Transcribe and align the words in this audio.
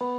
Víctor, 0.00 0.14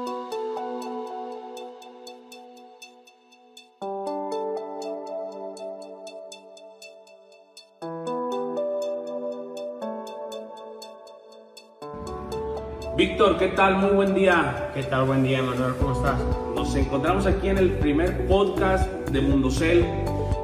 ¿qué 13.38 13.47
tal? 13.55 13.78
Muy 13.78 13.92
buen 13.92 14.14
día. 14.14 14.70
¿Qué 14.73 14.84
tal? 14.84 15.05
Buen 15.05 15.23
día, 15.23 15.42
Manuel. 15.42 15.73
¿Cómo 15.80 15.93
estás? 15.93 16.20
Nos 16.54 16.75
encontramos 16.75 17.25
aquí 17.25 17.48
en 17.48 17.59
el 17.59 17.77
primer 17.77 18.27
podcast 18.27 18.89
de 19.07 19.21
Mundocel, 19.21 19.86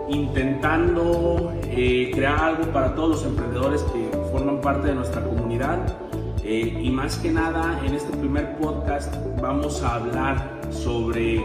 intentando 0.07 1.51
eh, 1.65 2.09
crear 2.13 2.39
algo 2.39 2.71
para 2.71 2.95
todos 2.95 3.09
los 3.09 3.25
emprendedores 3.25 3.83
que 3.83 4.09
forman 4.31 4.61
parte 4.61 4.87
de 4.87 4.95
nuestra 4.95 5.21
comunidad. 5.21 6.04
Eh, 6.47 6.79
y 6.79 6.91
más 6.91 7.17
que 7.17 7.31
nada, 7.31 7.81
en 7.83 7.95
este 7.95 8.15
primer 8.15 8.55
podcast 8.57 9.11
vamos 9.41 9.81
a 9.81 9.95
hablar 9.95 10.61
sobre 10.69 11.43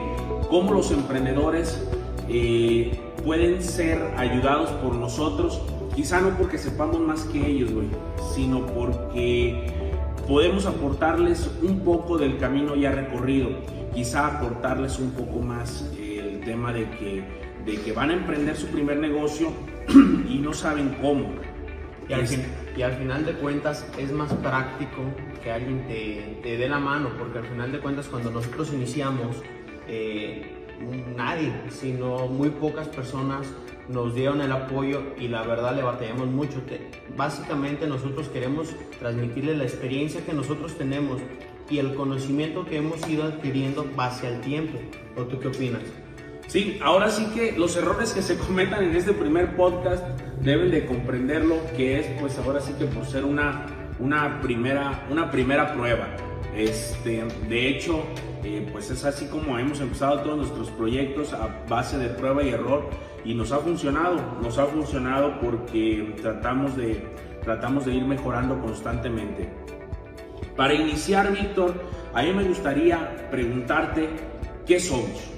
cómo 0.51 0.75
los 0.75 0.91
emprendedores 0.91 1.83
eh, 2.29 3.01
pueden 3.25 3.63
ser 3.63 3.99
ayudados 4.19 4.69
por 4.83 4.95
nosotros. 4.95 5.63
Quizá 5.97 6.21
no 6.21 6.37
porque 6.37 6.59
sepamos 6.59 7.01
más 7.01 7.25
que 7.25 7.47
ellos, 7.47 7.73
güey, 7.73 7.87
sino 8.35 8.67
porque 8.67 9.73
podemos 10.29 10.67
aportarles 10.67 11.51
un 11.63 11.81
poco 11.81 12.19
del 12.19 12.37
camino 12.37 12.77
ya 12.77 12.93
recorrido, 12.93 13.49
quizá 13.95 14.27
aportarles 14.27 14.99
un 14.99 15.13
poco 15.13 15.39
más 15.39 15.91
el 15.99 16.41
tema 16.41 16.75
de 16.75 16.91
que, 16.91 17.25
de 17.65 17.81
que 17.81 17.93
van 17.93 18.11
a 18.11 18.13
emprender 18.13 18.55
su 18.55 18.67
primer 18.67 18.99
negocio 18.99 19.49
y 20.29 20.37
no 20.41 20.53
saben 20.53 20.95
cómo. 21.01 21.25
Y 22.07 22.13
al, 22.13 22.27
y 22.77 22.83
al, 22.83 22.93
final 22.93 23.25
de 23.27 23.33
cuentas 23.35 23.87
es 23.99 24.13
más 24.13 24.33
práctico 24.35 25.03
que 25.43 25.51
alguien 25.51 25.87
te, 25.87 26.39
te, 26.43 26.57
dé 26.57 26.69
la 26.69 26.79
mano, 26.79 27.11
porque 27.19 27.39
al 27.39 27.47
final 27.47 27.73
de 27.73 27.81
cuentas 27.81 28.07
cuando 28.07 28.31
nosotros 28.31 28.73
iniciamos, 28.73 29.37
eh, 29.89 30.57
nadie, 31.17 31.53
sino 31.71 32.27
muy 32.27 32.51
pocas 32.51 32.89
personas 32.89 33.47
nos 33.89 34.15
dieron 34.15 34.41
el 34.41 34.53
apoyo 34.53 35.03
y 35.19 35.29
la 35.29 35.43
verdad 35.43 35.75
le 35.75 35.83
batallamos 35.83 36.29
mucho. 36.29 36.63
Básicamente 37.17 37.87
nosotros 37.87 38.29
queremos 38.29 38.69
transmitirle 38.99 39.57
la 39.57 39.65
experiencia 39.65 40.25
que 40.25 40.33
nosotros 40.33 40.77
tenemos 40.79 41.21
y 41.69 41.79
el 41.79 41.95
conocimiento 41.95 42.65
que 42.65 42.77
hemos 42.77 43.07
ido 43.09 43.25
adquiriendo 43.25 43.87
base 43.97 44.27
al 44.27 44.41
tiempo. 44.41 44.79
¿O 45.17 45.23
tú 45.23 45.39
qué 45.39 45.49
opinas? 45.49 45.83
Sí, 46.51 46.81
ahora 46.83 47.09
sí 47.11 47.27
que 47.33 47.53
los 47.53 47.77
errores 47.77 48.13
que 48.13 48.23
se 48.23 48.37
cometan 48.37 48.83
en 48.83 48.97
este 48.97 49.13
primer 49.13 49.55
podcast 49.55 50.05
deben 50.43 50.73
de 50.73 50.85
comprenderlo, 50.85 51.59
que 51.77 52.01
es 52.01 52.07
pues 52.21 52.37
ahora 52.39 52.61
sí 52.61 52.73
que 52.73 52.87
por 52.87 53.07
ser 53.07 53.25
una, 53.25 53.67
una, 54.01 54.41
primera, 54.41 55.07
una 55.13 55.31
primera 55.31 55.73
prueba. 55.73 56.09
Este, 56.57 57.25
de 57.49 57.69
hecho, 57.69 58.03
eh, 58.43 58.69
pues 58.73 58.91
es 58.91 59.05
así 59.05 59.27
como 59.27 59.61
hemos 59.61 59.81
empezado 59.81 60.23
todos 60.23 60.39
nuestros 60.39 60.71
proyectos 60.71 61.33
a 61.35 61.65
base 61.69 61.99
de 61.99 62.09
prueba 62.09 62.43
y 62.43 62.49
error 62.49 62.91
y 63.25 63.33
nos 63.33 63.53
ha 63.53 63.59
funcionado, 63.59 64.17
nos 64.43 64.59
ha 64.59 64.67
funcionado 64.67 65.39
porque 65.41 66.17
tratamos 66.21 66.77
de, 66.77 67.15
tratamos 67.45 67.85
de 67.87 67.95
ir 67.95 68.05
mejorando 68.05 68.61
constantemente. 68.61 69.49
Para 70.57 70.75
iniciar, 70.75 71.31
Víctor, 71.31 71.81
a 72.13 72.25
mí 72.25 72.33
me 72.33 72.43
gustaría 72.43 73.29
preguntarte 73.31 74.09
qué 74.67 74.81
somos, 74.81 75.31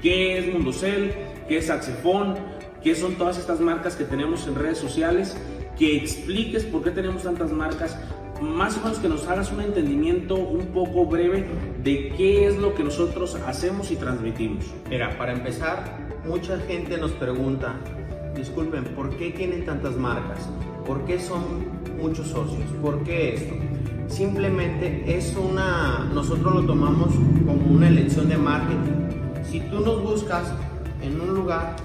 qué 0.00 0.38
es 0.38 0.52
Mundocel, 0.52 1.12
qué 1.48 1.58
es 1.58 1.70
Axefón, 1.70 2.36
qué 2.82 2.94
son 2.94 3.14
todas 3.14 3.38
estas 3.38 3.60
marcas 3.60 3.96
que 3.96 4.04
tenemos 4.04 4.46
en 4.46 4.54
redes 4.54 4.78
sociales, 4.78 5.36
que 5.78 5.96
expliques 5.96 6.64
por 6.64 6.82
qué 6.82 6.90
tenemos 6.90 7.22
tantas 7.22 7.52
marcas, 7.52 7.96
más 8.40 8.76
o 8.76 8.80
menos 8.82 8.98
que 8.98 9.08
nos 9.08 9.26
hagas 9.26 9.50
un 9.50 9.60
entendimiento 9.60 10.36
un 10.36 10.66
poco 10.66 11.06
breve 11.06 11.46
de 11.82 12.12
qué 12.16 12.46
es 12.46 12.56
lo 12.56 12.74
que 12.74 12.84
nosotros 12.84 13.36
hacemos 13.46 13.90
y 13.90 13.96
transmitimos. 13.96 14.64
Mira, 14.88 15.16
para 15.18 15.32
empezar, 15.32 16.08
mucha 16.26 16.58
gente 16.60 16.98
nos 16.98 17.12
pregunta, 17.12 17.74
disculpen, 18.36 18.84
¿por 18.84 19.10
qué 19.16 19.30
tienen 19.30 19.64
tantas 19.64 19.96
marcas? 19.96 20.48
¿Por 20.86 21.04
qué 21.04 21.18
son 21.18 21.42
muchos 22.00 22.28
socios? 22.28 22.64
¿Por 22.80 23.02
qué 23.02 23.34
esto? 23.34 23.54
Simplemente 24.06 25.04
es 25.06 25.36
una, 25.36 26.08
nosotros 26.14 26.54
lo 26.54 26.62
tomamos 26.64 27.10
como 27.46 27.66
una 27.70 27.88
elección 27.88 28.28
de 28.28 28.38
marketing. 28.38 28.97
Si 29.50 29.60
tú 29.60 29.80
nos 29.80 30.02
buscas 30.02 30.52
en 31.00 31.18
un 31.18 31.34
lugar, 31.34 31.76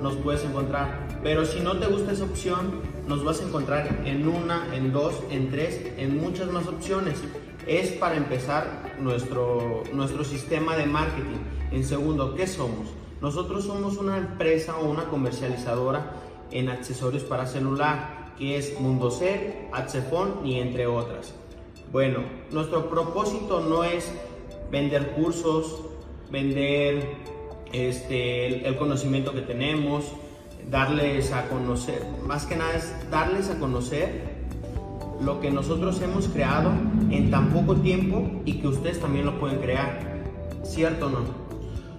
nos 0.00 0.14
puedes 0.16 0.42
encontrar. 0.42 1.06
Pero 1.22 1.44
si 1.44 1.60
no 1.60 1.78
te 1.78 1.86
gusta 1.86 2.12
esa 2.12 2.24
opción, 2.24 2.80
nos 3.06 3.22
vas 3.22 3.40
a 3.40 3.44
encontrar 3.44 4.00
en 4.06 4.26
una, 4.26 4.74
en 4.74 4.90
dos, 4.90 5.14
en 5.30 5.50
tres, 5.50 5.92
en 5.98 6.18
muchas 6.18 6.50
más 6.50 6.66
opciones. 6.66 7.18
Es 7.66 7.90
para 7.92 8.16
empezar 8.16 8.94
nuestro, 8.98 9.82
nuestro 9.92 10.24
sistema 10.24 10.74
de 10.74 10.86
marketing. 10.86 11.38
En 11.72 11.84
segundo, 11.84 12.34
¿qué 12.34 12.46
somos? 12.46 12.88
Nosotros 13.20 13.64
somos 13.64 13.98
una 13.98 14.16
empresa 14.16 14.78
o 14.78 14.90
una 14.90 15.04
comercializadora 15.04 16.14
en 16.50 16.70
accesorios 16.70 17.22
para 17.22 17.46
celular, 17.46 18.32
que 18.38 18.56
es 18.56 18.80
Mundocel, 18.80 19.68
Accefon 19.72 20.46
y 20.46 20.58
entre 20.58 20.86
otras. 20.86 21.34
Bueno, 21.92 22.20
nuestro 22.50 22.88
propósito 22.88 23.60
no 23.60 23.84
es 23.84 24.10
vender 24.70 25.10
cursos, 25.10 25.76
vender 26.32 27.06
este, 27.72 28.66
el 28.66 28.76
conocimiento 28.76 29.32
que 29.32 29.42
tenemos, 29.42 30.10
darles 30.70 31.32
a 31.32 31.48
conocer, 31.48 32.02
más 32.26 32.46
que 32.46 32.56
nada 32.56 32.74
es 32.74 32.92
darles 33.10 33.50
a 33.50 33.58
conocer 33.58 34.32
lo 35.22 35.40
que 35.40 35.50
nosotros 35.50 36.00
hemos 36.02 36.26
creado 36.28 36.72
en 37.10 37.30
tan 37.30 37.50
poco 37.50 37.76
tiempo 37.76 38.28
y 38.44 38.54
que 38.54 38.68
ustedes 38.68 38.98
también 38.98 39.26
lo 39.26 39.38
pueden 39.38 39.58
crear. 39.58 40.00
¿Cierto 40.64 41.06
o 41.06 41.10
no? 41.10 41.18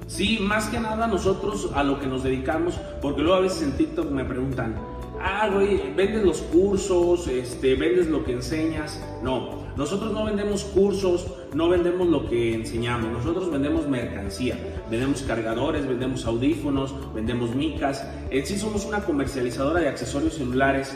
Sí, 0.07 0.39
más 0.41 0.67
que 0.67 0.79
nada 0.79 1.07
nosotros 1.07 1.71
a 1.73 1.83
lo 1.83 1.99
que 1.99 2.07
nos 2.07 2.23
dedicamos, 2.23 2.75
porque 3.01 3.21
luego 3.21 3.37
a 3.37 3.41
veces 3.41 3.61
en 3.61 3.77
TikTok 3.77 4.11
me 4.11 4.25
preguntan, 4.25 4.75
ah, 5.21 5.49
güey, 5.53 5.93
vendes 5.95 6.23
los 6.23 6.41
cursos, 6.41 7.27
este, 7.27 7.75
vendes 7.75 8.07
lo 8.07 8.23
que 8.25 8.33
enseñas. 8.33 9.01
No, 9.23 9.62
nosotros 9.75 10.11
no 10.11 10.25
vendemos 10.25 10.63
cursos, 10.63 11.25
no 11.53 11.69
vendemos 11.69 12.07
lo 12.07 12.29
que 12.29 12.53
enseñamos, 12.53 13.11
nosotros 13.11 13.51
vendemos 13.51 13.87
mercancía, 13.87 14.57
vendemos 14.89 15.23
cargadores, 15.23 15.87
vendemos 15.87 16.25
audífonos, 16.25 16.93
vendemos 17.13 17.55
micas. 17.55 18.07
Sí 18.43 18.57
somos 18.57 18.85
una 18.85 18.99
comercializadora 18.99 19.79
de 19.79 19.89
accesorios 19.89 20.35
celulares 20.35 20.95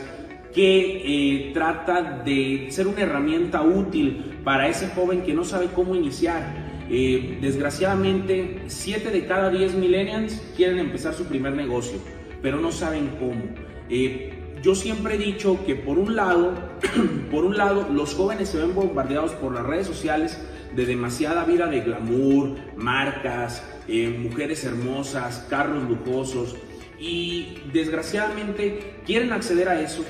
que 0.54 1.48
eh, 1.50 1.52
trata 1.54 2.24
de 2.24 2.68
ser 2.72 2.88
una 2.88 3.02
herramienta 3.02 3.62
útil 3.62 4.40
para 4.44 4.68
ese 4.68 4.88
joven 4.90 5.22
que 5.22 5.34
no 5.34 5.44
sabe 5.44 5.68
cómo 5.74 5.96
iniciar. 5.96 6.68
Eh, 6.90 7.38
desgraciadamente, 7.42 8.64
7 8.68 9.12
de 9.12 9.26
cada 9.26 9.50
10 9.50 9.76
millennials 9.76 10.42
quieren 10.56 10.80
empezar 10.80 11.14
su 11.14 11.26
primer 11.26 11.54
negocio, 11.54 12.00
pero 12.42 12.60
no 12.60 12.72
saben 12.72 13.10
cómo. 13.20 13.44
Eh, 13.90 14.37
yo 14.62 14.75
siempre 14.75 15.16
he 15.16 15.18
dicho 15.18 15.66
que 15.66 15.75
por 15.75 15.97
un 15.97 16.16
lado, 16.16 16.53
por 17.31 17.45
un 17.45 17.57
lado, 17.57 17.88
los 17.91 18.13
jóvenes 18.13 18.50
se 18.50 18.57
ven 18.57 18.73
bombardeados 18.73 19.31
por 19.34 19.53
las 19.53 19.66
redes 19.66 19.88
sociales 19.88 20.40
de 20.75 20.85
demasiada 20.85 21.44
vida 21.44 21.68
de 21.68 21.81
glamour, 21.81 22.56
marcas, 22.75 23.63
eh, 23.88 24.09
mujeres 24.09 24.63
hermosas, 24.63 25.45
carros 25.50 25.84
lujosos 25.88 26.56
y 27.00 27.59
desgraciadamente 27.72 28.95
quieren 29.06 29.31
acceder 29.31 29.69
a 29.69 29.81
eso, 29.81 30.03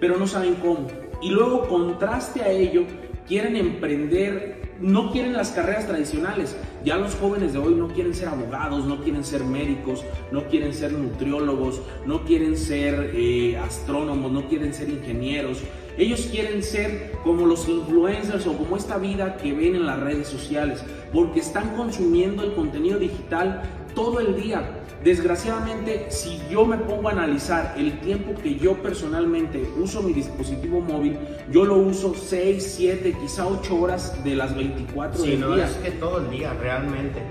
pero 0.00 0.16
no 0.16 0.26
saben 0.26 0.54
cómo. 0.56 0.88
Y 1.22 1.30
luego 1.30 1.68
contraste 1.68 2.42
a 2.42 2.50
ello, 2.50 2.84
quieren 3.26 3.56
emprender 3.56 4.60
no 4.80 5.12
quieren 5.12 5.34
las 5.34 5.50
carreras 5.50 5.86
tradicionales. 5.86 6.56
Ya 6.84 6.96
los 6.96 7.14
jóvenes 7.14 7.52
de 7.52 7.58
hoy 7.58 7.74
no 7.74 7.88
quieren 7.88 8.14
ser 8.14 8.28
abogados, 8.28 8.86
no 8.86 9.02
quieren 9.02 9.22
ser 9.22 9.44
médicos, 9.44 10.02
no 10.32 10.44
quieren 10.44 10.72
ser 10.72 10.92
nutriólogos, 10.92 11.82
no 12.06 12.24
quieren 12.24 12.56
ser 12.56 13.12
eh, 13.14 13.58
astrónomos, 13.58 14.32
no 14.32 14.48
quieren 14.48 14.72
ser 14.72 14.88
ingenieros. 14.88 15.58
Ellos 15.98 16.28
quieren 16.30 16.62
ser 16.62 17.12
como 17.22 17.44
los 17.44 17.68
influencers 17.68 18.46
o 18.46 18.56
como 18.56 18.78
esta 18.78 18.96
vida 18.96 19.36
que 19.36 19.52
ven 19.52 19.74
en 19.74 19.84
las 19.84 20.00
redes 20.00 20.28
sociales, 20.28 20.82
porque 21.12 21.40
están 21.40 21.76
consumiendo 21.76 22.42
el 22.42 22.54
contenido 22.54 22.98
digital 22.98 23.62
todo 23.94 24.20
el 24.20 24.40
día. 24.40 24.76
Desgraciadamente, 25.02 26.06
si 26.10 26.38
yo 26.50 26.66
me 26.66 26.76
pongo 26.76 27.08
a 27.08 27.12
analizar 27.12 27.74
el 27.78 27.98
tiempo 28.00 28.34
que 28.40 28.56
yo 28.56 28.74
personalmente 28.82 29.66
uso 29.78 30.02
mi 30.02 30.12
dispositivo 30.12 30.80
móvil, 30.80 31.16
yo 31.50 31.64
lo 31.64 31.76
uso 31.76 32.14
6, 32.14 32.74
7, 32.76 33.16
quizá 33.20 33.46
8 33.46 33.76
horas 33.76 34.22
de 34.22 34.36
las 34.36 34.54
24 34.54 35.22
sí, 35.22 35.30
del 35.30 35.40
no 35.40 35.54
día. 35.54 35.66
es 35.66 35.76
que 35.76 35.92
todo 35.92 36.18
el 36.18 36.30
día, 36.30 36.52
realmente. 36.60 37.22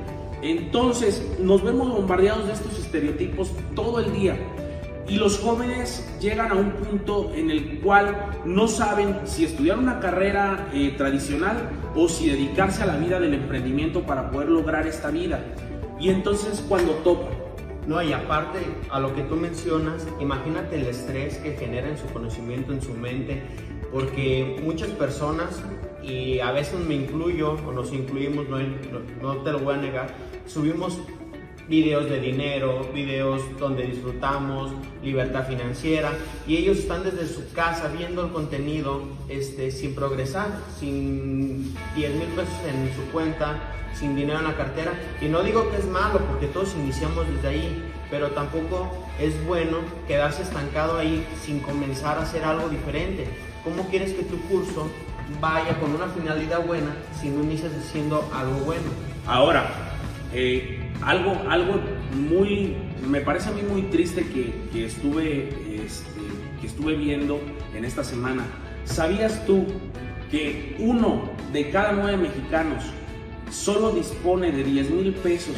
Entonces, 0.42 1.24
nos 1.40 1.64
vemos 1.64 1.92
bombardeados 1.92 2.48
de 2.48 2.54
estos 2.54 2.80
estereotipos 2.80 3.52
todo 3.76 4.00
el 4.00 4.14
día. 4.14 4.36
Y 5.08 5.16
los 5.18 5.40
jóvenes 5.40 6.08
llegan 6.22 6.52
a 6.52 6.56
un 6.56 6.72
punto 6.72 7.32
en 7.36 7.50
el 7.50 7.80
cual 7.82 8.16
no 8.46 8.68
saben 8.68 9.16
si 9.26 9.44
estudiar 9.44 9.80
una 9.80 10.00
carrera 10.00 10.70
eh, 10.74 10.94
tradicional 10.98 11.70
o 11.96 12.08
si 12.08 12.30
dedicarse 12.30 12.84
a 12.84 12.86
la 12.86 12.98
vida 12.98 13.20
del 13.20 13.34
emprendimiento 13.34 14.04
para 14.04 14.30
poder 14.30 14.50
lograr 14.50 14.86
esta 14.86 15.10
vida. 15.10 15.40
Y 16.00 16.10
entonces 16.10 16.64
cuando 16.68 16.94
topan 16.96 17.50
no, 17.90 18.04
y 18.04 18.14
aparte 18.14 18.60
a 18.92 19.00
lo 19.00 19.16
que 19.16 19.24
tú 19.24 19.36
mencionas, 19.36 20.08
imagínate 20.20 20.76
el 20.76 20.86
estrés 20.86 21.38
que 21.38 21.54
genera 21.54 21.90
en 21.90 21.98
su 21.98 22.06
conocimiento, 22.14 22.72
en 22.72 22.84
su 22.84 22.94
mente, 22.94 23.42
porque 23.92 24.60
muchas 24.64 24.90
personas 24.90 25.60
y 26.04 26.38
a 26.38 26.52
veces 26.52 26.80
me 26.80 26.94
incluyo 26.94 27.54
o 27.66 27.72
nos 27.72 27.92
incluimos, 27.92 28.48
no, 28.48 28.60
no 29.24 29.38
te 29.42 29.52
lo 29.52 29.60
voy 29.62 29.74
a 29.74 29.78
negar, 29.78 30.14
subimos 30.46 31.00
videos 31.68 32.08
de 32.08 32.20
dinero, 32.20 32.88
videos 32.94 33.42
donde 33.58 33.88
disfrutamos, 33.88 34.72
libertad 35.04 35.48
financiera, 35.48 36.12
y 36.48 36.58
ellos 36.58 36.78
están 36.78 37.04
desde 37.04 37.28
su 37.28 37.52
casa 37.54 37.92
viendo 37.96 38.24
el 38.24 38.32
contenido 38.32 39.02
este, 39.30 39.72
sin 39.72 39.96
progresar, 39.96 40.60
sin 40.80 41.74
10 41.96 42.16
mil 42.16 42.28
pesos 42.36 42.54
en 42.68 42.96
su 42.96 43.12
cuenta, 43.12 43.79
sin 43.94 44.16
dinero 44.16 44.40
en 44.40 44.46
la 44.46 44.56
cartera. 44.56 44.94
Y 45.22 45.26
no 45.26 45.42
digo 45.44 45.70
que 45.70 45.78
es 45.78 45.86
malo, 45.86 46.20
porque 46.30 46.48
todos 46.48 46.76
iniciamos 46.76 47.28
desde 47.28 47.48
ahí, 47.48 47.84
pero 48.10 48.30
tampoco 48.32 49.06
es 49.20 49.46
bueno 49.46 49.78
quedarse 50.08 50.44
estancado 50.44 50.98
ahí 50.98 51.26
sin 51.42 51.60
comenzar 51.60 52.18
a 52.18 52.24
hacer 52.24 52.44
algo 52.44 52.70
diferente. 52.70 53.28
¿Cómo 53.64 53.88
quieres 53.90 54.14
que 54.14 54.24
tu 54.24 54.40
curso 54.44 54.90
vaya 55.42 55.80
con 55.80 55.94
una 55.94 56.08
finalidad 56.08 56.66
buena 56.66 56.96
si 57.20 57.30
no 57.30 57.44
inicias 57.44 57.72
haciendo 57.74 58.28
algo 58.34 58.60
bueno? 58.62 58.88
Ahora, 59.28 59.70
eh, 60.34 60.92
algo, 61.02 61.36
algo 61.50 61.80
muy, 62.14 62.76
me 63.08 63.22
parece 63.22 63.50
a 63.50 63.52
mí 63.52 63.62
muy 63.62 63.84
triste 63.84 64.26
que, 64.28 64.86
estuve, 64.86 65.50
este, 65.84 66.22
que 66.62 66.68
estuve 66.68 66.96
viendo 66.96 67.40
en 67.76 67.86
esta 67.86 68.04
semana. 68.04 68.44
¿Sabías 68.86 69.46
tú 69.46 69.66
que 70.32 70.76
uno 70.80 71.30
de 71.52 71.70
cada 71.70 71.92
nueve 71.92 72.18
mexicanos 72.18 72.84
solo 73.52 73.92
dispone 73.92 74.52
de 74.52 74.64
10 74.64 74.90
mil 74.92 75.14
pesos 75.14 75.56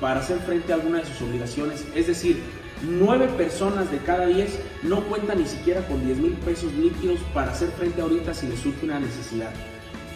para 0.00 0.20
hacer 0.20 0.38
frente 0.40 0.72
a 0.72 0.76
alguna 0.76 0.98
de 0.98 1.06
sus 1.06 1.22
obligaciones? 1.22 1.84
Es 1.94 2.06
decir, 2.06 2.42
nueve 2.82 3.28
personas 3.36 3.90
de 3.90 3.98
cada 3.98 4.26
10 4.26 4.58
no 4.82 5.02
cuentan 5.04 5.38
ni 5.38 5.46
siquiera 5.46 5.86
con 5.86 6.04
10 6.04 6.18
mil 6.18 6.32
pesos 6.32 6.72
líquidos 6.74 7.20
para 7.32 7.52
hacer 7.52 7.70
frente 7.70 8.00
ahorita 8.00 8.34
si 8.34 8.46
les 8.46 8.60
surge 8.60 8.84
una 8.84 9.00
necesidad. 9.00 9.50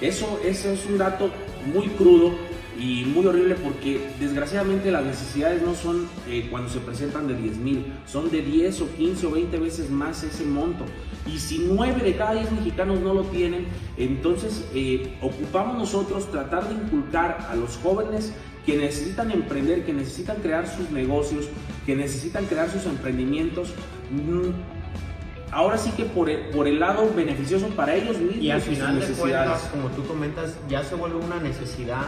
Eso, 0.00 0.40
eso 0.44 0.70
es 0.70 0.86
un 0.86 0.98
dato 0.98 1.30
muy 1.72 1.88
crudo 1.88 2.32
y 2.78 3.04
muy 3.04 3.26
horrible 3.26 3.56
porque 3.56 4.08
desgraciadamente 4.20 4.92
las 4.92 5.04
necesidades 5.04 5.62
no 5.62 5.74
son 5.74 6.08
eh, 6.28 6.46
cuando 6.50 6.68
se 6.68 6.78
presentan 6.78 7.26
de 7.26 7.34
10 7.34 7.56
mil, 7.56 7.84
son 8.06 8.30
de 8.30 8.42
10 8.42 8.80
o 8.82 8.88
15 8.96 9.26
o 9.26 9.30
20 9.32 9.58
veces 9.58 9.90
más 9.90 10.22
ese 10.22 10.44
monto. 10.44 10.84
Y 11.32 11.38
si 11.38 11.66
9 11.70 12.02
de 12.02 12.16
cada 12.16 12.34
10 12.34 12.52
mexicanos 12.52 13.00
no 13.00 13.14
lo 13.14 13.22
tienen, 13.24 13.66
entonces 13.96 14.64
eh, 14.74 15.16
ocupamos 15.20 15.76
nosotros 15.76 16.30
tratar 16.30 16.68
de 16.68 16.74
inculcar 16.74 17.46
a 17.50 17.54
los 17.54 17.76
jóvenes 17.76 18.32
que 18.64 18.76
necesitan 18.76 19.30
emprender, 19.30 19.84
que 19.84 19.92
necesitan 19.92 20.36
crear 20.38 20.66
sus 20.68 20.90
negocios, 20.90 21.48
que 21.86 21.96
necesitan 21.96 22.46
crear 22.46 22.70
sus 22.70 22.86
emprendimientos. 22.86 23.74
Mm, 24.10 24.50
ahora 25.50 25.78
sí 25.78 25.90
que 25.92 26.04
por 26.04 26.28
el, 26.28 26.50
por 26.50 26.68
el 26.68 26.80
lado 26.80 27.10
beneficioso 27.14 27.68
para 27.68 27.94
ellos 27.94 28.18
mismos. 28.18 28.44
Y 28.44 28.50
al 28.50 28.60
final 28.60 29.00
de 29.00 29.06
cuentas, 29.06 29.62
como 29.70 29.88
tú 29.88 30.06
comentas, 30.06 30.56
ya 30.68 30.84
se 30.84 30.94
vuelve 30.94 31.16
una 31.16 31.40
necesidad 31.40 32.02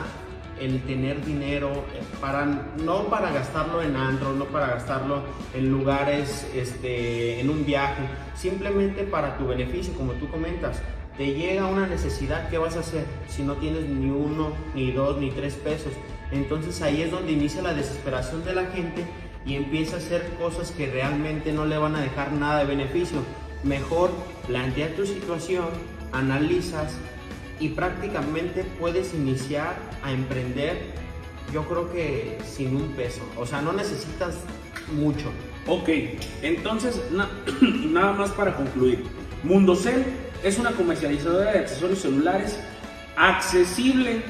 el 0.61 0.83
tener 0.83 1.25
dinero 1.25 1.71
eh, 1.95 2.03
para 2.21 2.45
no 2.45 3.09
para 3.09 3.33
gastarlo 3.33 3.83
en 3.83 3.97
antro, 3.97 4.33
no 4.35 4.45
para 4.47 4.69
gastarlo 4.69 5.23
en 5.55 5.71
lugares 5.71 6.47
este 6.55 7.41
en 7.41 7.51
un 7.51 7.65
viaje, 7.65 8.03
simplemente 8.35 9.05
para 9.05 9.37
tu 9.39 9.47
beneficio, 9.47 9.93
como 9.95 10.13
tú 10.13 10.29
comentas. 10.29 10.81
Te 11.17 11.35
llega 11.35 11.67
una 11.67 11.87
necesidad, 11.87 12.49
¿qué 12.49 12.59
vas 12.59 12.77
a 12.77 12.81
hacer 12.81 13.05
si 13.29 13.43
no 13.43 13.55
tienes 13.55 13.87
ni 13.89 14.11
uno, 14.11 14.53
ni 14.75 14.93
dos, 14.93 15.19
ni 15.19 15.31
tres 15.31 15.55
pesos? 15.55 15.93
Entonces 16.31 16.81
ahí 16.83 17.03
es 17.03 17.11
donde 17.11 17.33
inicia 17.33 17.63
la 17.63 17.75
desesperación 17.75 18.45
de 18.45 18.55
la 18.55 18.67
gente 18.67 19.05
y 19.45 19.55
empieza 19.55 19.97
a 19.97 19.99
hacer 19.99 20.23
cosas 20.39 20.71
que 20.71 20.87
realmente 20.87 21.53
no 21.53 21.67
le 21.67 21.79
van 21.79 21.97
a 21.97 22.01
dejar 22.01 22.33
nada 22.33 22.61
de 22.61 22.67
beneficio. 22.67 23.19
Mejor 23.65 24.11
plantea 24.47 24.95
tu 24.95 25.05
situación, 25.05 25.67
analizas, 26.13 26.95
y 27.61 27.69
prácticamente 27.69 28.65
puedes 28.79 29.15
iniciar 29.15 29.77
a 30.03 30.11
emprender, 30.11 30.79
yo 31.53 31.69
creo 31.69 31.93
que 31.93 32.39
sin 32.45 32.75
un 32.75 32.89
peso. 32.93 33.21
O 33.37 33.47
sea, 33.47 33.61
no 33.61 33.73
necesitas 33.73 34.37
mucho. 34.93 35.31
Ok, 35.67 35.89
entonces 36.43 37.01
nada 37.63 38.13
más 38.15 38.31
para 38.31 38.57
concluir. 38.57 39.05
Mundocel 39.45 40.05
es 40.43 40.59
una 40.59 40.73
comercializadora 40.73 41.53
de 41.53 41.59
accesorios 41.59 42.01
celulares 42.01 42.59
accesible 43.17 44.23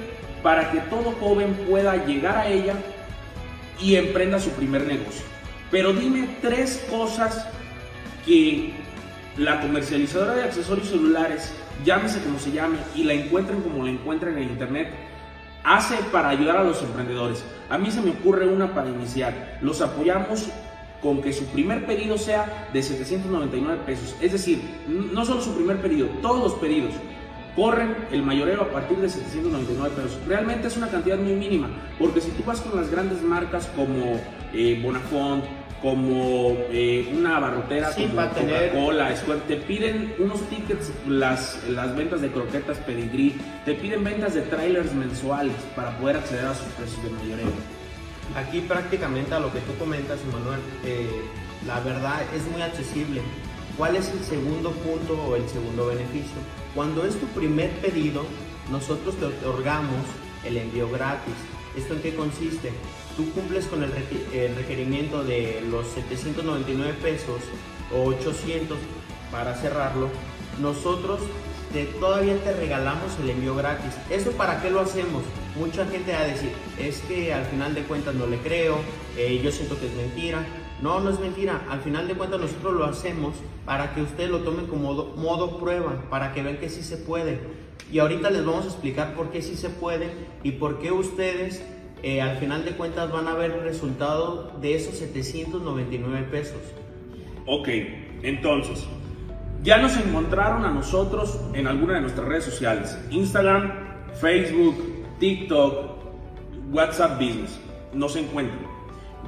para 0.43 0.73
que 0.73 0.81
todo 0.81 1.13
joven 1.13 1.55
pueda 1.69 2.05
llegar 2.05 2.37
a 2.37 2.49
ella 2.49 2.75
y 3.81 3.95
emprenda 3.95 4.41
su 4.41 4.51
primer 4.51 4.87
negocio. 4.87 5.25
Pero 5.71 5.93
dime 5.93 6.37
tres 6.43 6.85
cosas 6.91 7.47
que 8.27 8.73
la 9.37 9.61
comercializadora 9.61 10.35
de 10.35 10.45
accesorios 10.45 10.89
celulares 10.89 11.53
llámese 11.85 12.23
como 12.23 12.39
se 12.39 12.53
llame, 12.53 12.79
y 12.95 13.05
la 13.05 13.15
encuentren 13.15 13.61
como 13.63 13.85
la 13.85 13.91
encuentren 13.91 14.37
en 14.39 14.45
internet, 14.45 14.89
hace 15.65 15.97
para 16.13 16.29
ayudar 16.31 16.59
a 16.59 16.65
los 16.65 16.83
emprendedores. 16.83 17.45
A 17.69 17.79
mí 17.79 17.91
se 17.91 18.01
me 18.01 18.11
ocurre 18.11 18.47
una 18.47 18.75
para 18.75 18.89
iniciar. 18.89 19.59
Los 19.61 19.81
apoyamos 19.81 20.49
con 21.03 21.23
que 21.23 21.33
su 21.33 21.45
primer 21.47 21.87
pedido 21.87 22.19
sea 22.19 22.69
de 22.73 22.83
799 22.83 23.83
pesos. 23.87 24.17
Es 24.21 24.33
decir, 24.33 24.61
no 24.89 25.25
solo 25.25 25.41
su 25.41 25.55
primer 25.55 25.81
pedido, 25.81 26.09
todos 26.23 26.43
los 26.43 26.55
pedidos 26.55 26.93
corren 27.57 27.97
el 28.13 28.23
mayorero 28.23 28.63
a 28.63 28.71
partir 28.71 28.99
de 28.99 29.09
799 29.09 29.95
pesos. 29.97 30.19
Realmente 30.27 30.69
es 30.69 30.77
una 30.77 30.89
cantidad 30.89 31.19
muy 31.19 31.35
mínima, 31.35 31.69
porque 31.99 32.21
si 32.21 32.31
tú 32.31 32.43
vas 32.45 32.61
con 32.61 32.79
las 32.79 32.91
grandes 32.91 33.23
marcas 33.23 33.69
como 33.75 34.21
eh, 34.53 34.81
Bonafont, 34.83 35.45
como 35.83 36.57
eh, 36.71 37.11
una 37.17 37.39
barrotera 37.39 37.93
como 37.95 38.09
Coca-Cola, 38.09 39.15
te 39.49 39.57
piden 39.57 40.15
unos 40.19 40.41
tickets, 40.51 40.93
las, 41.07 41.59
las 41.69 41.97
ventas 41.97 42.21
de 42.21 42.31
croquetas 42.31 42.79
pedigrí, 42.79 43.37
te 43.65 43.75
piden 43.75 44.05
ventas 44.05 44.35
de 44.35 44.43
trailers 44.43 44.93
mensuales 44.93 45.55
para 45.75 45.97
poder 45.99 46.17
acceder 46.17 46.45
a 46.45 46.55
sus 46.55 46.67
precios 46.73 47.03
de 47.03 47.11
mayoreo. 47.11 47.53
Aquí 48.37 48.61
prácticamente 48.61 49.35
a 49.35 49.41
lo 49.41 49.53
que 49.53 49.61
tú 49.61 49.75
comentas, 49.79 50.19
Manuel, 50.33 50.61
eh, 50.85 51.09
la 51.67 51.81
verdad 51.81 52.21
es 52.35 52.47
muy 52.53 52.63
accesible. 52.63 53.23
¿Cuál 53.77 53.97
es 53.97 54.11
el 54.11 54.21
segundo 54.21 54.73
punto 54.73 55.15
o 55.15 55.37
el 55.37 55.49
segundo 55.49 55.87
beneficio? 55.87 56.37
Cuando 56.75 57.07
es 57.07 57.19
tu 57.19 57.27
primer 57.29 57.71
pedido, 57.81 58.25
nosotros 58.71 59.17
te 59.17 59.25
otorgamos 59.25 60.05
el 60.45 60.59
envío 60.59 60.91
gratis. 60.91 61.35
¿Esto 61.77 61.95
en 61.95 62.03
qué 62.03 62.15
consiste? 62.15 62.71
Tú 63.17 63.31
cumples 63.33 63.67
con 63.67 63.83
el, 63.83 63.91
requerimiento 64.55 65.25
de 65.25 65.63
los 65.71 65.87
799 65.89 66.95
pesos 67.03 67.41
o 67.95 68.05
800 68.05 68.79
para 69.31 69.55
cerrarlo. 69.55 70.09
Nosotros 70.61 71.21
te, 71.73 71.85
todavía 71.85 72.37
te 72.43 72.53
regalamos 72.55 73.19
el 73.23 73.31
envío 73.31 73.55
gratis. 73.55 73.95
¿Eso 74.11 74.33
para 74.33 74.63
qué 74.63 74.71
lo 74.71 74.81
hacemos? 74.81 75.23
Mucha 75.57 75.87
gente 75.87 76.13
va 76.13 76.21
a 76.21 76.27
decir, 76.27 76.53
es 76.79 77.01
que 77.03 77.35
al 77.35 77.45
final 77.47 77.75
de 77.75 77.83
cuentas 77.83 78.15
no 78.15 78.27
le 78.27 78.39
creo, 78.39 78.77
eh, 79.17 79.41
yo 79.43 79.51
siento 79.51 79.79
que 79.79 79.87
es 79.87 79.95
mentira. 79.95 80.47
No, 80.81 81.01
no 81.01 81.11
es 81.11 81.21
mentira. 81.21 81.63
Al 81.69 81.81
final 81.81 82.09
de 82.09 82.15
cuentas 82.15 82.41
nosotros 82.41 82.75
lo 82.75 82.85
hacemos 82.85 83.35
para 83.67 83.95
que 83.95 84.03
ustedes 84.03 84.31
lo 84.31 84.41
tomen 84.41 84.67
como 84.67 84.93
modo 84.95 85.59
prueba, 85.59 86.05
para 86.09 86.33
que 86.33 86.43
vean 86.43 86.57
que 86.57 86.71
sí 86.71 86.83
se 86.83 86.97
puede. 86.97 87.41
Y 87.93 87.99
ahorita 87.99 88.31
les 88.31 88.45
vamos 88.45 88.65
a 88.65 88.69
explicar 88.69 89.15
por 89.15 89.31
qué 89.31 89.43
sí 89.43 89.57
se 89.57 89.69
puede 89.69 90.11
y 90.43 90.53
por 90.53 90.79
qué 90.79 90.93
ustedes 90.93 91.63
eh, 92.03 92.21
al 92.23 92.37
final 92.39 92.65
de 92.65 92.73
cuentas 92.73 93.11
van 93.11 93.29
a 93.29 93.35
ver 93.35 93.51
el 93.51 93.63
resultado 93.63 94.53
de 94.61 94.75
esos 94.75 94.97
799 94.97 96.27
pesos. 96.31 96.59
Ok, 97.47 97.69
entonces, 98.23 98.87
ya 99.63 99.79
nos 99.79 99.97
encontraron 99.97 100.65
a 100.65 100.71
nosotros 100.71 101.39
en 101.53 101.67
alguna 101.67 101.95
de 101.95 102.01
nuestras 102.01 102.27
redes 102.27 102.45
sociales, 102.45 102.99
Instagram, 103.11 103.73
Facebook, 104.21 104.77
TikTok, 105.19 106.01
WhatsApp 106.73 107.21
Business, 107.21 107.61
nos 107.93 108.17
encuentran. 108.17 108.71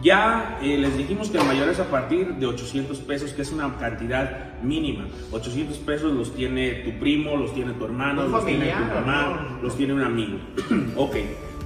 Ya 0.03 0.59
eh, 0.63 0.79
les 0.79 0.97
dijimos 0.97 1.31
que 1.31 1.39
el 1.39 1.45
mayor 1.45 1.69
es 1.69 1.79
a 1.79 1.85
partir 1.85 2.35
de 2.35 2.47
800 2.47 2.99
pesos, 3.01 3.33
que 3.33 3.43
es 3.43 3.53
una 3.53 3.77
cantidad 3.77 4.61
mínima. 4.63 5.07
800 5.31 5.77
pesos 5.79 6.13
los 6.13 6.35
tiene 6.35 6.71
tu 6.85 6.99
primo, 6.99 7.37
los 7.37 7.55
tiene 7.55 7.73
tu 7.75 7.85
hermano, 7.85 8.27
los 8.27 8.45
tiene 8.45 8.73
tu 8.73 8.95
mamá, 8.95 9.59
los 9.63 9.77
tiene 9.77 9.93
un 9.93 10.03
amigo. 10.03 10.39
ok, 10.97 11.17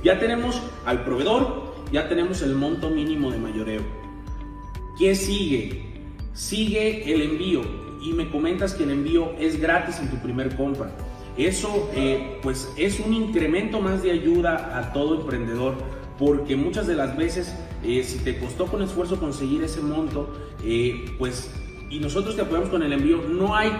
ya 0.07 0.21
tenemos 0.21 0.63
al 0.85 1.03
proveedor, 1.03 1.75
ya 1.91 2.09
tenemos 2.09 2.41
el 2.43 2.55
monto 2.55 2.91
mínimo 2.91 3.33
de 3.33 3.39
mayoreo. 3.39 3.83
¿Qué 4.97 5.17
sigue? 5.17 5.83
Sigue 6.33 7.13
el 7.13 7.23
envío 7.23 7.63
y 8.01 8.13
me 8.13 8.31
comentas 8.31 8.75
que 8.75 8.85
el 8.85 8.91
envío 8.91 9.33
es 9.41 9.61
gratis 9.61 9.99
en 9.99 10.09
tu 10.09 10.17
primer 10.19 10.55
compra. 10.57 10.93
Eso 11.37 11.91
eh, 11.97 12.39
pues 12.41 12.73
es 12.77 13.01
un 13.01 13.15
incremento 13.15 13.81
más 13.81 14.05
de 14.05 14.13
ayuda 14.13 14.79
a 14.79 14.93
todo 14.93 15.23
emprendedor 15.23 15.75
porque 16.21 16.55
muchas 16.55 16.87
de 16.87 16.95
las 16.95 17.17
veces 17.17 17.53
eh, 17.83 18.05
si 18.05 18.19
te 18.19 18.39
costó 18.39 18.67
con 18.67 18.83
esfuerzo 18.83 19.19
conseguir 19.19 19.65
ese 19.65 19.81
monto, 19.81 20.33
eh, 20.63 21.17
pues 21.19 21.51
y 21.91 21.99
nosotros 21.99 22.37
te 22.37 22.43
apoyamos 22.43 22.69
con 22.69 22.85
el 22.85 22.93
envío, 22.93 23.23
no 23.29 23.57
hay 23.57 23.73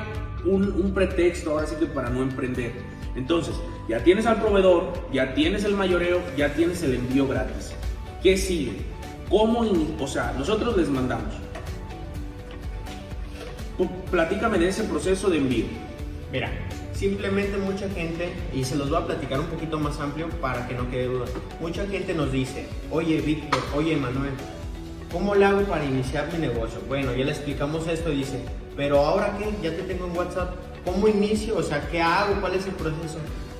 un, 0.45 0.93
pretexto 0.93 1.53
ahora 1.53 1.69
sí 1.69 1.77
que 1.79 1.87
para 1.87 2.11
no 2.11 2.23
emprender. 2.23 2.73
Entonces, 3.17 3.55
ya 3.89 4.05
tienes 4.05 4.27
al 4.27 4.41
proveedor, 4.41 4.93
ya 5.13 5.35
tienes 5.35 5.65
el 5.65 5.75
mayoreo, 5.75 6.21
ya 6.37 6.55
tienes 6.55 6.83
el 6.83 6.95
envío 6.95 7.27
gratis. 7.27 7.73
¿Qué 8.23 8.37
sigue? 8.37 8.73
¿Cómo? 9.29 9.65
O 9.99 10.07
sea, 10.07 10.35
nosotros 10.39 10.77
les 10.77 10.89
mandamos. 10.89 11.35
platícame 14.11 14.59
de 14.59 14.69
ese 14.69 14.85
proceso 14.85 15.31
de 15.31 15.39
envío. 15.39 15.67
Mira, 16.31 16.51
Simplemente 16.97 17.59
mucha 17.59 17.91
gente, 17.91 18.33
y 18.55 18.65
se 18.65 18.75
los 18.75 18.89
voy 18.89 19.03
a 19.03 19.07
platicar 19.07 19.39
un 19.39 19.47
poquito 19.47 19.79
más 19.79 20.01
amplio 20.01 20.31
para 20.41 20.67
que 20.67 20.73
no 20.73 20.91
quede 20.91 21.05
duda, 21.05 21.27
mucha 21.61 21.87
gente 21.87 22.15
nos 22.15 22.33
dice, 22.33 22.67
oye 22.91 23.21
Víctor, 23.21 23.61
oye 23.77 23.95
Manuel, 23.97 24.33
¿cómo 25.13 25.35
le 25.35 25.45
hago 25.45 25.61
para 25.65 25.85
iniciar 25.85 26.33
mi 26.33 26.39
negocio? 26.39 26.81
Bueno, 26.89 27.15
ya 27.15 27.27
le 27.27 27.33
explicamos 27.33 27.87
esto 27.87 28.11
y 28.11 28.17
dice, 28.17 28.41
pero 28.79 29.05
ahora 29.05 29.37
qué, 29.37 29.53
ya 29.63 29.77
te 29.77 29.83
tengo 29.83 30.07
en 30.07 30.17
WhatsApp, 30.17 30.55
¿cómo 30.87 31.09
inicio? 31.09 31.59
O 31.59 31.63
sea, 31.63 31.87
¿qué 31.91 32.01
hago? 32.01 32.41
¿Cuál 32.41 32.55
es 32.55 32.65
el 32.67 32.73
proceso? 32.73 33.19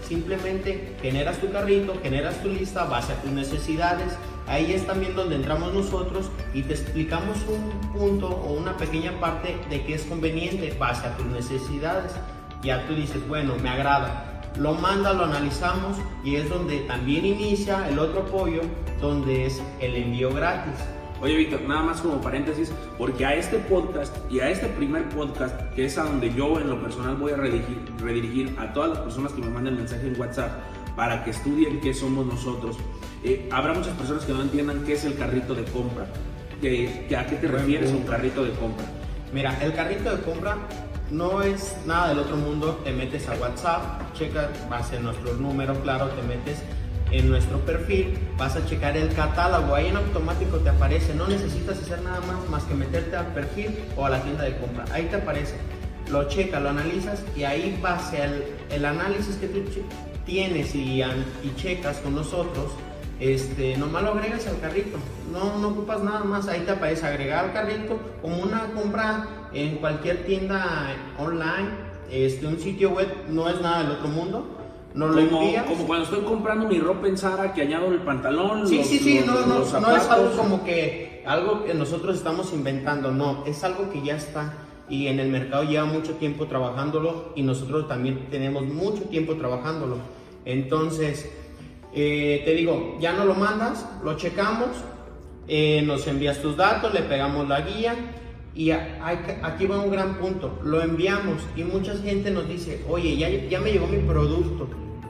Simplemente 0.09 0.97
generas 1.03 1.39
tu 1.39 1.51
carrito, 1.51 1.95
generas 2.03 2.41
tu 2.41 2.49
lista 2.49 2.85
base 2.85 3.13
a 3.13 3.21
tus 3.21 3.33
necesidades. 3.33 4.13
Ahí 4.47 4.73
es 4.73 4.87
también 4.87 5.17
donde 5.17 5.35
entramos 5.35 5.75
nosotros 5.75 6.31
y 6.55 6.63
te 6.63 6.75
explicamos 6.75 7.37
un 7.49 7.93
punto 7.93 8.29
o 8.29 8.53
una 8.53 8.77
pequeña 8.77 9.19
parte 9.19 9.59
de 9.69 9.85
qué 9.85 9.95
es 9.95 10.05
conveniente 10.05 10.73
base 10.79 11.05
a 11.09 11.17
tus 11.17 11.27
necesidades. 11.27 12.13
Ya 12.63 12.87
tú 12.87 12.95
dices, 12.95 13.27
bueno, 13.27 13.55
me 13.61 13.69
agrada. 13.69 14.43
Lo 14.57 14.75
manda, 14.75 15.13
lo 15.13 15.25
analizamos 15.25 15.99
y 16.25 16.37
es 16.37 16.49
donde 16.49 16.79
también 16.81 17.27
inicia 17.27 17.89
el 17.89 17.99
otro 17.99 18.21
apoyo, 18.21 18.63
donde 19.01 19.47
es 19.47 19.61
el 19.81 19.97
envío 19.97 20.33
gratis. 20.33 20.77
Oye, 21.23 21.35
Víctor, 21.35 21.63
nada 21.63 21.83
más 21.83 22.03
como 22.03 22.21
paréntesis, 22.21 22.71
porque 22.99 23.25
a 23.25 23.35
este 23.35 23.59
podcast 23.59 24.15
y 24.31 24.41
a 24.41 24.51
este 24.51 24.67
primer 24.67 25.09
podcast, 25.09 25.59
que 25.75 25.87
es 25.87 25.97
a 25.97 26.05
donde 26.05 26.33
yo 26.35 26.61
en 26.61 26.69
lo 26.69 26.83
personal 26.83 27.17
voy 27.17 27.33
a 27.33 27.37
redirigir, 27.37 27.81
redirigir 27.99 28.55
a 28.59 28.71
todas 28.75 28.91
las 28.91 28.99
personas 28.99 29.33
que 29.33 29.41
me 29.41 29.49
manden 29.49 29.77
mensaje 29.77 30.07
en 30.07 30.21
WhatsApp 30.21 30.51
para 30.95 31.25
que 31.25 31.31
estudien 31.31 31.81
qué 31.81 31.95
somos 31.95 32.27
nosotros, 32.27 32.77
eh, 33.25 33.49
habrá 33.51 33.73
muchas 33.73 33.95
personas 33.95 34.25
que 34.25 34.35
no 34.35 34.43
entiendan 34.43 34.85
qué 34.85 34.93
es 34.93 35.05
el 35.05 35.17
carrito 35.17 35.55
de 35.55 35.65
compra. 35.65 36.07
Que, 36.61 37.17
¿A 37.17 37.27
qué 37.27 37.37
te 37.37 37.49
refieres 37.49 37.93
un 37.93 38.03
carrito 38.03 38.45
de 38.45 38.51
compra? 38.53 38.85
Mira, 39.33 39.59
el 39.63 39.73
carrito 39.75 40.15
de 40.15 40.23
compra 40.23 40.59
no 41.11 41.41
es 41.41 41.79
nada 41.87 42.11
del 42.11 42.19
otro 42.19 42.37
mundo. 42.37 42.81
Te 42.85 42.93
metes 42.93 43.27
a 43.29 43.35
WhatsApp, 43.37 44.13
checas, 44.13 44.51
vas 44.69 44.93
en 44.93 45.05
nuestro 45.05 45.33
número, 45.35 45.75
claro, 45.83 46.09
te 46.09 46.23
metes 46.23 46.63
en 47.11 47.31
nuestro 47.31 47.59
perfil, 47.61 48.19
vas 48.37 48.57
a 48.57 48.67
checar 48.67 48.97
el 48.97 49.13
catálogo, 49.15 49.75
ahí 49.75 49.87
en 49.87 49.97
automático 49.97 50.59
te 50.59 50.71
aparece, 50.71 51.15
no 51.15 51.27
necesitas 51.29 51.79
hacer 51.79 52.03
nada 52.03 52.21
más 52.21 52.49
más 52.51 52.65
que 52.65 52.75
meterte 52.75 53.17
al 53.17 53.27
perfil 53.29 53.77
o 53.97 54.07
a 54.07 54.11
la 54.11 54.23
tienda 54.23 54.45
de 54.45 54.57
compra, 54.57 54.85
ahí 54.93 55.05
te 55.05 55.17
aparece, 55.17 55.55
lo 56.11 56.29
checas, 56.29 56.63
lo 56.63 56.71
analizas 56.71 57.25
y 57.37 57.45
ahí 57.45 57.79
base 57.81 58.19
el, 58.71 58.85
análisis 58.85 59.37
que 59.37 59.47
tú 59.47 59.61
tienes 60.25 60.75
y, 60.75 61.03
y 61.03 61.55
checas 61.57 61.99
con 61.99 62.15
nosotros, 62.15 62.73
este, 63.19 63.77
nomás 63.79 64.03
lo 64.03 64.11
agregas 64.11 64.47
al 64.47 64.61
carrito, 64.61 64.99
no, 65.33 65.59
no 65.59 65.69
ocupas 65.69 66.03
nada 66.03 66.21
más, 66.21 66.49
ahí 66.49 66.61
te 66.61 66.73
aparece 66.73 67.07
agregar 67.07 67.47
al 67.47 67.53
carrito 67.53 67.99
como 68.21 68.39
una 68.39 68.67
compra 68.75 69.27
en 69.53 69.77
cualquier 69.77 70.27
tienda 70.27 70.95
online, 71.19 71.69
este, 72.11 72.47
un 72.47 72.59
sitio 72.59 72.91
web. 72.91 73.09
No 73.29 73.49
es 73.49 73.61
nada 73.61 73.83
del 73.83 73.93
otro 73.93 74.09
mundo, 74.09 74.47
no 74.97 75.09
lo 75.09 75.29
como, 75.29 75.53
como 75.67 75.87
cuando 75.87 76.05
estoy 76.05 76.25
comprando 76.25 76.67
mi 76.67 76.81
ropa 76.81 77.07
en 77.07 77.19
Zara 77.19 77.53
que 77.53 77.63
añado 77.63 77.93
el 77.93 78.01
pantalón. 78.01 78.67
Sí, 78.67 78.83
sí, 78.83 78.99
sí, 78.99 79.23
no, 79.27 79.47
no, 79.47 79.59
no 79.59 79.97
es 79.97 80.09
algo 80.09 80.37
como 80.37 80.65
que 80.65 81.23
algo 81.27 81.65
que 81.65 81.75
nosotros 81.75 82.17
estamos 82.17 82.53
inventando, 82.55 83.13
no, 83.13 83.45
es 83.47 83.63
algo 83.63 83.91
que 83.91 84.03
ya 84.03 84.17
está 84.17 84.55
y 84.89 85.09
en 85.09 85.21
el 85.21 85.29
mercado 85.29 85.65
lleva 85.65 85.85
mucho 85.85 86.15
tiempo 86.15 86.47
trabajándolo 86.47 87.33
y 87.35 87.43
nosotros 87.43 87.89
también 87.89 88.29
tenemos 88.31 88.65
mucho 88.65 89.03
tiempo 89.03 89.35
trabajándolo. 89.35 89.99
Entonces, 90.45 91.31
eh, 91.93 92.43
te 92.45 92.55
digo, 92.55 92.97
ya 92.99 93.13
no 93.13 93.25
lo 93.25 93.35
mandas, 93.35 93.87
lo 94.03 94.17
checamos, 94.17 94.69
eh, 95.47 95.83
nos 95.85 96.07
envías 96.07 96.41
tus 96.41 96.57
datos, 96.57 96.95
le 96.95 97.03
pegamos 97.03 97.49
la 97.49 97.61
guía 97.61 97.95
y 98.55 98.71
aquí 98.71 99.67
va 99.67 99.81
un 99.81 99.91
gran 99.91 100.15
punto, 100.15 100.59
lo 100.63 100.81
enviamos 100.81 101.43
y 101.55 101.65
mucha 101.65 101.95
gente 101.97 102.31
nos 102.31 102.49
dice, 102.49 102.83
oye, 102.89 103.17
ya, 103.17 103.29
ya 103.29 103.61
me 103.61 103.73
llegó 103.73 103.87
mi 103.87 103.99
producto, 103.99 104.69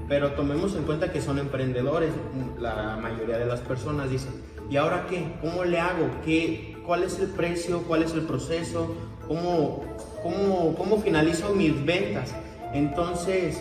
pero 0.08 0.32
tomemos 0.32 0.74
en 0.76 0.84
cuenta 0.84 1.10
que 1.12 1.20
son 1.20 1.38
emprendedores, 1.38 2.12
la 2.60 2.98
mayoría 3.00 3.38
de 3.38 3.46
las 3.46 3.60
personas 3.60 4.10
dicen, 4.10 4.32
¿y 4.70 4.76
ahora 4.76 5.06
qué? 5.08 5.24
¿Cómo 5.40 5.64
le 5.64 5.80
hago? 5.80 6.08
¿Qué, 6.24 6.76
¿Cuál 6.86 7.02
es 7.02 7.18
el 7.18 7.28
precio? 7.28 7.82
¿Cuál 7.82 8.02
es 8.02 8.12
el 8.12 8.22
proceso? 8.22 8.94
¿Cómo, 9.26 9.84
cómo, 10.22 10.74
cómo 10.76 10.98
finalizo 10.98 11.52
mis 11.54 11.84
ventas? 11.84 12.32
Entonces, 12.72 13.60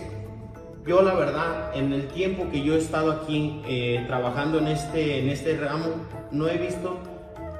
yo 0.85 1.01
la 1.01 1.15
verdad, 1.15 1.75
en 1.75 1.93
el 1.93 2.07
tiempo 2.09 2.49
que 2.51 2.61
yo 2.61 2.75
he 2.75 2.77
estado 2.77 3.11
aquí 3.11 3.61
eh, 3.67 4.03
trabajando 4.05 4.59
en 4.59 4.67
este, 4.67 5.19
en 5.19 5.29
este 5.29 5.57
ramo, 5.57 5.87
no 6.31 6.47
he 6.47 6.57
visto 6.57 6.99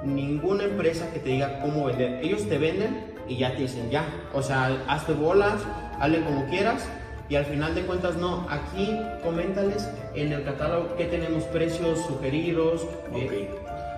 ninguna 0.04 0.66
empresa 0.66 1.12
que 1.12 1.20
te 1.20 1.30
diga 1.30 1.60
cómo 1.62 1.86
vender. 1.86 2.24
Ellos 2.24 2.48
te 2.48 2.60
venden 2.60 3.16
y 3.28 3.38
ya 3.38 3.56
te 3.56 3.64
dicen 3.64 3.90
ya. 3.90 4.06
O 4.32 4.44
sea, 4.44 4.84
hazte 4.88 5.14
bolas, 5.14 5.60
hazle 6.00 6.24
como 6.24 6.46
quieras 6.46 6.88
y 7.30 7.36
al 7.36 7.46
final 7.46 7.74
de 7.76 7.82
cuentas 7.82 8.16
no. 8.18 8.46
Aquí 8.50 9.00
coméntales 9.24 9.90
en 10.14 10.32
el 10.32 10.44
catálogo 10.44 10.96
que 10.96 11.06
tenemos 11.06 11.44
precios 11.46 12.00
sugeridos. 12.06 12.88
Eh. 13.16 13.50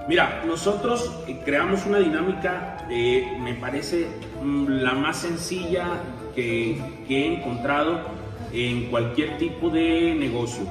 Mira, 0.08 0.44
nosotros 0.46 1.12
eh, 1.28 1.40
creamos 1.44 1.86
una 1.86 2.00
dinámica, 2.00 2.88
eh, 2.90 3.38
me 3.42 3.54
parece 3.56 4.08
mm, 4.42 4.68
la 4.68 4.94
más 4.94 5.18
sencilla 5.18 5.88
que, 6.34 6.82
que 7.08 7.24
he 7.24 7.34
encontrado 7.36 8.02
en 8.54 8.86
cualquier 8.86 9.38
tipo 9.38 9.70
de 9.70 10.16
negocio. 10.16 10.64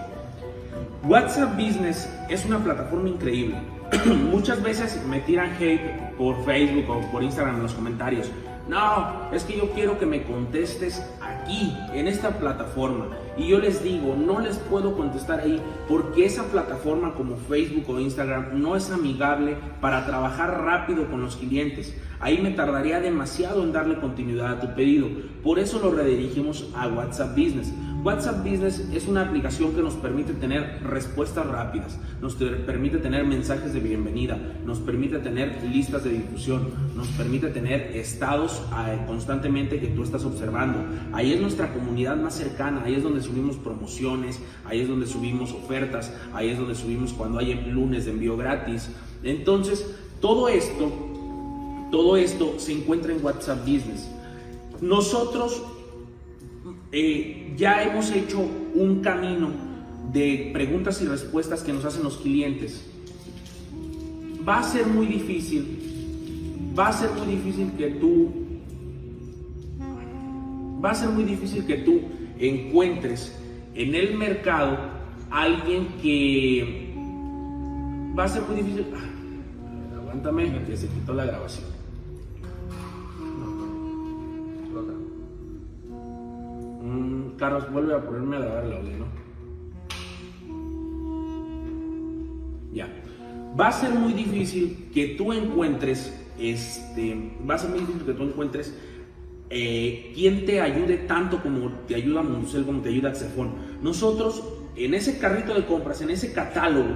WhatsApp 1.04 1.54
Business 1.54 2.10
es 2.28 2.44
una 2.46 2.58
plataforma 2.58 3.08
increíble. 3.08 3.58
Muchas 4.30 4.62
veces 4.62 5.00
me 5.06 5.20
tiran 5.20 5.54
hate 5.60 6.14
por 6.16 6.44
Facebook 6.44 6.88
o 6.88 7.00
por 7.12 7.22
Instagram 7.22 7.56
en 7.56 7.62
los 7.62 7.74
comentarios. 7.74 8.30
No, 8.68 9.30
es 9.32 9.44
que 9.44 9.56
yo 9.56 9.70
quiero 9.70 9.96
que 9.98 10.06
me 10.06 10.24
contestes 10.24 11.00
aquí, 11.46 11.76
en 11.92 12.08
esta 12.08 12.30
plataforma. 12.30 13.06
Y 13.38 13.48
yo 13.48 13.58
les 13.58 13.82
digo, 13.82 14.16
no 14.16 14.40
les 14.40 14.56
puedo 14.58 14.96
contestar 14.96 15.40
ahí 15.40 15.60
porque 15.88 16.24
esa 16.24 16.44
plataforma 16.44 17.14
como 17.14 17.36
Facebook 17.36 17.84
o 17.88 18.00
Instagram 18.00 18.60
no 18.60 18.76
es 18.76 18.90
amigable 18.90 19.56
para 19.80 20.06
trabajar 20.06 20.62
rápido 20.64 21.06
con 21.10 21.20
los 21.20 21.36
clientes. 21.36 21.94
Ahí 22.18 22.38
me 22.38 22.50
tardaría 22.50 23.00
demasiado 23.00 23.62
en 23.62 23.72
darle 23.72 24.00
continuidad 24.00 24.52
a 24.52 24.60
tu 24.60 24.74
pedido. 24.74 25.08
Por 25.42 25.58
eso 25.58 25.78
lo 25.78 25.90
redirigimos 25.90 26.70
a 26.74 26.88
WhatsApp 26.88 27.36
Business. 27.36 27.72
WhatsApp 28.06 28.44
Business 28.44 28.88
es 28.92 29.08
una 29.08 29.22
aplicación 29.22 29.74
que 29.74 29.82
nos 29.82 29.94
permite 29.94 30.32
tener 30.32 30.80
respuestas 30.84 31.44
rápidas, 31.44 31.98
nos 32.22 32.36
permite 32.36 32.98
tener 32.98 33.26
mensajes 33.26 33.72
de 33.74 33.80
bienvenida, 33.80 34.38
nos 34.64 34.78
permite 34.78 35.18
tener 35.18 35.60
listas 35.64 36.04
de 36.04 36.10
difusión, 36.10 36.68
nos 36.94 37.08
permite 37.08 37.48
tener 37.48 37.96
estados 37.96 38.62
eh, 38.86 39.00
constantemente 39.08 39.80
que 39.80 39.88
tú 39.88 40.04
estás 40.04 40.24
observando. 40.24 40.78
Ahí 41.12 41.32
es 41.32 41.40
nuestra 41.40 41.72
comunidad 41.72 42.16
más 42.16 42.34
cercana, 42.34 42.82
ahí 42.84 42.94
es 42.94 43.02
donde 43.02 43.22
subimos 43.26 43.56
promociones, 43.56 44.40
ahí 44.64 44.80
es 44.80 44.88
donde 44.88 45.06
subimos 45.06 45.52
ofertas, 45.52 46.12
ahí 46.32 46.50
es 46.50 46.58
donde 46.58 46.74
subimos 46.74 47.12
cuando 47.12 47.38
hay 47.38 47.54
lunes 47.54 48.06
de 48.06 48.12
envío 48.12 48.36
gratis. 48.36 48.88
Entonces, 49.22 49.86
todo 50.20 50.48
esto, 50.48 50.90
todo 51.90 52.16
esto 52.16 52.54
se 52.58 52.72
encuentra 52.72 53.12
en 53.12 53.24
WhatsApp 53.24 53.60
Business. 53.60 54.08
Nosotros 54.80 55.62
eh, 56.92 57.54
ya 57.56 57.82
hemos 57.82 58.10
hecho 58.10 58.40
un 58.74 59.00
camino 59.00 59.50
de 60.12 60.50
preguntas 60.52 61.00
y 61.02 61.06
respuestas 61.06 61.62
que 61.62 61.72
nos 61.72 61.84
hacen 61.84 62.02
los 62.02 62.18
clientes. 62.18 62.84
Va 64.48 64.60
a 64.60 64.62
ser 64.62 64.86
muy 64.86 65.06
difícil, 65.06 66.72
va 66.78 66.88
a 66.88 66.92
ser 66.92 67.10
muy 67.12 67.26
difícil 67.34 67.72
que 67.76 67.88
tú, 67.88 68.30
va 70.84 70.90
a 70.90 70.94
ser 70.94 71.08
muy 71.08 71.24
difícil 71.24 71.66
que 71.66 71.78
tú 71.78 72.00
encuentres 72.38 73.38
en 73.74 73.94
el 73.94 74.16
mercado 74.16 74.78
alguien 75.30 75.88
que 76.02 76.94
va 78.18 78.24
a 78.24 78.28
ser 78.28 78.42
muy 78.42 78.56
difícil. 78.56 78.86
Ah, 78.94 80.00
aguántame, 80.00 80.64
que 80.64 80.76
se 80.76 80.88
quitó 80.88 81.14
la 81.14 81.26
grabación. 81.26 81.76
Carlos, 87.38 87.70
vuelve 87.70 87.94
a 87.94 88.00
ponerme 88.00 88.36
a 88.36 88.40
grabar 88.40 88.64
el 88.64 88.72
audio, 88.72 88.92
¿no? 88.98 89.06
Ya. 92.72 92.88
Va 93.58 93.68
a 93.68 93.72
ser 93.72 93.90
muy 93.90 94.12
difícil 94.12 94.88
que 94.92 95.08
tú 95.18 95.32
encuentres, 95.32 96.14
este, 96.38 97.32
va 97.48 97.54
a 97.54 97.58
ser 97.58 97.70
muy 97.70 97.80
difícil 97.80 98.04
que 98.04 98.12
tú 98.12 98.22
encuentres 98.22 98.74
eh, 99.50 100.12
quien 100.14 100.44
te 100.44 100.60
ayude 100.60 100.96
tanto 100.98 101.42
como 101.42 101.70
te 101.86 101.94
ayuda 101.94 102.22
Moncel, 102.22 102.64
como 102.64 102.80
te 102.80 102.88
ayuda 102.88 103.14
Xefón. 103.14 103.50
Nosotros, 103.82 104.42
en 104.76 104.94
ese 104.94 105.18
carrito 105.18 105.54
de 105.54 105.64
compras, 105.66 106.00
en 106.00 106.10
ese 106.10 106.32
catálogo, 106.32 106.94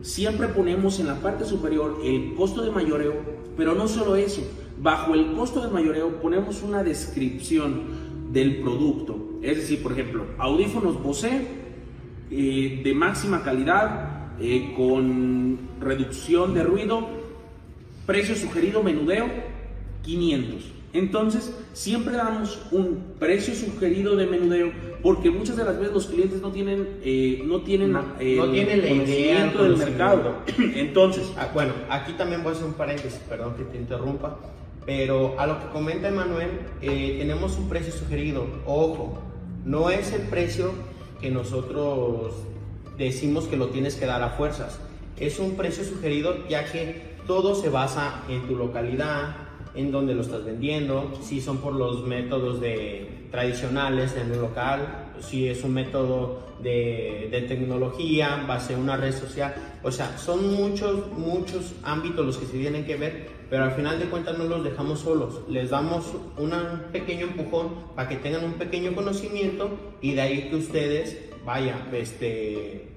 siempre 0.00 0.48
ponemos 0.48 1.00
en 1.00 1.06
la 1.06 1.20
parte 1.20 1.44
superior 1.44 2.00
el 2.04 2.34
costo 2.34 2.62
de 2.62 2.70
mayoreo, 2.70 3.14
pero 3.56 3.74
no 3.74 3.88
solo 3.88 4.16
eso, 4.16 4.42
bajo 4.80 5.14
el 5.14 5.32
costo 5.32 5.60
de 5.60 5.68
mayoreo 5.68 6.20
ponemos 6.20 6.62
una 6.62 6.82
descripción 6.82 7.82
del 8.32 8.62
producto. 8.62 9.38
Es 9.42 9.56
decir, 9.58 9.82
por 9.82 9.92
ejemplo, 9.92 10.24
audífonos 10.38 11.02
Bose 11.02 11.46
eh, 12.30 12.80
de 12.82 12.94
máxima 12.94 13.42
calidad, 13.42 14.22
eh, 14.40 14.72
con 14.76 15.58
reducción 15.80 16.54
de 16.54 16.62
ruido, 16.62 17.06
precio 18.06 18.34
sugerido 18.34 18.82
menudeo 18.82 19.28
500. 20.02 20.81
Entonces, 20.92 21.54
siempre 21.72 22.16
damos 22.16 22.60
un 22.70 23.14
precio 23.18 23.54
sugerido 23.54 24.14
de 24.14 24.26
menudeo 24.26 24.72
porque 25.02 25.30
muchas 25.30 25.56
de 25.56 25.64
las 25.64 25.78
veces 25.78 25.94
los 25.94 26.06
clientes 26.06 26.40
no 26.40 26.52
tienen, 26.52 27.00
eh, 27.02 27.42
no 27.44 27.62
tienen, 27.62 27.92
no, 27.92 28.04
tienen 28.16 28.82
la 28.82 28.90
idea 28.90 29.46
del 29.46 29.76
mercado. 29.76 30.36
Entonces, 30.58 31.32
ah, 31.36 31.48
bueno, 31.52 31.72
aquí 31.88 32.12
también 32.12 32.42
voy 32.42 32.52
a 32.52 32.56
hacer 32.56 32.66
un 32.66 32.74
paréntesis, 32.74 33.20
perdón 33.28 33.54
que 33.56 33.64
te 33.64 33.78
interrumpa, 33.78 34.38
pero 34.86 35.38
a 35.40 35.46
lo 35.46 35.58
que 35.60 35.66
comenta 35.72 36.08
Emanuel, 36.08 36.50
eh, 36.80 37.16
tenemos 37.18 37.56
un 37.56 37.68
precio 37.68 37.92
sugerido. 37.92 38.46
Ojo, 38.66 39.18
no 39.64 39.90
es 39.90 40.12
el 40.12 40.22
precio 40.22 40.72
que 41.20 41.30
nosotros 41.30 42.34
decimos 42.98 43.46
que 43.46 43.56
lo 43.56 43.68
tienes 43.68 43.96
que 43.96 44.06
dar 44.06 44.22
a 44.22 44.30
fuerzas. 44.30 44.78
Es 45.18 45.38
un 45.38 45.56
precio 45.56 45.84
sugerido 45.84 46.46
ya 46.48 46.70
que 46.70 47.12
todo 47.26 47.54
se 47.54 47.68
basa 47.68 48.22
en 48.28 48.46
tu 48.46 48.56
localidad, 48.56 49.36
en 49.74 49.90
dónde 49.90 50.14
lo 50.14 50.22
estás 50.22 50.44
vendiendo, 50.44 51.12
si 51.22 51.40
son 51.40 51.58
por 51.58 51.74
los 51.74 52.06
métodos 52.06 52.60
de, 52.60 53.26
tradicionales 53.30 54.14
en 54.16 54.30
un 54.32 54.42
local, 54.42 55.12
si 55.20 55.48
es 55.48 55.64
un 55.64 55.72
método 55.72 56.40
de, 56.62 57.28
de 57.30 57.42
tecnología, 57.42 58.44
va 58.48 58.56
a 58.56 58.60
ser 58.60 58.76
una 58.76 58.96
red 58.96 59.14
social. 59.14 59.54
O 59.82 59.90
sea, 59.90 60.18
son 60.18 60.54
muchos, 60.54 61.10
muchos 61.12 61.72
ámbitos 61.82 62.24
los 62.24 62.38
que 62.38 62.46
se 62.46 62.58
tienen 62.58 62.84
que 62.84 62.96
ver, 62.96 63.28
pero 63.48 63.64
al 63.64 63.72
final 63.72 63.98
de 63.98 64.06
cuentas 64.06 64.38
no 64.38 64.44
los 64.44 64.62
dejamos 64.64 65.00
solos. 65.00 65.40
Les 65.48 65.70
damos 65.70 66.06
un 66.36 66.52
pequeño 66.92 67.26
empujón 67.26 67.68
para 67.94 68.08
que 68.08 68.16
tengan 68.16 68.44
un 68.44 68.54
pequeño 68.54 68.94
conocimiento 68.94 69.70
y 70.00 70.14
de 70.14 70.20
ahí 70.20 70.48
que 70.50 70.56
ustedes, 70.56 71.18
vaya, 71.44 71.88
este, 71.92 72.88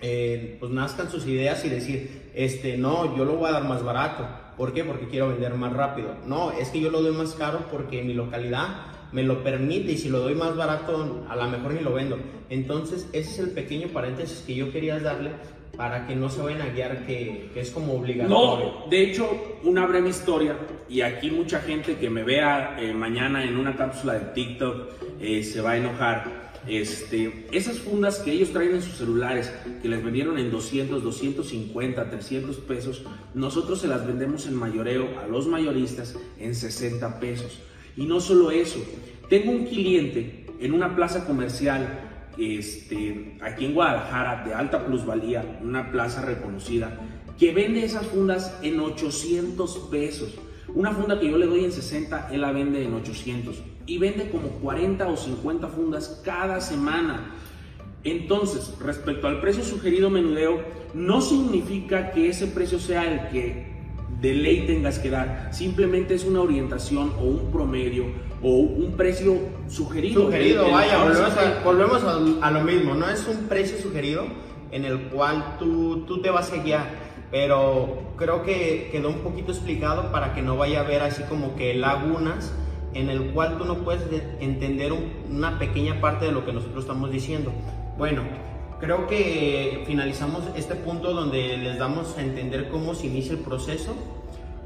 eh, 0.00 0.56
pues 0.58 0.72
nazcan 0.72 1.10
sus 1.10 1.26
ideas 1.26 1.64
y 1.64 1.68
decir, 1.68 2.30
este, 2.34 2.76
no, 2.78 3.16
yo 3.16 3.24
lo 3.24 3.34
voy 3.34 3.50
a 3.50 3.52
dar 3.52 3.64
más 3.64 3.82
barato. 3.82 4.26
¿Por 4.56 4.72
qué? 4.72 4.84
Porque 4.84 5.08
quiero 5.08 5.28
vender 5.28 5.54
más 5.54 5.72
rápido. 5.72 6.14
No, 6.26 6.52
es 6.52 6.68
que 6.68 6.80
yo 6.80 6.90
lo 6.90 7.02
doy 7.02 7.12
más 7.12 7.34
caro 7.34 7.66
porque 7.70 8.02
mi 8.02 8.14
localidad 8.14 8.68
me 9.12 9.22
lo 9.22 9.42
permite 9.42 9.92
y 9.92 9.98
si 9.98 10.08
lo 10.08 10.20
doy 10.20 10.34
más 10.34 10.56
barato, 10.56 11.24
a 11.28 11.36
lo 11.36 11.48
mejor 11.48 11.74
ni 11.74 11.80
lo 11.80 11.92
vendo. 11.92 12.18
Entonces, 12.48 13.08
ese 13.12 13.30
es 13.30 13.38
el 13.38 13.50
pequeño 13.50 13.88
paréntesis 13.88 14.42
que 14.46 14.54
yo 14.54 14.72
quería 14.72 14.98
darle 14.98 15.32
para 15.76 16.06
que 16.06 16.14
no 16.14 16.28
se 16.28 16.42
vayan 16.42 16.62
a 16.62 16.66
guiar 16.66 17.06
que, 17.06 17.50
que, 17.54 17.60
es 17.60 17.70
como 17.70 17.94
obligatorio. 17.94 18.66
No, 18.84 18.90
de 18.90 19.02
hecho, 19.02 19.58
una 19.64 19.86
breve 19.86 20.10
historia, 20.10 20.56
y 20.88 21.00
aquí 21.00 21.30
mucha 21.30 21.60
gente 21.60 21.96
que 21.96 22.10
me 22.10 22.22
vea 22.22 22.76
eh, 22.78 22.92
mañana 22.92 23.44
en 23.44 23.56
una 23.56 23.74
cápsula 23.76 24.14
de 24.14 24.26
TikTok 24.26 24.88
eh, 25.20 25.42
se 25.42 25.60
va 25.60 25.72
a 25.72 25.76
enojar. 25.78 26.49
Este, 26.66 27.46
esas 27.52 27.78
fundas 27.78 28.18
que 28.18 28.32
ellos 28.32 28.50
traen 28.50 28.74
en 28.74 28.82
sus 28.82 28.96
celulares, 28.96 29.52
que 29.82 29.88
les 29.88 30.04
vendieron 30.04 30.38
en 30.38 30.50
200, 30.50 31.02
250, 31.02 32.10
300 32.10 32.56
pesos, 32.58 33.02
nosotros 33.34 33.80
se 33.80 33.88
las 33.88 34.06
vendemos 34.06 34.46
en 34.46 34.54
mayoreo 34.54 35.18
a 35.20 35.26
los 35.26 35.46
mayoristas 35.46 36.16
en 36.38 36.54
60 36.54 37.18
pesos. 37.18 37.60
Y 37.96 38.04
no 38.04 38.20
solo 38.20 38.50
eso, 38.50 38.78
tengo 39.28 39.50
un 39.52 39.66
cliente 39.66 40.46
en 40.60 40.74
una 40.74 40.94
plaza 40.94 41.24
comercial 41.24 42.08
este, 42.38 43.36
aquí 43.40 43.64
en 43.64 43.74
Guadalajara 43.74 44.44
de 44.44 44.54
alta 44.54 44.84
plusvalía, 44.84 45.58
una 45.62 45.90
plaza 45.90 46.22
reconocida, 46.22 46.98
que 47.38 47.52
vende 47.52 47.84
esas 47.84 48.06
fundas 48.06 48.58
en 48.62 48.80
800 48.80 49.78
pesos. 49.90 50.34
Una 50.74 50.92
funda 50.92 51.18
que 51.18 51.30
yo 51.30 51.38
le 51.38 51.46
doy 51.46 51.64
en 51.64 51.72
60, 51.72 52.28
él 52.32 52.42
la 52.42 52.52
vende 52.52 52.84
en 52.84 52.94
800 52.94 53.56
y 53.90 53.98
vende 53.98 54.30
como 54.30 54.50
40 54.62 55.08
o 55.08 55.16
50 55.16 55.66
fundas 55.66 56.22
cada 56.24 56.60
semana. 56.60 57.34
Entonces, 58.04 58.72
respecto 58.80 59.26
al 59.26 59.40
precio 59.40 59.64
sugerido 59.64 60.08
menudeo, 60.10 60.62
no 60.94 61.20
significa 61.20 62.12
que 62.12 62.28
ese 62.28 62.46
precio 62.46 62.78
sea 62.78 63.10
el 63.10 63.28
que 63.30 63.68
de 64.20 64.34
ley 64.34 64.64
tengas 64.64 65.00
que 65.00 65.10
dar, 65.10 65.48
simplemente 65.52 66.14
es 66.14 66.24
una 66.24 66.40
orientación 66.40 67.12
o 67.18 67.24
un 67.24 67.50
promedio 67.50 68.04
o 68.42 68.58
un 68.58 68.92
precio 68.96 69.36
sugerido. 69.68 70.26
Sugerido, 70.26 70.70
vaya, 70.70 71.04
volvemos, 71.64 72.04
a, 72.04 72.50
lo 72.52 72.60
mismo, 72.60 72.94
no 72.94 73.08
es 73.08 73.26
un 73.26 73.48
precio 73.48 73.76
sugerido 73.76 74.24
en 74.70 74.84
el 74.84 75.00
cual 75.08 75.56
tú, 75.58 76.04
tú 76.06 76.22
te 76.22 76.30
vas 76.30 76.52
a 76.52 76.62
guiar 76.62 77.10
pero 77.30 78.12
creo 78.16 78.42
que 78.42 78.88
quedó 78.90 79.08
un 79.08 79.20
poquito 79.20 79.52
explicado 79.52 80.10
para 80.10 80.34
que 80.34 80.42
no 80.42 80.56
vaya 80.56 80.80
a 80.80 80.84
haber 80.84 81.02
así 81.02 81.22
como 81.28 81.54
que 81.54 81.74
lagunas 81.74 82.52
en 82.94 83.10
el 83.10 83.32
cual 83.32 83.58
tú 83.58 83.64
no 83.64 83.78
puedes 83.78 84.02
entender 84.40 84.92
una 85.28 85.58
pequeña 85.58 86.00
parte 86.00 86.26
de 86.26 86.32
lo 86.32 86.44
que 86.44 86.52
nosotros 86.52 86.84
estamos 86.84 87.10
diciendo. 87.10 87.52
Bueno, 87.98 88.22
creo 88.80 89.06
que 89.06 89.84
finalizamos 89.86 90.42
este 90.56 90.74
punto 90.74 91.12
donde 91.12 91.56
les 91.56 91.78
damos 91.78 92.16
a 92.16 92.22
entender 92.22 92.68
cómo 92.68 92.94
se 92.94 93.06
inicia 93.06 93.32
el 93.32 93.40
proceso 93.40 93.94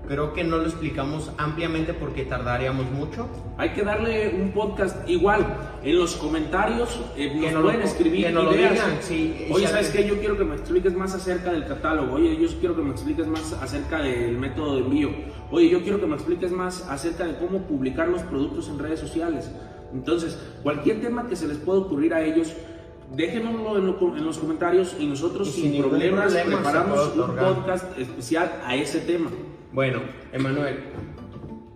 Creo 0.06 0.34
que 0.34 0.44
no 0.44 0.58
lo 0.58 0.64
explicamos 0.64 1.30
ampliamente 1.38 1.94
porque 1.94 2.24
tardaríamos 2.24 2.90
mucho. 2.90 3.26
Hay 3.56 3.70
que 3.70 3.82
darle 3.82 4.34
un 4.38 4.52
podcast 4.52 5.08
igual. 5.08 5.46
En 5.82 5.98
los 5.98 6.16
comentarios 6.16 7.00
eh, 7.16 7.50
nos 7.52 7.62
pueden 7.62 7.82
escribir 7.82 8.26
que 8.26 8.32
nos 8.32 8.44
Lo 8.44 8.52
digan, 8.52 8.76
sí, 9.00 9.46
Oye, 9.50 9.66
¿sabes 9.66 9.88
qué? 9.88 10.06
Yo 10.06 10.18
quiero 10.18 10.36
que 10.36 10.44
me 10.44 10.56
expliques 10.56 10.94
más 10.94 11.14
acerca 11.14 11.52
del 11.52 11.66
catálogo. 11.66 12.16
Oye, 12.16 12.36
yo 12.36 12.48
quiero 12.60 12.76
que 12.76 12.82
me 12.82 12.90
expliques 12.90 13.26
más 13.26 13.54
acerca 13.54 14.02
del 14.02 14.38
método 14.38 14.76
de 14.76 14.82
envío. 14.82 15.10
Oye, 15.50 15.70
yo 15.70 15.82
quiero 15.82 15.98
que 15.98 16.06
me 16.06 16.16
expliques 16.16 16.52
más 16.52 16.86
acerca 16.88 17.24
de 17.24 17.38
cómo 17.38 17.60
publicar 17.60 18.08
los 18.08 18.22
productos 18.22 18.68
en 18.68 18.78
redes 18.78 19.00
sociales. 19.00 19.50
Entonces, 19.94 20.38
cualquier 20.62 21.00
tema 21.00 21.28
que 21.28 21.36
se 21.36 21.48
les 21.48 21.56
pueda 21.56 21.78
ocurrir 21.78 22.12
a 22.12 22.22
ellos, 22.22 22.52
déjenoslo 23.14 23.78
en, 23.78 24.24
los 24.24 24.38
comentarios 24.38 24.96
y 24.98 25.06
nosotros 25.06 25.50
sin, 25.50 25.80
problemas 25.80 26.34
preparamos 26.34 27.14
un 27.16 27.36
podcast 27.36 27.98
especial 27.98 28.60
a 28.66 28.74
ese 28.76 29.00
tema. 29.00 29.30
Bueno, 29.74 30.02
Emanuel, 30.32 30.84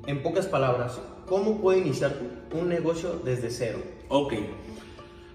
en 0.06 0.22
pocas 0.22 0.46
palabras, 0.46 1.00
¿cómo 1.26 1.60
puede 1.60 1.80
iniciar 1.80 2.14
un 2.52 2.68
negocio 2.68 3.20
desde 3.24 3.50
cero? 3.50 3.80
Ok. 4.06 4.34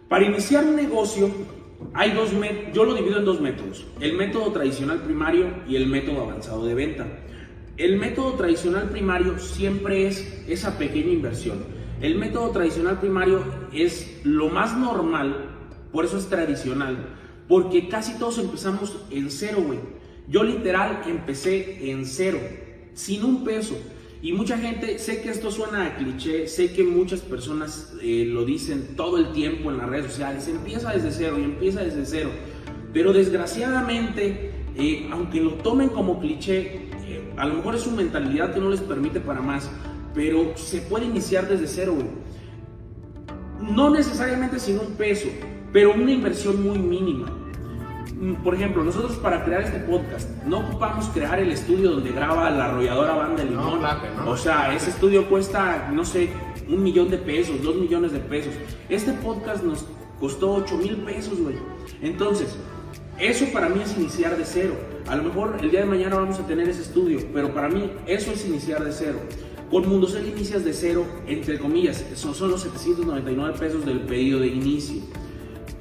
Para 0.08 0.24
iniciar 0.24 0.64
un 0.64 0.78
negocio 0.78 1.30
hay 1.94 2.12
dos 2.12 2.32
yo 2.74 2.86
lo 2.86 2.94
divido 2.94 3.20
en 3.20 3.26
dos 3.26 3.42
métodos, 3.42 3.86
el 4.00 4.14
método 4.14 4.54
tradicional 4.54 5.02
primario 5.02 5.48
y 5.68 5.76
el 5.76 5.88
método 5.88 6.22
avanzado 6.22 6.66
de 6.66 6.74
venta. 6.74 7.06
El 7.76 7.98
método 7.98 8.36
tradicional 8.36 8.88
primario 8.88 9.40
siempre 9.40 10.08
es 10.08 10.46
esa 10.48 10.78
pequeña 10.78 11.12
inversión. 11.12 11.66
El 12.00 12.16
método 12.16 12.52
tradicional 12.52 12.98
primario 13.02 13.44
es 13.74 14.22
lo 14.24 14.48
más 14.48 14.78
normal, 14.78 15.50
por 15.92 16.06
eso 16.06 16.18
es 16.18 16.30
tradicional, 16.30 17.10
porque 17.50 17.90
casi 17.90 18.18
todos 18.18 18.38
empezamos 18.38 19.04
en 19.12 19.30
cero, 19.30 19.58
güey. 19.66 19.80
Yo 20.28 20.44
literal 20.44 21.02
empecé 21.08 21.92
en 21.92 22.06
cero, 22.06 22.40
sin 22.94 23.24
un 23.24 23.44
peso. 23.44 23.78
Y 24.22 24.32
mucha 24.32 24.58
gente, 24.58 25.00
sé 25.00 25.22
que 25.22 25.30
esto 25.30 25.52
suena 25.52 25.86
a 25.86 25.98
cliché, 25.98 26.48
sé 26.48 26.72
que 26.72 26.86
muchas 26.86 27.20
personas 27.20 27.94
eh, 28.02 28.26
lo 28.26 28.46
dicen 28.46 28.96
todo 28.96 29.18
el 29.18 29.34
tiempo 29.34 29.70
en 29.70 29.78
las 29.78 29.90
redes 29.90 30.06
sociales, 30.06 30.48
empieza 30.48 30.94
desde 30.94 31.12
cero 31.12 31.36
y 31.38 31.44
empieza 31.44 31.84
desde 31.84 32.06
cero. 32.06 32.30
Pero 32.94 33.12
desgraciadamente, 33.12 34.52
eh, 34.78 35.10
aunque 35.12 35.42
lo 35.42 35.56
tomen 35.56 35.90
como 35.90 36.22
cliché, 36.22 36.88
eh, 37.06 37.34
a 37.36 37.46
lo 37.46 37.56
mejor 37.56 37.76
es 37.76 37.82
su 37.82 37.92
mentalidad 37.92 38.54
que 38.54 38.62
no 38.62 38.70
les 38.70 38.80
permite 38.80 39.20
para 39.20 39.42
más, 39.42 39.70
pero 40.16 40.54
se 40.56 40.80
puede 40.80 41.04
iniciar 41.06 41.50
desde 41.50 41.68
cero. 41.68 41.98
No 43.60 43.90
necesariamente 43.90 44.58
sin 44.58 44.80
un 44.80 44.94
peso, 44.94 45.28
pero 45.74 45.94
una 45.94 46.12
inversión 46.12 46.64
muy 46.64 46.80
mínima. 46.80 47.43
Por 48.44 48.56
ejemplo, 48.56 48.84
nosotros 48.84 49.18
para 49.18 49.44
crear 49.44 49.62
este 49.62 49.80
podcast 49.80 50.30
no 50.46 50.60
ocupamos 50.60 51.08
crear 51.08 51.40
el 51.40 51.52
estudio 51.52 51.92
donde 51.92 52.12
graba 52.12 52.50
la 52.50 52.66
arrolladora 52.66 53.16
banda 53.16 53.44
de 53.44 53.50
limón. 53.50 53.80
o 54.26 54.38
sea, 54.38 54.74
ese 54.76 54.92
estudio 54.92 55.28
cuesta, 55.28 55.90
no 55.92 56.06
sé, 56.06 56.30
un 56.70 56.84
millón 56.84 57.10
de 57.10 57.18
pesos, 57.18 57.62
dos 57.62 57.76
millones 57.76 58.12
de 58.12 58.20
pesos. 58.20 58.54
Este 58.90 59.14
podcast 59.14 59.64
nos 59.64 59.86
costó 60.20 60.54
ocho 60.54 60.78
mil 60.78 60.98
pesos, 60.98 61.40
güey. 61.40 61.56
Entonces, 62.02 62.56
eso 63.20 63.46
para 63.52 63.70
mí 63.70 63.82
es 63.84 63.98
iniciar 63.98 64.38
de 64.38 64.46
cero. 64.46 64.76
A 65.08 65.16
lo 65.16 65.24
mejor 65.24 65.58
el 65.62 65.70
día 65.70 65.82
de 65.82 65.86
mañana 65.86 66.16
vamos 66.16 66.40
a 66.40 66.48
tener 66.48 66.70
ese 66.70 66.82
estudio, 66.82 67.20
pero 67.34 67.54
para 67.54 67.70
mí 67.70 67.92
eso 68.06 68.32
es 68.32 68.46
iniciar 68.46 68.84
de 68.84 68.92
cero. 68.92 69.20
Con 69.70 69.88
Mundocel 69.90 70.28
inicias 70.28 70.64
de 70.64 70.72
cero, 70.72 71.06
entre 71.26 71.58
comillas, 71.58 72.06
son, 72.16 72.52
los 72.52 72.62
799 72.62 73.58
pesos 73.58 73.86
del 73.86 74.02
pedido 74.02 74.40
de 74.40 74.48
inicio. 74.48 75.02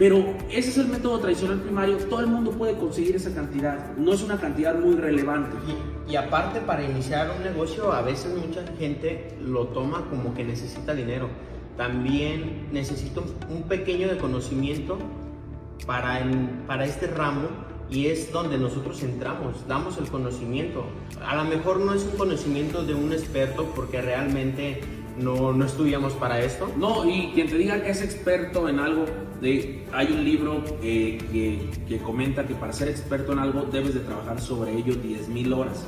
Pero 0.02 0.34
ese 0.50 0.70
es 0.70 0.78
el 0.78 0.88
método 0.88 1.20
tradicional 1.20 1.60
primario, 1.60 1.96
todo 1.96 2.18
el 2.18 2.26
mundo 2.26 2.50
puede 2.50 2.76
conseguir 2.76 3.14
esa 3.14 3.32
cantidad, 3.32 3.96
no 3.96 4.12
es 4.12 4.20
una 4.24 4.36
cantidad 4.36 4.76
muy 4.76 4.96
relevante. 4.96 5.56
Y, 6.08 6.16
aparte 6.16 6.60
para 6.60 6.82
iniciar 6.82 7.30
un 7.38 7.44
negocio 7.44 7.92
a 7.92 8.02
veces 8.02 8.34
mucha 8.36 8.64
gente 8.80 9.32
lo 9.40 9.68
toma 9.68 10.04
como 10.10 10.34
que 10.34 10.42
necesita 10.42 10.92
dinero. 10.92 11.28
También 11.76 12.66
necesito 12.72 13.22
un 13.48 13.62
pequeño 13.62 14.08
de 14.08 14.18
conocimiento 14.18 14.98
para, 15.86 16.20
para 16.66 16.84
este 16.84 17.06
ramo 17.06 17.46
y 17.88 18.08
es 18.08 18.32
donde 18.32 18.58
nosotros 18.58 19.04
entramos, 19.04 19.68
damos 19.68 19.98
el 19.98 20.08
conocimiento. 20.08 20.84
A 21.24 21.36
lo 21.36 21.44
mejor 21.44 21.78
no 21.78 21.94
es 21.94 22.02
un 22.02 22.18
conocimiento 22.18 22.82
de 22.84 22.94
un 22.94 23.12
experto 23.12 23.66
porque 23.76 24.02
realmente 24.02 24.80
no, 25.18 25.52
no 25.52 25.64
estudiamos 25.64 26.12
para 26.14 26.40
esto. 26.40 26.70
No, 26.76 27.08
y 27.08 27.32
quien 27.34 27.48
te 27.48 27.56
diga 27.56 27.82
que 27.82 27.90
es 27.90 28.02
experto 28.02 28.68
en 28.68 28.78
algo, 28.78 29.04
de, 29.40 29.84
hay 29.92 30.12
un 30.12 30.24
libro 30.24 30.62
que, 30.80 31.68
que, 31.88 31.98
comenta 31.98 32.46
que 32.46 32.54
para 32.54 32.72
ser 32.72 32.88
experto 32.88 33.32
en 33.32 33.38
algo 33.38 33.62
debes 33.62 33.94
de 33.94 34.00
trabajar 34.00 34.40
sobre 34.40 34.72
ello 34.72 34.94
10.000 34.94 35.56
horas. 35.56 35.84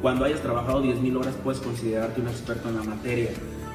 cuando 0.00 0.24
hayas 0.24 0.40
trabajado 0.40 0.84
10.000 0.84 1.18
horas 1.18 1.34
puedes 1.42 1.60
considerarte 1.60 2.20
un 2.20 2.28
experto 2.28 2.68
en 2.68 2.76
la 2.76 2.82
materia. 2.82 3.30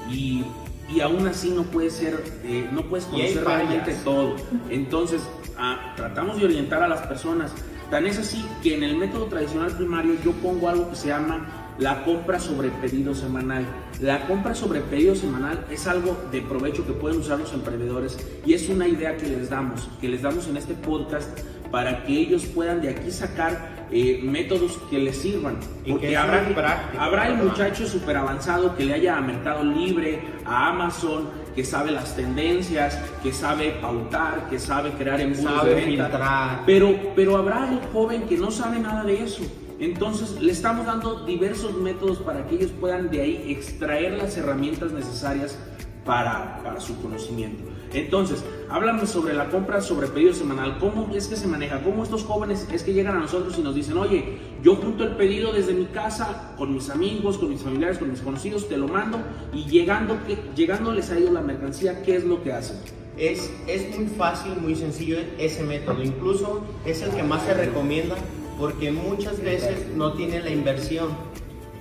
Y, 0.10 0.44
y 0.90 1.02
aún 1.02 1.28
así 1.28 1.50
no 1.50 1.64
puedes 1.64 1.94
ser, 1.94 2.24
eh, 2.44 2.68
no 2.72 2.84
puedes 2.84 3.06
conocer 3.06 3.44
realmente 3.44 3.94
todo. 4.04 4.36
Entonces, 4.70 5.22
ah, 5.58 5.94
tratamos 5.96 6.38
de 6.38 6.46
orientar 6.46 6.84
a 6.84 6.88
las 6.88 7.02
personas. 7.08 7.54
Tan 7.90 8.08
es 8.08 8.18
así 8.18 8.44
que 8.64 8.76
en 8.76 8.84
el 8.84 8.98
método 8.98 9.26
tradicional 9.26 9.76
primario 9.76 10.16
yo 10.24 10.32
pongo 10.34 10.70
algo 10.70 10.90
que 10.90 10.96
se 10.96 11.10
llama 11.10 11.63
la 11.78 12.04
compra 12.04 12.40
sobre 12.40 12.70
pedido 12.70 13.14
semanal. 13.16 13.66
La 14.00 14.28
compra 14.28 14.56
sobre 14.56 14.82
pedido 14.82 15.16
semanal 15.16 15.66
es 15.70 15.88
algo 15.88 16.18
de 16.32 16.42
provecho 16.42 16.86
que 16.86 16.94
pueden 16.94 17.20
usar 17.20 17.40
los 17.40 17.54
emprendedores 17.54 18.18
y 18.46 18.54
es 18.54 18.70
una 18.70 18.88
idea 18.88 19.18
que 19.18 19.28
les 19.28 19.50
damos, 19.50 19.90
que 20.00 20.08
les 20.08 20.22
damos 20.22 20.48
en 20.48 20.58
este 20.58 20.74
podcast 20.74 21.40
para 21.72 22.04
que 22.04 22.14
ellos 22.14 22.46
puedan 22.46 22.82
de 22.82 22.90
aquí 22.90 23.10
sacar 23.10 23.88
eh, 23.92 24.22
métodos 24.24 24.78
que 24.92 25.00
les 25.00 25.18
sirvan. 25.18 25.58
Porque 25.88 26.16
habrá, 26.16 26.92
habrá 27.00 27.28
el 27.28 27.38
muchacho 27.38 27.88
súper 27.88 28.18
avanzado 28.18 28.76
que 28.76 28.86
le 28.86 28.94
haya 28.94 29.18
a 29.18 29.22
Mercado 29.22 29.64
Libre, 29.64 30.22
a 30.46 30.70
Amazon, 30.70 31.30
que 31.56 31.64
sabe 31.64 31.92
las 31.92 32.16
tendencias, 32.16 33.00
que 33.24 33.34
sabe 33.34 33.72
pautar, 33.82 34.48
que 34.50 34.60
sabe 34.60 34.92
crear 34.92 35.22
embudos 35.22 35.66
de 35.66 35.74
venta. 35.74 36.62
Pero, 36.66 36.96
pero 37.16 37.38
habrá 37.38 37.70
el 37.72 37.80
joven 37.92 38.24
que 38.24 38.38
no 38.38 38.52
sabe 38.52 38.80
nada 38.80 39.04
de 39.04 39.24
eso 39.24 39.44
entonces 39.84 40.42
le 40.42 40.52
estamos 40.52 40.86
dando 40.86 41.26
diversos 41.26 41.76
métodos 41.76 42.20
para 42.20 42.48
que 42.48 42.56
ellos 42.56 42.72
puedan 42.80 43.10
de 43.10 43.22
ahí 43.22 43.52
extraer 43.52 44.14
las 44.14 44.38
herramientas 44.38 44.92
necesarias 44.92 45.58
para, 46.06 46.62
para 46.64 46.80
su 46.80 47.02
conocimiento. 47.02 47.64
Entonces, 47.94 48.44
háblame 48.70 49.06
sobre 49.06 49.34
la 49.34 49.50
compra 49.50 49.80
sobre 49.82 50.08
pedido 50.08 50.34
semanal. 50.34 50.80
¿Cómo 50.80 51.14
es 51.14 51.28
que 51.28 51.36
se 51.36 51.48
maneja? 51.48 51.82
¿Cómo 51.84 52.04
estos 52.04 52.24
jóvenes 52.24 52.68
es 52.72 52.82
que 52.84 52.94
llegan 52.94 53.18
a 53.18 53.20
nosotros 53.20 53.58
y 53.58 53.62
nos 53.62 53.76
dicen, 53.76 53.98
oye, 53.98 54.38
yo 54.64 54.76
junto 54.78 55.04
el 55.04 55.16
pedido 55.16 55.54
desde 55.54 55.74
mi 55.74 55.86
casa 55.86 56.54
con 56.58 56.74
mis 56.74 56.90
amigos, 56.90 57.38
con 57.38 57.50
mis 57.50 57.62
familiares, 57.62 58.00
con 58.00 58.10
mis 58.10 58.22
conocidos, 58.22 58.68
te 58.68 58.78
lo 58.78 58.88
mando 58.88 59.20
y 59.54 59.66
llegando, 59.66 60.18
llegándoles 60.56 61.12
a 61.12 61.18
ellos 61.18 61.32
la 61.32 61.42
mercancía, 61.42 62.02
¿qué 62.02 62.16
es 62.16 62.24
lo 62.24 62.42
que 62.42 62.54
hacen? 62.54 62.78
Es, 63.16 63.52
es 63.68 63.96
muy 63.96 64.08
fácil, 64.08 64.54
muy 64.60 64.76
sencillo 64.76 65.18
ese 65.38 65.62
método. 65.62 66.02
Incluso 66.02 66.64
es 66.86 67.04
el 67.04 67.12
que 67.12 67.22
más 67.22 67.44
se 67.44 67.54
recomienda 67.54 68.16
porque 68.60 68.92
muchas 68.92 69.42
veces 69.42 69.88
no 69.96 70.14
tiene 70.14 70.42
la 70.42 70.50
inversión. 70.50 71.10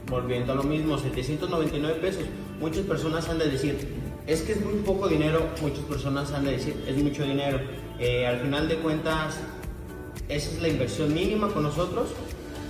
Volviendo 0.08 0.52
a 0.52 0.56
lo 0.56 0.64
mismo, 0.64 0.98
799 0.98 2.00
pesos. 2.00 2.24
Muchas 2.60 2.84
personas 2.84 3.28
han 3.28 3.38
de 3.38 3.48
decir, 3.48 3.76
es 4.26 4.42
que 4.42 4.52
es 4.52 4.64
muy 4.64 4.74
poco 4.84 5.08
dinero, 5.08 5.48
muchas 5.60 5.84
personas 5.84 6.32
han 6.32 6.44
de 6.44 6.52
decir, 6.52 6.74
es 6.86 6.96
mucho 6.96 7.24
dinero. 7.24 7.60
Eh, 7.98 8.26
al 8.26 8.40
final 8.40 8.68
de 8.68 8.76
cuentas, 8.76 9.38
esa 10.28 10.50
es 10.50 10.60
la 10.60 10.68
inversión 10.68 11.12
mínima 11.14 11.48
con 11.48 11.62
nosotros, 11.62 12.10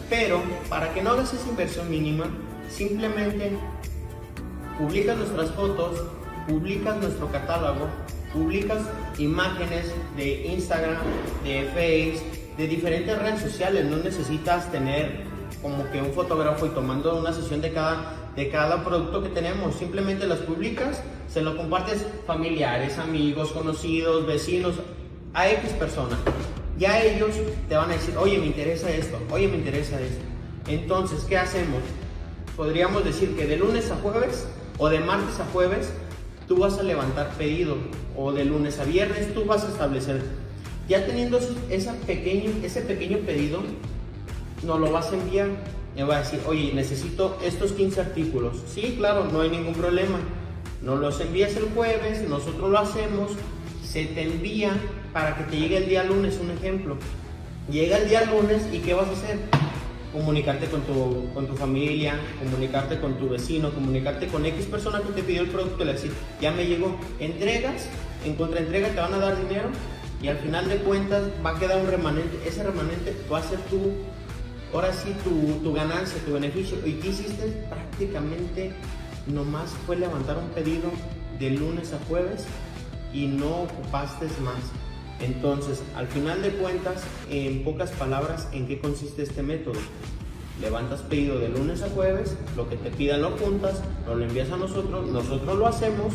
pero 0.08 0.42
para 0.68 0.92
que 0.94 1.02
no 1.02 1.10
hagas 1.10 1.32
esa 1.32 1.48
inversión 1.48 1.90
mínima, 1.90 2.26
simplemente 2.68 3.52
publicas 4.78 5.16
nuestras 5.16 5.50
fotos, 5.50 6.02
publicas 6.46 6.96
nuestro 6.98 7.30
catálogo, 7.30 7.88
publicas 8.32 8.82
imágenes 9.18 9.92
de 10.16 10.46
Instagram, 10.46 10.98
de 11.44 11.70
Facebook, 11.74 12.41
de 12.56 12.66
diferentes 12.66 13.18
redes 13.18 13.40
sociales. 13.40 13.84
No 13.86 13.98
necesitas 13.98 14.70
tener 14.70 15.24
como 15.60 15.88
que 15.90 16.00
un 16.00 16.12
fotógrafo 16.12 16.66
y 16.66 16.70
tomando 16.70 17.18
una 17.18 17.32
sesión 17.32 17.60
de 17.60 17.72
cada, 17.72 18.30
de 18.36 18.48
cada 18.50 18.84
producto 18.84 19.22
que 19.22 19.28
tenemos. 19.30 19.76
Simplemente 19.76 20.26
las 20.26 20.38
publicas, 20.40 21.02
se 21.28 21.42
lo 21.42 21.56
compartes 21.56 22.04
familiares, 22.26 22.98
amigos, 22.98 23.52
conocidos, 23.52 24.26
vecinos, 24.26 24.74
a 25.34 25.48
X 25.48 25.70
personas. 25.72 26.18
Ya 26.78 27.02
ellos 27.02 27.30
te 27.68 27.76
van 27.76 27.90
a 27.90 27.94
decir, 27.94 28.16
oye, 28.16 28.38
me 28.38 28.46
interesa 28.46 28.90
esto, 28.90 29.18
oye, 29.30 29.48
me 29.48 29.56
interesa 29.56 30.00
esto. 30.00 30.24
Entonces, 30.66 31.24
¿qué 31.24 31.38
hacemos? 31.38 31.80
Podríamos 32.56 33.04
decir 33.04 33.36
que 33.36 33.46
de 33.46 33.56
lunes 33.56 33.90
a 33.90 33.96
jueves 33.96 34.46
o 34.78 34.88
de 34.88 35.00
martes 35.00 35.38
a 35.40 35.44
jueves 35.52 35.92
tú 36.46 36.56
vas 36.58 36.78
a 36.78 36.82
levantar 36.82 37.30
pedido 37.38 37.76
o 38.16 38.32
de 38.32 38.44
lunes 38.44 38.78
a 38.78 38.84
viernes 38.84 39.32
tú 39.32 39.44
vas 39.44 39.64
a 39.64 39.68
establecer 39.68 40.22
ya 40.88 41.06
teniendo 41.06 41.38
pequeño, 42.06 42.50
ese 42.62 42.82
pequeño 42.82 43.18
pedido, 43.18 43.60
nos 44.64 44.80
lo 44.80 44.90
vas 44.90 45.12
a 45.12 45.14
enviar. 45.14 45.48
Me 45.96 46.04
va 46.04 46.16
a 46.16 46.18
decir, 46.20 46.40
oye, 46.46 46.72
necesito 46.74 47.38
estos 47.44 47.72
15 47.72 48.00
artículos. 48.00 48.56
Sí, 48.66 48.94
claro, 48.96 49.26
no 49.30 49.42
hay 49.42 49.50
ningún 49.50 49.74
problema. 49.74 50.18
Nos 50.80 50.98
los 50.98 51.20
envías 51.20 51.54
el 51.56 51.64
jueves, 51.74 52.26
nosotros 52.28 52.70
lo 52.70 52.78
hacemos, 52.78 53.32
se 53.84 54.06
te 54.06 54.22
envía 54.22 54.72
para 55.12 55.36
que 55.36 55.44
te 55.44 55.58
llegue 55.58 55.76
el 55.76 55.88
día 55.88 56.02
lunes, 56.02 56.38
un 56.42 56.50
ejemplo. 56.50 56.96
Llega 57.70 57.98
el 57.98 58.08
día 58.08 58.24
lunes 58.24 58.62
y 58.72 58.78
¿qué 58.78 58.94
vas 58.94 59.06
a 59.08 59.12
hacer? 59.12 59.38
Comunicarte 60.12 60.66
con 60.66 60.80
tu, 60.82 61.32
con 61.32 61.46
tu 61.46 61.54
familia, 61.54 62.18
comunicarte 62.42 62.98
con 62.98 63.14
tu 63.14 63.28
vecino, 63.28 63.70
comunicarte 63.72 64.26
con 64.26 64.44
X 64.44 64.66
persona 64.66 65.00
que 65.00 65.12
te 65.12 65.22
pidió 65.22 65.42
el 65.42 65.48
producto 65.48 65.84
y 65.84 65.86
le 65.86 65.92
decir, 65.92 66.12
ya 66.40 66.50
me 66.50 66.66
llegó, 66.66 66.96
entregas, 67.20 67.86
en 68.24 68.34
contraentrega 68.34 68.88
te 68.88 69.00
van 69.00 69.14
a 69.14 69.18
dar 69.18 69.36
dinero 69.36 69.68
y 70.22 70.28
al 70.28 70.38
final 70.38 70.68
de 70.68 70.76
cuentas 70.76 71.24
va 71.44 71.50
a 71.50 71.58
quedar 71.58 71.80
un 71.80 71.88
remanente. 71.88 72.38
Ese 72.46 72.62
remanente 72.62 73.14
va 73.30 73.38
a 73.38 73.42
ser 73.42 73.58
tu, 73.62 73.92
ahora 74.72 74.92
sí, 74.92 75.12
tu, 75.24 75.72
ganancia, 75.72 76.22
tu 76.24 76.34
beneficio. 76.34 76.78
¿Y 76.86 76.92
qué 76.94 77.08
hiciste? 77.08 77.66
Prácticamente 77.68 78.72
nomás 79.26 79.70
fue 79.84 79.96
levantar 79.96 80.38
un 80.38 80.48
pedido 80.50 80.90
de 81.40 81.50
lunes 81.50 81.92
a 81.92 81.98
jueves 82.08 82.44
y 83.12 83.26
no 83.26 83.62
ocupaste 83.62 84.26
más. 84.44 84.62
Entonces, 85.20 85.82
al 85.96 86.06
final 86.06 86.40
de 86.40 86.50
cuentas, 86.50 87.02
en 87.28 87.64
pocas 87.64 87.90
palabras, 87.90 88.48
¿en 88.52 88.68
qué 88.68 88.80
consiste 88.80 89.22
este 89.22 89.42
método? 89.42 89.80
Levantas 90.60 91.00
pedido 91.02 91.38
de 91.38 91.48
lunes 91.48 91.82
a 91.82 91.88
jueves, 91.90 92.36
lo 92.56 92.68
que 92.68 92.76
te 92.76 92.90
pidan 92.90 93.22
lo 93.22 93.36
juntas, 93.38 93.80
lo 94.06 94.22
envías 94.22 94.50
a 94.50 94.56
nosotros, 94.56 95.08
nosotros 95.08 95.58
lo 95.58 95.66
hacemos 95.66 96.14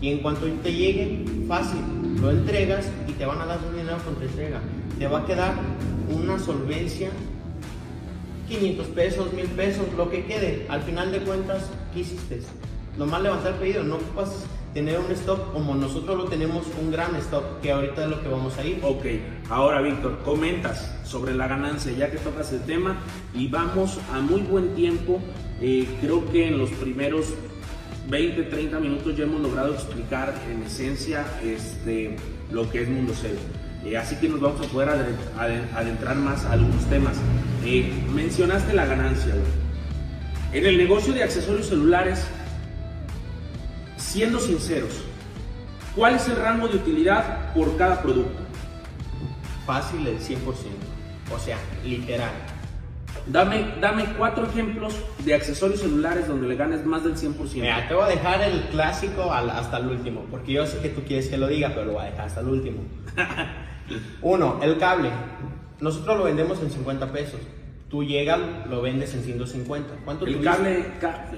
y 0.00 0.10
en 0.10 0.18
cuanto 0.18 0.46
te 0.62 0.72
llegue, 0.72 1.24
fácil, 1.48 1.80
lo 2.20 2.30
entregas 2.30 2.90
y 3.08 3.12
te 3.12 3.26
van 3.26 3.40
a 3.40 3.46
dar 3.46 3.58
un 3.66 3.76
dinero 3.76 3.98
con 4.04 4.22
entrega. 4.22 4.60
Te 4.98 5.06
va 5.06 5.20
a 5.20 5.26
quedar 5.26 5.54
una 6.10 6.38
solvencia, 6.38 7.10
500 8.48 8.86
pesos, 8.88 9.32
1000 9.32 9.46
pesos, 9.48 9.86
lo 9.96 10.10
que 10.10 10.24
quede. 10.24 10.66
Al 10.68 10.82
final 10.82 11.12
de 11.12 11.20
cuentas, 11.20 11.70
¿qué 11.92 12.00
hiciste? 12.00 12.40
Nomás 12.96 13.22
levantar 13.22 13.52
el 13.52 13.58
pedido, 13.58 13.82
no 13.82 13.96
ocupas 13.96 14.46
tener 14.76 14.98
un 14.98 15.10
stock 15.12 15.54
como 15.54 15.74
nosotros 15.74 16.18
lo 16.18 16.24
tenemos, 16.24 16.66
un 16.78 16.90
gran 16.90 17.16
stock, 17.16 17.60
que 17.62 17.72
ahorita 17.72 18.04
es 18.04 18.10
lo 18.10 18.22
que 18.22 18.28
vamos 18.28 18.58
a 18.58 18.64
ir. 18.64 18.78
Ok, 18.82 19.06
ahora 19.48 19.80
Víctor, 19.80 20.18
comentas 20.22 20.94
sobre 21.02 21.34
la 21.34 21.48
ganancia, 21.48 21.92
ya 21.92 22.10
que 22.10 22.18
tocas 22.18 22.52
el 22.52 22.60
tema, 22.60 22.98
y 23.34 23.48
vamos 23.48 23.98
a 24.12 24.20
muy 24.20 24.42
buen 24.42 24.74
tiempo. 24.74 25.18
Eh, 25.62 25.88
creo 26.02 26.30
que 26.30 26.48
en 26.48 26.58
los 26.58 26.68
primeros 26.72 27.32
20, 28.08 28.44
30 28.44 28.78
minutos 28.78 29.16
ya 29.16 29.24
hemos 29.24 29.40
logrado 29.40 29.74
explicar 29.74 30.34
en 30.50 30.62
esencia 30.62 31.24
este, 31.42 32.16
lo 32.52 32.70
que 32.70 32.82
es 32.82 32.88
Mundo 32.88 33.12
Cero. 33.20 33.38
Eh, 33.84 33.96
así 33.96 34.16
que 34.16 34.28
nos 34.28 34.40
vamos 34.40 34.64
a 34.64 34.70
poder 34.70 34.88
adentrar 34.88 36.16
más 36.16 36.44
a 36.44 36.52
algunos 36.52 36.84
temas. 36.86 37.16
Eh, 37.64 37.92
mencionaste 38.14 38.72
la 38.74 38.86
ganancia. 38.86 39.34
En 40.52 40.66
el 40.66 40.76
negocio 40.76 41.12
de 41.12 41.24
accesorios 41.24 41.66
celulares, 41.66 42.24
siendo 43.96 44.38
sinceros, 44.38 45.02
¿cuál 45.94 46.14
es 46.14 46.28
el 46.28 46.36
rango 46.36 46.68
de 46.68 46.76
utilidad 46.76 47.52
por 47.54 47.76
cada 47.76 48.02
producto? 48.02 48.38
Fácil 49.66 50.06
el 50.06 50.18
100%, 50.20 50.36
o 51.34 51.38
sea, 51.40 51.58
literal. 51.84 52.30
Dame, 53.26 53.74
dame 53.80 54.04
cuatro 54.16 54.46
ejemplos 54.46 54.94
de 55.24 55.34
accesorios 55.34 55.80
celulares 55.80 56.28
donde 56.28 56.46
le 56.46 56.54
ganes 56.54 56.86
más 56.86 57.02
del 57.02 57.16
100%. 57.16 57.54
Mira, 57.54 57.88
te 57.88 57.94
voy 57.94 58.04
a 58.04 58.08
dejar 58.08 58.40
el 58.42 58.60
clásico 58.68 59.32
hasta 59.32 59.78
el 59.78 59.88
último, 59.88 60.26
porque 60.30 60.52
yo 60.52 60.66
sé 60.66 60.78
que 60.78 60.90
tú 60.90 61.02
quieres 61.02 61.28
que 61.28 61.36
lo 61.36 61.48
diga, 61.48 61.70
pero 61.70 61.86
lo 61.86 61.92
voy 61.94 62.02
a 62.02 62.10
dejar 62.10 62.26
hasta 62.26 62.40
el 62.40 62.48
último. 62.48 62.82
Uno, 64.22 64.60
el 64.62 64.78
cable. 64.78 65.10
Nosotros 65.80 66.18
lo 66.18 66.24
vendemos 66.24 66.62
en 66.62 66.70
50 66.70 67.12
pesos. 67.12 67.40
Tú 67.88 68.04
llegas, 68.04 68.40
lo 68.68 68.82
vendes 68.82 69.14
en 69.14 69.22
150. 69.22 69.94
¿Cuánto 70.04 70.26
El 70.26 70.42
cable, 70.42 70.84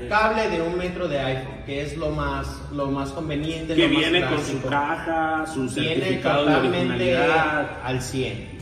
cable 0.08 0.48
de 0.48 0.62
un 0.62 0.76
metro 0.76 1.08
de 1.08 1.18
iPhone, 1.20 1.64
que 1.64 1.82
es 1.82 1.96
lo 1.96 2.10
más, 2.10 2.48
lo 2.72 2.86
más 2.90 3.10
conveniente. 3.10 3.74
Que 3.74 3.86
viene 3.86 4.24
con 4.26 4.42
su 4.42 4.60
caja, 4.62 5.46
su 5.46 5.68
certificado 5.68 6.46
de 6.46 6.54
originalidad. 6.54 7.80
Al 7.82 8.02
100 8.02 8.57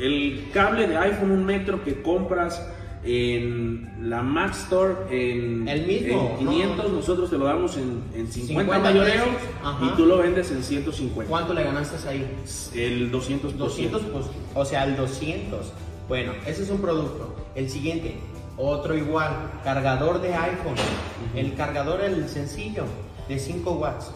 el 0.00 0.48
cable 0.52 0.86
de 0.86 0.96
iPhone 0.96 1.30
un 1.30 1.44
metro 1.44 1.82
que 1.84 2.02
compras 2.02 2.60
en 3.02 4.10
la 4.10 4.22
Mac 4.22 4.52
Store 4.52 4.94
en, 5.10 5.66
el 5.66 5.86
mismo, 5.86 6.36
500, 6.38 6.92
nosotros 6.92 7.30
te 7.30 7.38
lo 7.38 7.46
damos 7.46 7.76
en, 7.78 8.02
en 8.14 8.30
50, 8.30 8.78
mayoreo 8.78 9.24
y 9.82 9.88
tú 9.96 10.04
lo 10.04 10.18
vendes 10.18 10.50
en 10.50 10.62
150. 10.62 11.30
¿Cuánto 11.30 11.54
le 11.54 11.64
ganaste 11.64 12.08
ahí? 12.08 12.26
El 12.74 13.10
200%. 13.10 13.52
200, 13.52 14.02
pues, 14.02 14.26
o 14.54 14.64
sea, 14.64 14.84
el 14.84 14.96
200. 14.96 15.72
Bueno, 16.08 16.32
ese 16.46 16.62
es 16.62 16.70
un 16.70 16.80
producto. 16.80 17.34
El 17.54 17.70
siguiente, 17.70 18.16
otro 18.58 18.94
igual, 18.96 19.50
cargador 19.64 20.20
de 20.20 20.34
iPhone. 20.34 20.74
El 21.34 21.54
cargador, 21.54 22.02
el 22.02 22.28
sencillo, 22.28 22.84
de 23.28 23.38
5 23.38 23.72
watts. 23.72 24.10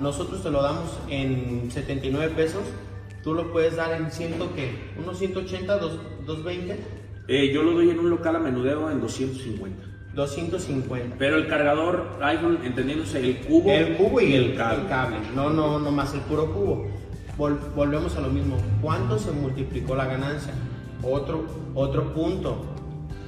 Nosotros 0.00 0.42
te 0.42 0.50
lo 0.50 0.62
damos 0.62 0.98
en 1.10 1.70
79 1.70 2.32
pesos 2.34 2.62
tú 3.22 3.34
lo 3.34 3.52
puedes 3.52 3.76
dar 3.76 3.92
en 4.00 4.10
ciento 4.10 4.54
que, 4.54 4.92
unos 4.98 5.18
180, 5.18 5.78
220. 5.78 6.76
Eh, 7.28 7.52
yo 7.52 7.62
lo 7.62 7.72
doy 7.72 7.90
en 7.90 7.98
un 7.98 8.10
local 8.10 8.36
a 8.36 8.38
menudeo 8.38 8.90
en 8.90 9.00
250. 9.00 9.86
250. 10.14 11.16
Pero 11.18 11.36
el 11.36 11.46
cargador 11.46 12.18
iPhone, 12.20 12.58
entendiéndose 12.64 13.20
el 13.20 13.38
cubo. 13.38 13.70
El 13.70 13.96
cubo 13.96 14.20
y 14.20 14.34
el 14.34 14.56
cable. 14.56 15.16
No, 15.34 15.50
no, 15.50 15.78
no 15.78 15.90
más 15.92 16.12
el 16.14 16.20
puro 16.20 16.52
cubo. 16.52 16.88
volvemos 17.76 18.16
a 18.16 18.20
lo 18.20 18.28
mismo. 18.28 18.56
¿Cuánto 18.82 19.18
se 19.18 19.30
multiplicó 19.30 19.94
la 19.94 20.06
ganancia? 20.06 20.52
Otro, 21.02 21.44
otro 21.74 22.12
punto. 22.12 22.64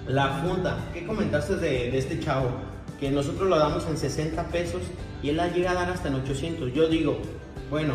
La 0.08 0.28
funda. 0.42 0.90
¿Qué 0.92 1.06
comentaste 1.06 1.56
de, 1.56 1.90
de 1.90 1.98
este 1.98 2.18
chavo? 2.18 2.50
Que 2.98 3.10
nosotros 3.10 3.48
lo 3.48 3.58
damos 3.58 3.86
en 3.86 3.96
60 3.96 4.48
pesos 4.48 4.82
y 5.22 5.28
él 5.28 5.36
la 5.36 5.48
llega 5.48 5.70
a 5.70 5.74
dar 5.74 5.90
hasta 5.90 6.08
en 6.08 6.16
800. 6.16 6.72
Yo 6.72 6.88
digo, 6.88 7.18
bueno, 7.70 7.94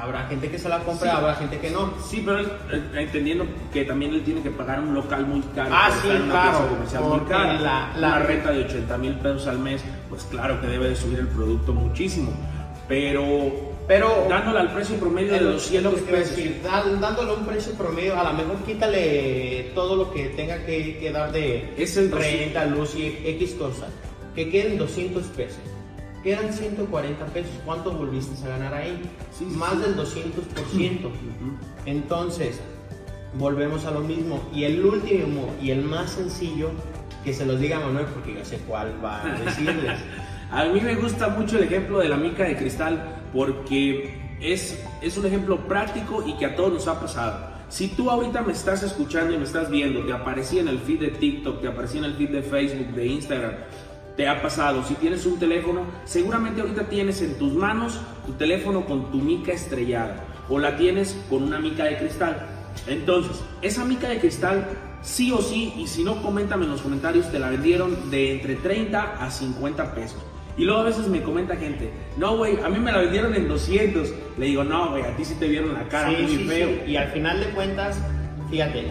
habrá 0.00 0.26
gente 0.26 0.50
que 0.50 0.58
se 0.58 0.68
la 0.68 0.80
compra, 0.80 1.16
habrá 1.16 1.34
gente 1.34 1.58
que 1.58 1.70
no. 1.70 1.92
Sí, 2.04 2.22
pero 2.24 2.38
él, 2.40 2.50
entendiendo 2.94 3.46
que 3.72 3.84
también 3.84 4.12
él 4.14 4.22
tiene 4.22 4.42
que 4.42 4.50
pagar 4.50 4.80
un 4.80 4.94
local 4.94 5.26
muy 5.26 5.40
caro. 5.54 5.70
Ah, 5.72 5.90
sí, 6.02 6.08
claro. 6.08 6.68
Muy 7.02 7.30
La, 7.30 7.92
la, 7.96 8.18
renta 8.20 8.50
de 8.50 8.64
80 8.64 8.98
mil 8.98 9.14
pesos 9.14 9.46
al 9.46 9.58
mes, 9.58 9.82
pues 10.08 10.24
claro 10.24 10.60
que 10.60 10.66
debe 10.66 10.88
de 10.88 10.96
subir 10.96 11.18
el 11.18 11.28
producto 11.28 11.72
muchísimo. 11.72 12.32
Pero 12.88 13.74
pero 13.86 14.26
dándole 14.30 14.60
al 14.60 14.72
precio 14.72 14.96
promedio 14.96 15.32
de 15.34 15.40
200 15.40 16.00
pesos. 16.00 16.36
Decir, 16.36 16.62
dándole 16.62 17.34
un 17.34 17.44
precio 17.44 17.72
promedio, 17.74 18.18
a 18.18 18.24
lo 18.24 18.32
mejor 18.32 18.56
quítale 18.64 19.72
todo 19.74 19.96
lo 19.96 20.12
que 20.12 20.26
tenga 20.30 20.64
que, 20.64 20.96
que 20.98 21.12
dar 21.12 21.32
de 21.32 21.74
renta, 22.10 22.64
luz 22.64 22.94
y 22.94 23.18
X 23.24 23.54
cosas. 23.58 23.90
Que 24.34 24.50
queden 24.50 24.78
200 24.78 25.22
pesos 25.26 25.73
quedan 26.24 26.52
140 26.52 27.26
pesos. 27.26 27.52
¿Cuánto 27.64 27.92
volviste 27.92 28.44
a 28.46 28.48
ganar 28.48 28.74
ahí? 28.74 29.00
Más 29.40 29.80
del 29.80 29.94
200%. 29.94 31.10
Entonces, 31.84 32.60
volvemos 33.38 33.84
a 33.84 33.90
lo 33.90 34.00
mismo. 34.00 34.42
Y 34.52 34.64
el 34.64 34.84
último 34.84 35.50
y 35.62 35.70
el 35.70 35.82
más 35.82 36.12
sencillo, 36.12 36.70
que 37.22 37.34
se 37.34 37.44
los 37.44 37.60
diga 37.60 37.78
Manuel, 37.78 38.06
porque 38.06 38.34
yo 38.34 38.44
sé 38.44 38.56
cuál 38.66 38.92
va 39.04 39.22
a 39.22 39.38
decirles. 39.38 40.00
a 40.50 40.64
mí 40.64 40.80
me 40.80 40.94
gusta 40.94 41.28
mucho 41.28 41.58
el 41.58 41.64
ejemplo 41.64 41.98
de 41.98 42.08
la 42.08 42.16
mica 42.16 42.44
de 42.44 42.56
cristal, 42.56 43.20
porque 43.32 44.36
es, 44.40 44.82
es 45.02 45.16
un 45.18 45.26
ejemplo 45.26 45.68
práctico 45.68 46.26
y 46.26 46.34
que 46.38 46.46
a 46.46 46.56
todos 46.56 46.72
nos 46.72 46.88
ha 46.88 46.98
pasado. 46.98 47.54
Si 47.68 47.88
tú 47.88 48.10
ahorita 48.10 48.42
me 48.42 48.52
estás 48.52 48.82
escuchando 48.82 49.34
y 49.34 49.38
me 49.38 49.44
estás 49.44 49.70
viendo, 49.70 50.04
te 50.04 50.12
aparecía 50.12 50.60
en 50.60 50.68
el 50.68 50.78
feed 50.78 51.00
de 51.00 51.08
TikTok, 51.08 51.60
te 51.60 51.68
aparecía 51.68 52.00
en 52.00 52.04
el 52.06 52.14
feed 52.14 52.30
de 52.30 52.42
Facebook, 52.42 52.94
de 52.94 53.06
Instagram, 53.06 53.52
te 54.16 54.28
ha 54.28 54.40
pasado. 54.42 54.84
Si 54.84 54.94
tienes 54.94 55.26
un 55.26 55.38
teléfono, 55.38 55.82
seguramente 56.04 56.60
ahorita 56.60 56.88
tienes 56.88 57.20
en 57.22 57.38
tus 57.38 57.52
manos 57.54 58.00
tu 58.26 58.32
teléfono 58.32 58.86
con 58.86 59.10
tu 59.10 59.18
mica 59.18 59.52
estrellada 59.52 60.24
o 60.48 60.58
la 60.58 60.76
tienes 60.76 61.16
con 61.28 61.42
una 61.42 61.58
mica 61.58 61.84
de 61.84 61.98
cristal. 61.98 62.46
Entonces, 62.86 63.42
esa 63.62 63.84
mica 63.84 64.08
de 64.08 64.18
cristal, 64.18 64.68
sí 65.02 65.32
o 65.32 65.40
sí, 65.40 65.72
y 65.76 65.86
si 65.86 66.04
no, 66.04 66.22
coméntame 66.22 66.64
en 66.64 66.72
los 66.72 66.82
comentarios, 66.82 67.30
te 67.30 67.38
la 67.38 67.50
vendieron 67.50 68.10
de 68.10 68.32
entre 68.32 68.56
30 68.56 69.24
a 69.24 69.30
50 69.30 69.94
pesos. 69.94 70.18
Y 70.56 70.64
luego 70.64 70.82
a 70.82 70.84
veces 70.84 71.08
me 71.08 71.20
comenta 71.20 71.56
gente, 71.56 71.90
no, 72.16 72.36
güey, 72.36 72.60
a 72.60 72.68
mí 72.68 72.78
me 72.78 72.92
la 72.92 72.98
vendieron 72.98 73.34
en 73.34 73.48
200. 73.48 74.12
Le 74.38 74.46
digo, 74.46 74.62
no, 74.62 74.90
güey, 74.90 75.02
a 75.02 75.16
ti 75.16 75.24
sí 75.24 75.34
te 75.34 75.48
vieron 75.48 75.74
la 75.74 75.88
cara 75.88 76.10
muy 76.10 76.36
feo. 76.44 76.86
Y 76.86 76.96
al 76.96 77.08
final 77.08 77.40
de 77.40 77.46
cuentas, 77.50 77.98
fíjate, 78.50 78.86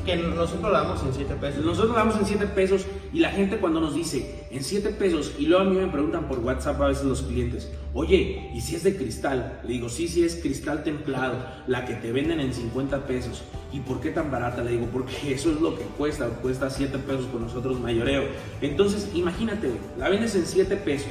que 0.00 0.16
nosotros 0.16 0.72
la 0.72 0.82
damos 0.82 1.02
en 1.02 1.14
7 1.14 1.34
pesos. 1.34 1.64
Nosotros 1.64 1.92
la 1.92 2.00
damos 2.00 2.16
en 2.16 2.26
7 2.26 2.46
pesos 2.46 2.86
y 3.12 3.20
la 3.20 3.30
gente 3.30 3.58
cuando 3.58 3.80
nos 3.80 3.94
dice 3.94 4.46
en 4.50 4.62
7 4.62 4.90
pesos 4.90 5.32
y 5.38 5.46
luego 5.46 5.64
a 5.64 5.66
mí 5.66 5.76
me 5.76 5.86
preguntan 5.86 6.28
por 6.28 6.38
WhatsApp 6.40 6.80
a 6.80 6.88
veces 6.88 7.04
los 7.04 7.22
clientes, 7.22 7.70
oye, 7.94 8.50
¿y 8.54 8.60
si 8.60 8.76
es 8.76 8.82
de 8.82 8.96
cristal? 8.96 9.60
Le 9.64 9.74
digo, 9.74 9.88
sí, 9.88 10.08
sí 10.08 10.24
es 10.24 10.36
cristal 10.36 10.82
templado, 10.82 11.38
la 11.66 11.84
que 11.84 11.94
te 11.94 12.12
venden 12.12 12.40
en 12.40 12.52
50 12.52 13.06
pesos. 13.06 13.42
¿Y 13.72 13.80
por 13.80 14.00
qué 14.00 14.10
tan 14.10 14.30
barata? 14.30 14.62
Le 14.62 14.72
digo, 14.72 14.86
porque 14.92 15.32
eso 15.32 15.52
es 15.52 15.60
lo 15.60 15.76
que 15.76 15.84
cuesta, 15.84 16.26
cuesta 16.26 16.70
7 16.70 16.98
pesos 16.98 17.26
con 17.26 17.42
nosotros 17.42 17.80
mayoreo. 17.80 18.24
Entonces, 18.60 19.10
imagínate, 19.14 19.70
la 19.98 20.08
vendes 20.08 20.34
en 20.34 20.46
7 20.46 20.76
pesos. 20.76 21.10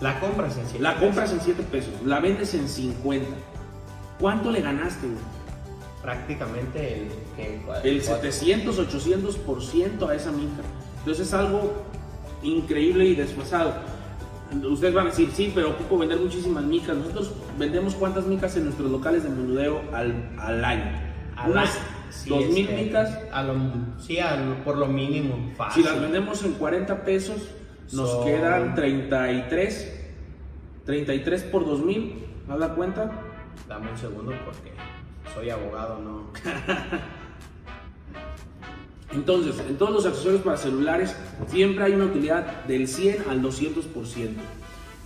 La 0.00 0.18
compras 0.18 0.56
en 0.56 0.64
7 0.64 0.82
La 0.82 0.98
compras 0.98 1.30
en 1.32 1.40
7 1.40 1.62
pesos, 1.70 1.92
la 2.04 2.20
vendes 2.20 2.54
en 2.54 2.68
50. 2.68 3.26
¿Cuánto 4.18 4.50
le 4.50 4.60
ganaste, 4.60 5.06
prácticamente 6.02 7.08
el, 7.38 7.60
el 7.84 8.02
700, 8.02 8.78
800% 8.78 10.08
a 10.08 10.14
esa 10.14 10.32
mica. 10.32 10.62
Entonces 10.98 11.26
es 11.26 11.34
algo 11.34 11.72
increíble 12.42 13.04
y 13.06 13.14
desfasado. 13.14 13.74
Ustedes 14.68 14.94
van 14.94 15.06
a 15.06 15.10
decir, 15.10 15.30
sí, 15.32 15.52
pero 15.54 15.70
ocupo 15.70 15.98
vender 15.98 16.18
muchísimas 16.18 16.64
micas. 16.64 16.96
Nosotros 16.96 17.32
vendemos 17.58 17.94
cuántas 17.94 18.26
micas 18.26 18.56
en 18.56 18.64
nuestros 18.64 18.90
locales 18.90 19.22
de 19.22 19.28
menudeo 19.28 19.82
al, 19.92 20.34
al 20.38 20.64
año. 20.64 20.90
Unas 21.46 21.78
dos 22.26 22.46
mil 22.46 22.68
este, 22.68 22.82
micas. 22.82 23.18
A 23.32 23.42
lo, 23.44 23.54
sí, 23.98 24.18
por 24.64 24.76
lo 24.76 24.86
mínimo. 24.86 25.52
Si 25.72 25.82
las 25.82 26.00
vendemos 26.00 26.42
en 26.44 26.54
40 26.54 27.04
pesos, 27.04 27.48
nos 27.92 28.24
quedan 28.24 28.74
33. 28.74 29.98
33 30.84 31.42
por 31.44 31.64
2000, 31.64 32.26
¿me 32.48 32.58
da 32.58 32.74
cuenta? 32.74 33.12
Dame 33.68 33.92
un 33.92 33.98
segundo 33.98 34.32
porque 34.44 34.72
soy 35.34 35.50
abogado, 35.50 35.98
no. 36.00 36.30
Entonces, 39.12 39.56
en 39.68 39.76
todos 39.76 39.92
los 39.92 40.06
accesorios 40.06 40.42
para 40.42 40.56
celulares 40.56 41.16
siempre 41.48 41.84
hay 41.84 41.92
una 41.94 42.04
utilidad 42.04 42.64
del 42.64 42.86
100 42.86 43.24
al 43.28 43.42
200%. 43.42 43.82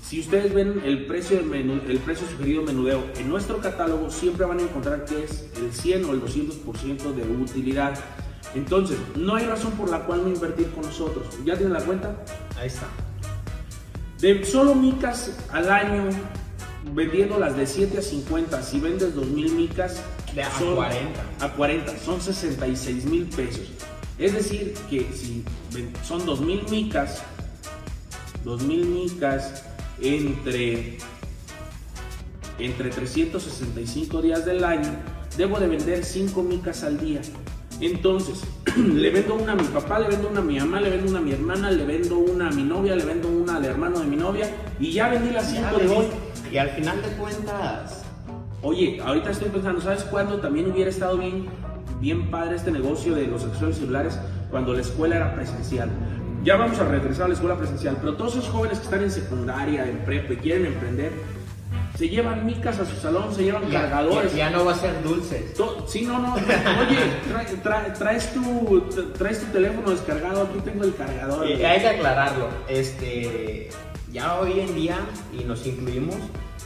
Si 0.03 0.21
ustedes 0.21 0.53
ven 0.53 0.83
el 0.85 1.07
precio, 1.07 1.41
el 1.41 1.99
precio 2.05 2.29
sugerido 2.29 2.63
menudeo 2.63 3.03
en 3.17 3.31
nuestro 3.31 3.59
catálogo, 3.59 4.11
siempre 4.11 4.45
van 4.45 4.59
a 4.59 4.63
encontrar 4.63 5.07
que 5.07 5.25
es 5.25 5.51
el 5.57 5.73
100 5.73 6.05
o 6.05 6.13
el 6.13 6.21
200% 6.21 7.15
de 7.15 7.23
utilidad. 7.23 7.99
Entonces, 8.55 8.99
no 9.17 9.35
hay 9.37 9.47
razón 9.47 9.73
por 9.73 9.91
la 9.91 10.01
cual 10.01 10.23
no 10.23 10.29
invertir 10.29 10.71
con 10.73 10.83
nosotros. 10.83 11.27
¿Ya 11.47 11.57
tienen 11.57 11.73
la 11.73 11.81
cuenta? 11.81 12.15
Ahí 12.59 12.67
está. 12.67 12.87
De 14.21 14.45
solo 14.45 14.75
micas 14.75 15.39
al 15.51 15.71
año, 15.71 16.11
vendiendo 16.93 17.39
las 17.39 17.57
de 17.57 17.67
7 17.67 17.99
a 17.99 18.03
50, 18.03 18.63
si 18.63 18.81
vendes 18.81 19.15
2.000 19.15 19.51
micas, 19.53 20.03
a 20.43 20.51
40. 20.59 21.25
A 21.41 21.53
40, 21.53 21.99
son 21.99 22.21
66 22.21 23.05
mil 23.07 23.25
pesos. 23.27 23.71
Es 24.19 24.33
decir, 24.33 24.75
que 24.91 25.09
si 25.13 25.45
son 26.03 26.25
2.000 26.27 26.71
micas, 26.71 27.23
2.000 28.45 28.85
micas 28.85 29.65
entre, 30.01 30.99
entre 32.59 32.91
365 32.91 34.23
días 34.23 34.45
del 34.45 34.65
año, 34.65 34.91
debo 35.37 35.59
de 35.59 35.69
vender 35.69 36.05
5 36.05 36.43
micas 36.43 36.85
al 36.85 36.99
día. 36.99 37.23
Entonces, 37.81 38.41
le 38.77 39.11
vendo 39.11 39.35
una 39.35 39.53
a 39.53 39.57
mi 39.57 39.65
papá, 39.65 39.99
le 39.99 40.09
vendo 40.09 40.29
una 40.29 40.41
a 40.41 40.45
mi 40.45 40.59
mamá, 40.59 40.81
le 40.81 40.91
vendo 40.91 41.11
una 41.11 41.19
a 41.19 41.23
mi 41.23 41.33
hermana, 41.33 41.71
le 41.73 41.85
vendo 41.85 42.19
una 42.19 42.49
a 42.49 42.53
mi 42.53 42.63
novia, 42.63 42.95
le 42.95 43.05
vendo 43.05 43.29
una 43.29 43.57
al 43.57 43.65
hermano 43.65 43.99
de 43.99 44.07
mi 44.07 44.17
novia 44.17 44.49
y 44.79 44.93
ya 44.93 45.09
vendí 45.09 45.31
las 45.31 45.51
5 45.51 45.79
de 45.79 45.89
hoy. 45.89 46.07
Y 46.55 46.59
al 46.59 46.71
final 46.71 47.03
de 47.03 47.09
cuentas... 47.17 48.05
Oye, 48.63 49.01
ahorita 49.05 49.31
estoy 49.31 49.49
pensando, 49.49 49.81
¿sabes 49.81 50.05
cuándo 50.05 50.39
también 50.39 50.71
hubiera 50.71 50.89
estado 50.89 51.19
bien, 51.19 51.47
bien 52.01 52.31
padre 52.31 52.55
este 52.55 52.71
negocio 52.71 53.17
de 53.17 53.27
los 53.27 53.43
accesorios 53.43 53.79
celulares? 53.79 54.21
Cuando 54.53 54.73
la 54.73 54.83
escuela 54.83 55.17
era 55.17 55.35
presencial. 55.35 55.91
Ya 56.45 56.57
vamos 56.57 56.79
a 56.79 56.85
regresar 56.85 57.25
a 57.25 57.29
la 57.29 57.35
escuela 57.35 57.59
presencial, 57.59 57.97
pero 57.99 58.15
todos 58.15 58.37
esos 58.37 58.49
jóvenes 58.51 58.79
que 58.79 58.85
están 58.85 59.03
en 59.03 59.11
secundaria, 59.11 59.85
en 59.85 59.99
prepa 60.05 60.35
y 60.35 60.37
quieren 60.37 60.67
emprender, 60.67 61.11
se 61.99 62.09
llevan 62.09 62.47
micas 62.47 62.79
a 62.79 62.87
su 62.87 62.95
salón, 63.01 63.35
se 63.35 63.43
llevan 63.43 63.69
cargadores. 63.69 64.33
Ya, 64.33 64.51
no 64.51 64.65
va 64.65 64.75
a 64.75 64.77
ser 64.77 65.03
dulces. 65.03 65.61
sí, 65.89 66.03
no, 66.03 66.21
no. 66.21 66.35
Oye, 66.35 67.57
traes, 67.99 68.33
tu, 68.33 68.81
traes 69.19 69.41
tu 69.41 69.47
teléfono 69.47 69.91
descargado, 69.91 70.43
aquí 70.43 70.61
tengo 70.65 70.85
el 70.85 70.95
cargador. 70.95 71.49
Y 71.51 71.65
hay 71.65 71.81
que 71.81 71.89
aclararlo. 71.89 72.49
Este, 72.69 73.71
ya 74.13 74.39
hoy 74.39 74.61
en 74.61 74.73
día, 74.77 74.99
y 75.37 75.43
nos 75.43 75.67
incluimos, 75.67 76.15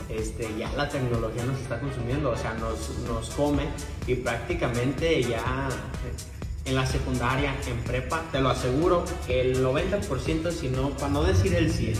este, 0.07 0.47
ya 0.57 0.71
la 0.73 0.87
tecnología 0.87 1.45
nos 1.45 1.59
está 1.59 1.79
consumiendo, 1.79 2.31
o 2.31 2.37
sea, 2.37 2.53
nos, 2.53 2.89
nos 3.07 3.29
come 3.31 3.63
y 4.07 4.15
prácticamente 4.15 5.23
ya 5.23 5.69
en 6.65 6.75
la 6.75 6.85
secundaria, 6.85 7.55
en 7.67 7.77
prepa, 7.83 8.23
te 8.31 8.39
lo 8.39 8.49
aseguro, 8.49 9.03
el 9.27 9.63
90%, 9.63 10.51
si 10.51 10.69
no, 10.69 10.89
para 10.91 11.09
no 11.09 11.23
decir 11.23 11.53
el 11.55 11.71
100, 11.71 11.95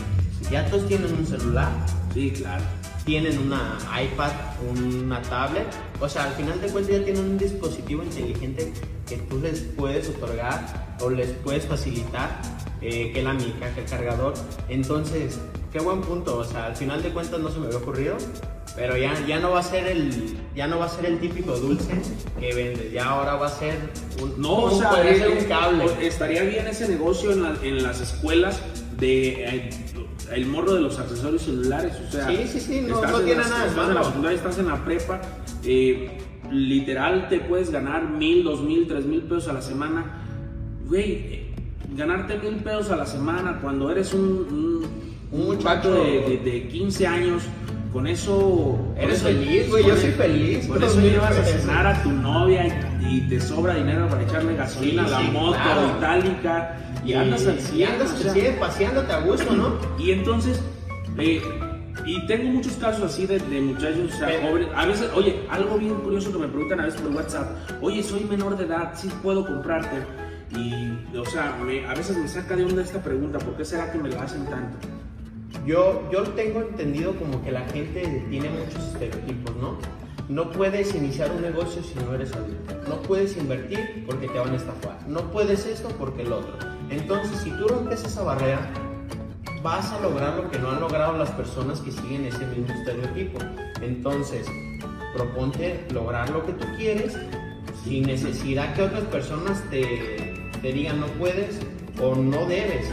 ya 0.50 0.66
todos 0.68 0.86
tienen 0.86 1.12
un 1.12 1.26
celular. 1.26 1.70
Sí, 2.14 2.30
claro. 2.30 2.64
Tienen 3.04 3.38
una 3.38 3.78
iPad, 4.02 4.30
una 4.70 5.20
tablet, 5.22 5.66
o 6.00 6.08
sea, 6.08 6.24
al 6.24 6.32
final 6.34 6.60
de 6.60 6.68
cuentas 6.68 6.98
ya 6.98 7.04
tienen 7.04 7.24
un 7.24 7.38
dispositivo 7.38 8.02
inteligente 8.02 8.72
que 9.08 9.16
tú 9.16 9.40
les 9.40 9.60
puedes 9.60 10.08
otorgar 10.10 10.96
o 11.00 11.10
les 11.10 11.30
puedes 11.30 11.64
facilitar 11.64 12.40
eh, 12.80 13.12
que 13.12 13.22
la 13.22 13.34
mica, 13.34 13.72
que 13.74 13.80
el 13.80 13.86
cargador. 13.86 14.34
Entonces, 14.68 15.38
qué 15.72 15.80
buen 15.80 16.00
punto. 16.00 16.38
O 16.38 16.44
sea, 16.44 16.66
al 16.66 16.76
final 16.76 17.02
de 17.02 17.10
cuentas 17.10 17.40
no 17.40 17.50
se 17.50 17.58
me 17.58 17.66
había 17.66 17.78
ocurrido, 17.78 18.16
pero 18.76 18.96
ya, 18.96 19.14
ya 19.26 19.38
no 19.38 19.50
va 19.50 19.60
a 19.60 19.62
ser 19.62 19.86
el 19.86 20.36
ya 20.54 20.66
no 20.66 20.78
va 20.78 20.86
a 20.86 20.88
ser 20.88 21.06
el 21.06 21.18
típico 21.18 21.56
dulce 21.56 21.92
que 22.38 22.54
vende. 22.54 22.90
Ya 22.92 23.04
ahora 23.04 23.34
va 23.34 23.46
a 23.46 23.50
ser 23.50 23.76
un 24.22 24.40
no, 24.40 24.64
o 24.64 24.70
sea, 24.70 24.92
un 24.92 25.44
cable. 25.44 26.06
Estaría 26.06 26.42
bien 26.42 26.66
ese 26.66 26.88
negocio 26.88 27.32
en, 27.32 27.44
en 27.62 27.82
las 27.82 28.00
escuelas 28.00 28.60
de 28.98 29.44
eh, 29.44 29.70
el 30.32 30.46
morro 30.46 30.74
de 30.74 30.80
los 30.80 30.98
accesorios 30.98 31.42
celulares. 31.42 31.92
O 32.08 32.12
sea, 32.12 32.28
sí, 32.28 32.46
sí, 32.46 32.60
sí, 32.60 32.80
no, 32.86 33.00
tiene 33.20 33.42
nada. 33.42 33.66
Estás 33.66 33.88
en 33.88 33.94
la 33.94 34.04
secundaria, 34.04 34.36
estás 34.36 34.58
en 34.58 34.68
la 34.68 34.84
prepa. 34.84 35.20
Eh, 35.64 36.18
literal 36.50 37.28
te 37.28 37.40
puedes 37.40 37.70
ganar 37.70 38.08
mil, 38.08 38.42
dos 38.42 38.62
mil, 38.62 38.86
tres 38.88 39.04
mil 39.04 39.22
pesos 39.22 39.48
a 39.48 39.52
la 39.52 39.62
semana 39.62 40.26
güey, 40.90 41.39
ganarte 41.96 42.38
mil 42.38 42.56
pesos 42.56 42.90
a 42.90 42.96
la 42.96 43.06
semana 43.06 43.58
cuando 43.60 43.90
eres 43.90 44.14
un, 44.14 44.82
un, 45.32 45.40
Un 45.40 45.46
muchacho- 45.46 45.92
de, 45.94 46.40
de- 46.44 46.50
de 46.50 46.68
15 46.68 47.06
años, 47.06 47.42
con 47.92 48.06
eso... 48.06 48.78
con 48.88 48.98
Eres 48.98 49.16
eso- 49.18 49.24
feliz, 49.26 49.68
güey, 49.68 49.82
yo 49.84 49.90
con- 49.90 50.00
soy 50.00 50.10
feliz. 50.12 50.66
Con 50.66 50.78
con 50.78 50.84
eso 50.88 51.00
llevas 51.00 51.36
a 51.38 51.44
cenar 51.44 51.86
a 51.86 52.02
tu 52.02 52.10
novia 52.12 52.66
y, 53.02 53.16
y 53.16 53.20
te 53.28 53.40
sobra 53.40 53.74
dinero 53.74 54.08
para 54.08 54.22
echarle 54.22 54.54
gasolina 54.56 55.06
Sí, 55.06 55.14
a 55.14 55.18
la 55.18 55.26
sí, 55.26 55.30
moto 55.32 55.52
claro. 55.62 55.96
itálica 55.98 56.76
y 57.04 57.12
andas 57.14 57.46
al 57.46 57.58
Y 57.58 57.62
100. 57.62 57.90
andas 57.92 58.10
al 58.26 58.30
100, 58.32 58.56
paseándote 58.60 59.12
a 59.12 59.20
gusto, 59.20 59.52
¿no? 59.54 59.74
y 59.98 60.10
entonces, 60.12 60.60
eh, 61.18 61.42
y 62.06 62.26
tengo 62.26 62.50
muchos 62.50 62.74
casos 62.74 63.02
así 63.02 63.26
de, 63.26 63.38
de 63.40 63.60
muchachos, 63.60 64.14
o 64.14 64.16
sea, 64.18 64.28
jóvenes. 64.42 64.68
A 64.74 64.86
veces, 64.86 65.10
oye, 65.14 65.40
algo 65.50 65.76
bien 65.76 65.94
curioso 65.96 66.32
que 66.32 66.38
me 66.38 66.46
preguntan 66.48 66.80
a 66.80 66.84
veces 66.86 67.00
por 67.00 67.12
WhatsApp, 67.14 67.50
oye, 67.82 68.02
soy 68.02 68.24
menor 68.24 68.56
de 68.56 68.64
edad, 68.64 68.92
sí 68.94 69.08
puedo 69.22 69.44
comprarte. 69.44 69.96
Y, 70.56 71.16
o 71.16 71.24
sea, 71.24 71.56
a 71.58 71.94
veces 71.94 72.16
me 72.16 72.28
saca 72.28 72.56
de 72.56 72.64
onda 72.64 72.82
esta 72.82 73.02
pregunta, 73.02 73.38
¿por 73.38 73.56
qué 73.56 73.64
será 73.64 73.92
que 73.92 73.98
me 73.98 74.08
la 74.08 74.22
hacen 74.22 74.44
tanto? 74.46 74.78
Yo, 75.64 76.08
yo 76.10 76.22
tengo 76.30 76.60
entendido 76.60 77.14
como 77.16 77.42
que 77.42 77.52
la 77.52 77.62
gente 77.68 78.26
tiene 78.30 78.48
muchos 78.50 78.82
estereotipos, 78.92 79.56
¿no? 79.56 79.78
No 80.28 80.50
puedes 80.50 80.94
iniciar 80.94 81.30
un 81.32 81.42
negocio 81.42 81.82
si 81.82 81.94
no 82.04 82.14
eres 82.14 82.32
adulto. 82.32 82.74
No 82.88 83.02
puedes 83.02 83.36
invertir 83.36 84.04
porque 84.06 84.28
te 84.28 84.38
van 84.38 84.52
a 84.52 84.56
estafar. 84.56 84.96
No 85.08 85.30
puedes 85.30 85.66
esto 85.66 85.88
porque 85.98 86.22
el 86.22 86.32
otro. 86.32 86.56
Entonces, 86.88 87.36
si 87.38 87.50
tú 87.50 87.66
rompes 87.66 88.04
esa 88.04 88.22
barrera, 88.22 88.70
vas 89.62 89.92
a 89.92 90.00
lograr 90.00 90.36
lo 90.36 90.50
que 90.50 90.58
no 90.58 90.70
han 90.70 90.80
logrado 90.80 91.18
las 91.18 91.30
personas 91.30 91.80
que 91.80 91.90
siguen 91.90 92.24
ese 92.26 92.46
mismo 92.46 92.72
estereotipo. 92.72 93.38
Entonces, 93.82 94.46
proponte 95.14 95.84
lograr 95.92 96.30
lo 96.30 96.46
que 96.46 96.52
tú 96.52 96.66
quieres 96.76 97.16
sin 97.84 98.04
necesidad 98.04 98.74
que 98.74 98.82
otras 98.82 99.04
personas 99.04 99.62
te, 99.70 100.29
te 100.62 100.72
digan 100.72 101.00
no 101.00 101.06
puedes 101.06 101.58
o 102.00 102.14
no 102.14 102.46
debes. 102.46 102.86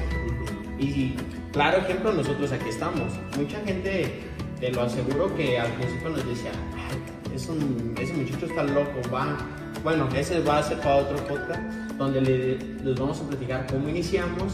Y 0.79 1.15
claro 1.51 1.79
ejemplo, 1.79 2.13
nosotros 2.13 2.51
aquí 2.51 2.69
estamos. 2.69 3.13
Mucha 3.37 3.59
gente, 3.61 4.21
te 4.59 4.71
lo 4.71 4.81
aseguro, 4.81 5.35
que 5.35 5.59
al 5.59 5.71
principio 5.73 6.09
nos 6.09 6.27
decía, 6.27 6.51
"Ay, 6.75 7.35
es 7.35 7.47
un, 7.47 7.95
ese 7.99 8.13
muchacho 8.13 8.45
está 8.45 8.63
loco, 8.63 9.01
va. 9.13 9.37
Bueno, 9.83 10.07
ese 10.15 10.39
va 10.41 10.59
a 10.59 10.63
ser 10.63 10.79
para 10.79 10.97
otro 10.97 11.17
podcast, 11.27 11.61
donde 11.97 12.21
le, 12.21 12.57
les 12.83 12.99
vamos 12.99 13.21
a 13.21 13.27
platicar 13.27 13.67
cómo 13.67 13.87
iniciamos, 13.89 14.53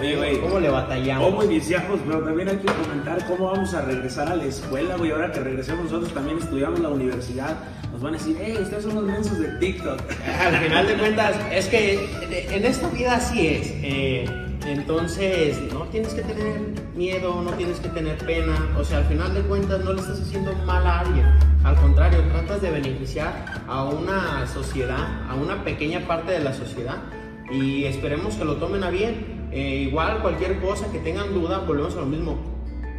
Oye, 0.00 0.16
güey, 0.16 0.40
cómo 0.40 0.58
le 0.58 0.68
batallamos. 0.68 1.30
¿Cómo 1.30 1.44
iniciamos? 1.44 2.00
Pero 2.06 2.20
también 2.20 2.48
hay 2.48 2.56
que 2.56 2.66
comentar 2.66 3.24
cómo 3.26 3.52
vamos 3.52 3.72
a 3.74 3.82
regresar 3.82 4.28
a 4.28 4.36
la 4.36 4.44
escuela, 4.44 4.96
güey. 4.96 5.12
Ahora 5.12 5.30
que 5.30 5.40
regresemos 5.40 5.84
nosotros 5.84 6.12
también 6.12 6.38
estudiamos 6.38 6.78
en 6.78 6.82
la 6.82 6.88
universidad, 6.90 7.56
nos 7.92 8.02
van 8.02 8.14
a 8.14 8.18
decir, 8.18 8.36
hey, 8.40 8.58
ustedes 8.60 8.84
son 8.84 8.96
los 8.96 9.04
mensos 9.04 9.38
de 9.38 9.48
TikTok. 9.58 10.00
Al 10.40 10.56
final 10.56 10.86
de 10.88 10.94
cuentas, 10.94 11.36
es 11.52 11.68
que 11.68 12.08
en 12.50 12.64
esta 12.64 12.88
vida 12.88 13.16
así 13.16 13.46
es. 13.46 13.70
eh, 13.82 14.24
entonces, 14.66 15.60
no 15.72 15.82
tienes 15.84 16.14
que 16.14 16.22
tener 16.22 16.58
miedo, 16.96 17.42
no 17.42 17.50
tienes 17.52 17.78
que 17.80 17.88
tener 17.88 18.16
pena. 18.18 18.54
O 18.78 18.84
sea, 18.84 18.98
al 18.98 19.04
final 19.04 19.34
de 19.34 19.42
cuentas, 19.42 19.84
no 19.84 19.92
le 19.92 20.00
estás 20.00 20.20
haciendo 20.20 20.54
mal 20.64 20.86
a 20.86 21.00
alguien. 21.00 21.26
Al 21.64 21.76
contrario, 21.76 22.20
tratas 22.30 22.62
de 22.62 22.70
beneficiar 22.70 23.62
a 23.68 23.84
una 23.84 24.46
sociedad, 24.46 25.28
a 25.28 25.34
una 25.34 25.62
pequeña 25.64 26.00
parte 26.06 26.32
de 26.32 26.40
la 26.40 26.54
sociedad. 26.54 26.96
Y 27.50 27.84
esperemos 27.84 28.36
que 28.36 28.44
lo 28.46 28.56
tomen 28.56 28.84
a 28.84 28.90
bien. 28.90 29.33
Eh, 29.54 29.86
igual, 29.88 30.20
cualquier 30.20 30.58
cosa 30.58 30.90
que 30.90 30.98
tengan 30.98 31.32
duda, 31.32 31.60
volvemos 31.60 31.96
a 31.96 32.00
lo 32.00 32.06
mismo. 32.06 32.36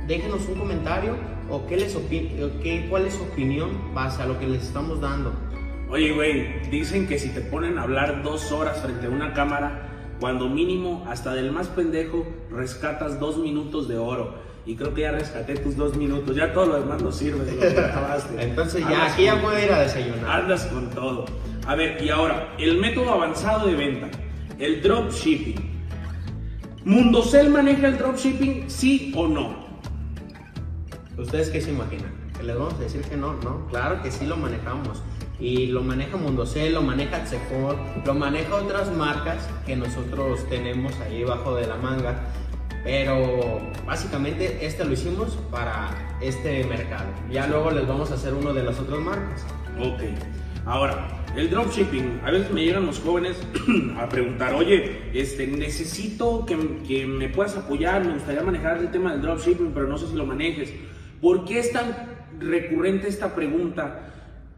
Déjenos 0.07 0.47
un 0.47 0.55
comentario 0.55 1.17
o 1.49 1.67
qué 1.67 1.75
les 1.75 1.93
o 1.97 2.07
qué, 2.09 2.87
cuál 2.89 3.05
es 3.05 3.15
su 3.15 3.23
opinión 3.23 3.93
base 3.93 4.21
a 4.21 4.25
lo 4.25 4.39
que 4.39 4.47
les 4.47 4.63
estamos 4.63 5.01
dando. 5.01 5.33
Oye, 5.89 6.13
güey, 6.13 6.69
dicen 6.69 7.07
que 7.07 7.19
si 7.19 7.29
te 7.29 7.41
ponen 7.41 7.77
a 7.77 7.83
hablar 7.83 8.23
dos 8.23 8.53
horas 8.53 8.79
frente 8.79 9.07
a 9.07 9.09
una 9.09 9.33
cámara, 9.33 9.89
cuando 10.21 10.47
mínimo, 10.47 11.05
hasta 11.09 11.33
del 11.33 11.51
más 11.51 11.67
pendejo, 11.67 12.25
rescatas 12.49 13.19
dos 13.19 13.37
minutos 13.37 13.89
de 13.89 13.97
oro. 13.97 14.35
Y 14.65 14.77
creo 14.77 14.93
que 14.93 15.01
ya 15.01 15.11
rescaté 15.11 15.55
tus 15.55 15.75
dos 15.75 15.97
minutos. 15.97 16.37
Ya 16.37 16.53
todo 16.53 16.67
lo 16.67 16.79
demás 16.79 17.03
no 17.03 17.11
sirve 17.11 17.51
lo. 17.51 18.39
Entonces 18.39 18.79
ya, 18.79 18.87
Andas 18.87 19.13
aquí 19.13 19.25
ya 19.25 19.41
puede 19.41 19.65
ir 19.65 19.71
a 19.73 19.81
desayunar. 19.81 20.41
Andas 20.41 20.65
con 20.67 20.89
todo. 20.89 21.25
A 21.67 21.75
ver, 21.75 22.01
y 22.01 22.09
ahora, 22.09 22.55
el 22.57 22.77
método 22.77 23.11
avanzado 23.11 23.67
de 23.67 23.75
venta, 23.75 24.09
el 24.57 24.81
dropshipping. 24.81 25.74
¿Mundocell 26.85 27.49
maneja 27.49 27.87
el 27.87 27.97
dropshipping, 27.97 28.69
sí 28.69 29.11
o 29.15 29.27
no? 29.27 29.55
¿Ustedes 31.17 31.49
qué 31.49 31.59
se 31.59 31.71
imaginan? 31.71 32.13
¿Que 32.37 32.43
les 32.43 32.55
vamos 32.55 32.75
a 32.75 32.77
decir 32.77 33.01
que 33.01 33.17
no? 33.17 33.33
No, 33.41 33.65
claro 33.69 34.03
que 34.03 34.11
sí 34.11 34.27
lo 34.27 34.37
manejamos. 34.37 35.01
Y 35.39 35.65
lo 35.65 35.81
maneja 35.81 36.15
Mundocell, 36.15 36.75
lo 36.75 36.83
maneja 36.83 37.25
Sephora, 37.25 37.79
lo 38.05 38.13
maneja 38.13 38.53
otras 38.53 38.95
marcas 38.95 39.49
que 39.65 39.75
nosotros 39.75 40.47
tenemos 40.47 40.93
ahí 40.99 41.23
bajo 41.23 41.55
de 41.55 41.65
la 41.65 41.75
manga. 41.77 42.19
Pero 42.83 43.61
básicamente 43.87 44.63
este 44.63 44.85
lo 44.85 44.93
hicimos 44.93 45.39
para 45.49 45.89
este 46.21 46.65
mercado. 46.65 47.09
Ya 47.31 47.47
luego 47.47 47.71
les 47.71 47.87
vamos 47.87 48.11
a 48.11 48.13
hacer 48.13 48.35
uno 48.35 48.53
de 48.53 48.61
las 48.61 48.79
otras 48.79 48.99
marcas. 48.99 49.43
Ok. 49.79 50.03
Ahora, 50.67 51.24
el 51.35 51.49
dropshipping. 51.49 52.21
A 52.23 52.31
veces 52.31 52.51
me 52.51 52.63
llegan 52.63 52.85
los 52.85 52.99
jóvenes 52.99 53.37
a 53.97 54.09
preguntar, 54.09 54.53
oye, 54.53 55.09
este, 55.13 55.47
necesito 55.47 56.45
que, 56.45 56.57
que 56.87 57.05
me 57.05 57.29
puedas 57.29 57.55
apoyar, 57.57 58.05
me 58.05 58.13
gustaría 58.13 58.41
manejar 58.41 58.77
el 58.77 58.91
tema 58.91 59.11
del 59.11 59.21
dropshipping, 59.21 59.71
pero 59.73 59.87
no 59.87 59.97
sé 59.97 60.07
si 60.07 60.15
lo 60.15 60.25
manejes. 60.25 60.73
¿Por 61.21 61.45
qué 61.45 61.59
es 61.59 61.71
tan 61.71 61.95
recurrente 62.39 63.07
esta 63.07 63.35
pregunta? 63.35 64.11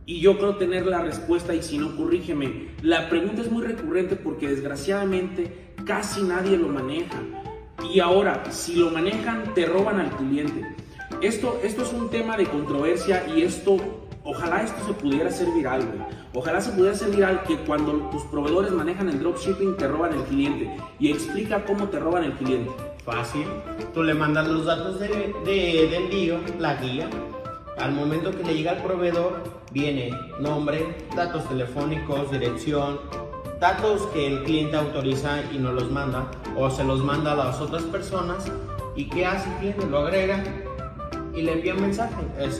Y 0.05 0.21
yo 0.21 0.37
creo 0.37 0.55
tener 0.55 0.85
la 0.85 1.01
respuesta 1.01 1.53
y 1.53 1.61
si 1.61 1.77
no, 1.77 1.95
corrígeme. 1.97 2.69
La 2.81 3.09
pregunta 3.09 3.41
es 3.41 3.51
muy 3.51 3.65
recurrente 3.65 4.15
porque 4.15 4.47
desgraciadamente 4.47 5.73
casi 5.85 6.23
nadie 6.23 6.57
lo 6.57 6.69
maneja. 6.69 7.17
Y 7.93 7.99
ahora, 7.99 8.43
si 8.49 8.75
lo 8.75 8.89
manejan, 8.89 9.53
te 9.53 9.65
roban 9.65 9.99
al 9.99 10.09
cliente. 10.11 10.65
Esto, 11.21 11.59
esto 11.63 11.83
es 11.83 11.91
un 11.91 12.09
tema 12.09 12.37
de 12.37 12.45
controversia 12.45 13.25
y 13.35 13.41
esto, 13.41 14.06
ojalá 14.27 14.61
esto 14.61 14.85
se 14.85 14.93
pudiera 14.93 15.29
hacer 15.29 15.47
viral, 15.51 15.85
güey. 15.85 15.99
Ojalá 16.33 16.59
se 16.59 16.71
pudiera 16.71 16.91
hacer 16.91 17.09
viral 17.09 17.43
que 17.43 17.57
cuando 17.59 17.93
tus 18.11 18.23
proveedores 18.23 18.71
manejan 18.71 19.09
el 19.09 19.19
dropshipping 19.19 19.77
te 19.77 19.87
roban 19.87 20.13
el 20.13 20.23
cliente. 20.23 20.75
Y 20.99 21.11
explica 21.11 21.63
cómo 21.63 21.87
te 21.87 21.99
roban 21.99 22.25
el 22.25 22.33
cliente. 22.33 22.69
Fácil. 23.05 23.47
Tú 23.93 24.03
le 24.03 24.13
mandas 24.13 24.47
los 24.47 24.65
datos 24.65 24.99
de, 24.99 25.33
de, 25.45 25.95
envío, 25.95 26.39
la 26.59 26.75
guía. 26.75 27.09
Al 27.77 27.93
momento 27.93 28.31
que 28.31 28.43
le 28.43 28.53
llega 28.53 28.71
al 28.71 28.83
proveedor, 28.83 29.43
viene 29.71 30.11
nombre, 30.39 31.05
datos 31.15 31.47
telefónicos, 31.47 32.29
dirección, 32.31 32.99
datos 33.61 34.07
que 34.07 34.27
el 34.27 34.43
cliente 34.43 34.75
autoriza 34.75 35.41
y 35.53 35.57
nos 35.57 35.73
los 35.73 35.91
manda, 35.91 36.29
o 36.57 36.69
se 36.69 36.83
los 36.83 37.03
manda 37.03 37.31
a 37.31 37.35
las 37.35 37.61
otras 37.61 37.83
personas. 37.83 38.45
¿Y 38.95 39.05
qué 39.05 39.25
hace 39.25 39.49
el? 39.61 39.89
Lo 39.89 39.99
agrega 39.99 40.43
y 41.35 41.43
le 41.43 41.53
envía 41.53 41.75
un 41.75 41.81
mensaje. 41.81 42.15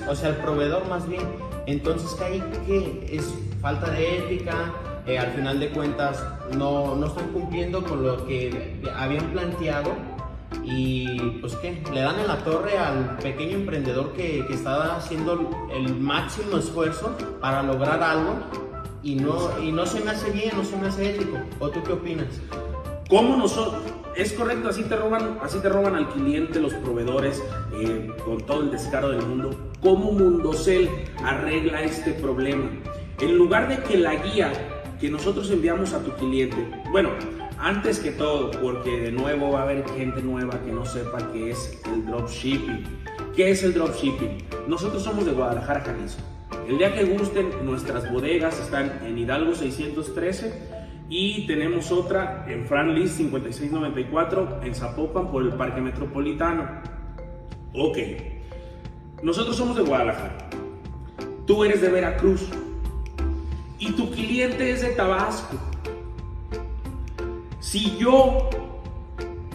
O 0.08 0.16
sea, 0.16 0.30
el 0.30 0.36
proveedor 0.36 0.88
más 0.88 1.10
bien. 1.10 1.47
Entonces, 1.68 2.16
¿qué 2.18 2.24
hay? 2.24 2.44
¿Qué? 2.66 3.10
Es 3.12 3.34
falta 3.62 3.92
de 3.92 4.20
ética. 4.20 4.74
eh, 5.06 5.18
al 5.18 5.32
final 5.32 5.60
de 5.60 5.70
cuentas, 5.70 6.22
no, 6.58 6.96
no 6.96 7.08
están 7.08 7.28
cumpliendo 7.32 7.84
con 7.84 8.04
lo 8.04 8.26
que 8.26 8.82
habían 8.96 9.26
planteado. 9.32 9.92
Y 10.64 11.20
pues 11.42 11.56
qué, 11.58 11.82
le 11.94 12.02
dan 12.02 12.20
en 12.20 12.28
la 12.28 12.38
torre 12.44 12.78
al 12.78 13.18
pequeño 13.18 13.58
emprendedor 13.58 14.14
que, 14.14 14.46
que 14.48 14.54
está 14.54 14.96
haciendo 14.96 15.50
el 15.74 15.96
máximo 15.96 16.58
esfuerzo 16.58 17.16
para 17.42 17.64
lograr 17.64 18.02
algo 18.02 18.36
y 19.04 19.16
no, 19.16 19.62
y 19.62 19.72
no 19.72 19.86
se 19.86 20.00
me 20.02 20.12
hace 20.12 20.32
bien, 20.32 20.52
no 20.58 20.64
se 20.64 20.78
me 20.78 20.88
hace 20.88 21.16
ético. 21.16 21.38
¿O 21.60 21.70
tú 21.70 21.84
qué 21.84 21.94
opinas? 21.94 22.28
¿Cómo 23.10 23.38
nosotros? 23.38 23.84
Es 24.18 24.34
correcto, 24.34 24.68
así 24.68 24.84
te 24.84 24.98
roban, 24.98 25.40
así 25.42 25.60
te 25.60 25.70
roban 25.70 25.96
al 25.96 26.10
cliente 26.10 26.60
los 26.60 26.74
proveedores 26.74 27.42
eh, 27.80 28.12
con 28.26 28.40
todo 28.46 28.64
el 28.64 28.72
descaro 28.72 29.10
del 29.10 29.26
mundo. 29.26 29.72
¿Cómo 29.82 30.12
Mundocell 30.12 30.90
arregla 31.24 31.84
este 31.84 32.12
problema? 32.12 32.70
En 33.22 33.38
lugar 33.38 33.70
de 33.70 33.82
que 33.84 33.98
la 33.98 34.16
guía 34.16 34.52
que 35.00 35.10
nosotros 35.10 35.50
enviamos 35.52 35.94
a 35.94 36.00
tu 36.04 36.12
cliente, 36.16 36.58
bueno, 36.92 37.12
antes 37.60 38.00
que 38.00 38.12
todo, 38.12 38.52
porque 38.52 39.00
de 39.00 39.12
nuevo 39.14 39.52
va 39.52 39.62
a 39.62 39.64
haber 39.64 39.88
gente 39.92 40.22
nueva 40.22 40.60
que 40.66 40.74
no 40.74 40.86
sepa 40.86 41.32
qué 41.32 41.52
es 41.52 41.80
el 41.86 42.06
dropshipping. 42.06 42.84
¿Qué 43.38 43.52
es 43.52 43.64
el 43.64 43.74
dropshipping? 43.74 44.44
Nosotros 44.68 45.02
somos 45.04 45.26
de 45.26 45.32
Guadalajara, 45.32 45.80
Jalisco. 45.80 46.22
El 46.68 46.78
día 46.78 46.94
que 46.94 47.06
gusten, 47.06 47.52
nuestras 47.64 48.12
bodegas 48.12 48.60
están 48.60 49.00
en 49.06 49.18
Hidalgo 49.18 49.56
613 49.56 50.77
y 51.10 51.48
tenemos 51.48 51.92
otra 51.92 52.46
en 52.48 52.66
Fran 52.66 52.94
Lis 52.94 53.12
5694 53.12 54.60
en 54.64 54.76
Zapopan 54.76 55.32
por 55.32 55.44
el 55.44 55.54
Parque 55.54 55.82
Metropolitano. 55.82 56.68
Ok, 57.74 57.98
nosotros 59.24 59.56
somos 59.56 59.78
de 59.78 59.84
Guadalajara. 59.84 60.50
Tú 61.46 61.64
eres 61.64 61.82
de 61.82 61.90
Veracruz 61.90 62.50
y 63.80 63.92
tu 63.92 64.12
cliente 64.12 64.72
es 64.72 64.82
de 64.82 64.90
Tabasco. 64.90 65.58
Si 67.60 67.98
yo 67.98 68.50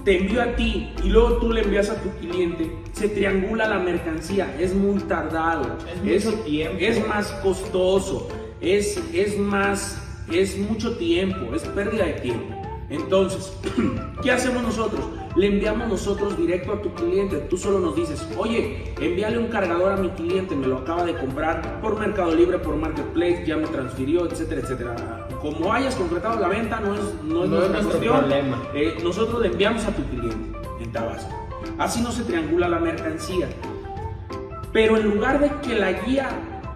te 0.05 0.19
envío 0.19 0.43
a 0.43 0.57
ti 0.57 0.93
y 1.05 1.09
luego 1.09 1.37
tú 1.39 1.53
le 1.53 1.63
envías 1.63 1.91
a 1.91 2.01
tu 2.03 2.11
cliente, 2.17 2.71
se 2.93 3.09
triangula 3.09 3.69
la 3.69 3.79
mercancía, 3.79 4.55
es 4.59 4.75
muy 4.75 5.01
tardado, 5.01 5.79
Es 6.05 6.45
tiempo. 6.45 6.79
es 6.79 7.07
más 7.07 7.29
costoso, 7.43 8.29
es, 8.61 9.01
es 9.13 9.39
más, 9.39 10.12
es 10.41 10.57
mucho 10.59 10.97
tiempo, 10.97 11.55
es 11.55 11.63
pérdida 11.65 12.05
de 12.07 12.13
tiempo. 12.15 12.55
Entonces, 12.89 13.53
¿qué 14.23 14.31
hacemos 14.31 14.63
nosotros? 14.63 15.01
Le 15.35 15.47
enviamos 15.47 15.89
nosotros 15.89 16.37
directo 16.37 16.73
a 16.73 16.83
tu 16.83 16.93
cliente. 16.93 17.39
Tú 17.49 17.57
solo 17.57 17.79
nos 17.79 17.97
dices, 17.97 18.27
oye, 18.37 18.93
envíale 19.01 19.39
un 19.39 19.47
cargador 19.47 19.93
a 19.93 19.97
mi 19.97 20.11
cliente, 20.11 20.55
me 20.55 20.67
lo 20.67 20.79
acaba 20.79 21.05
de 21.05 21.15
comprar 21.17 21.81
por 21.81 21.99
Mercado 21.99 22.35
Libre, 22.35 22.59
por 22.59 22.77
Marketplace, 22.77 23.45
ya 23.47 23.57
me 23.57 23.67
transfirió, 23.67 24.27
etcétera, 24.31 24.61
etcétera. 24.61 25.27
Como 25.41 25.73
hayas 25.73 25.95
concretado 25.95 26.39
la 26.39 26.49
venta, 26.49 26.81
no 26.81 26.95
es, 26.95 27.01
no 27.25 27.45
es 27.45 27.51
No 27.51 27.57
nuestra 27.59 27.81
cuestión. 27.83 28.19
problema. 28.19 28.63
Eh, 28.75 28.99
nosotros 29.03 29.41
le 29.41 29.49
enviamos 29.49 29.85
a 29.87 29.97
tu 29.97 30.05
cliente 30.05 30.59
en 30.81 30.93
Tabasco. 30.93 31.31
Así 31.79 32.03
no 32.03 32.13
se 32.13 32.25
triangula 32.25 32.69
la 32.69 32.79
mercancía. 32.79 33.49
Pero 34.73 34.99
en 34.99 35.09
lugar 35.15 35.41
de 35.41 35.51
que 35.67 35.75
la 35.79 35.93
guía 35.93 36.29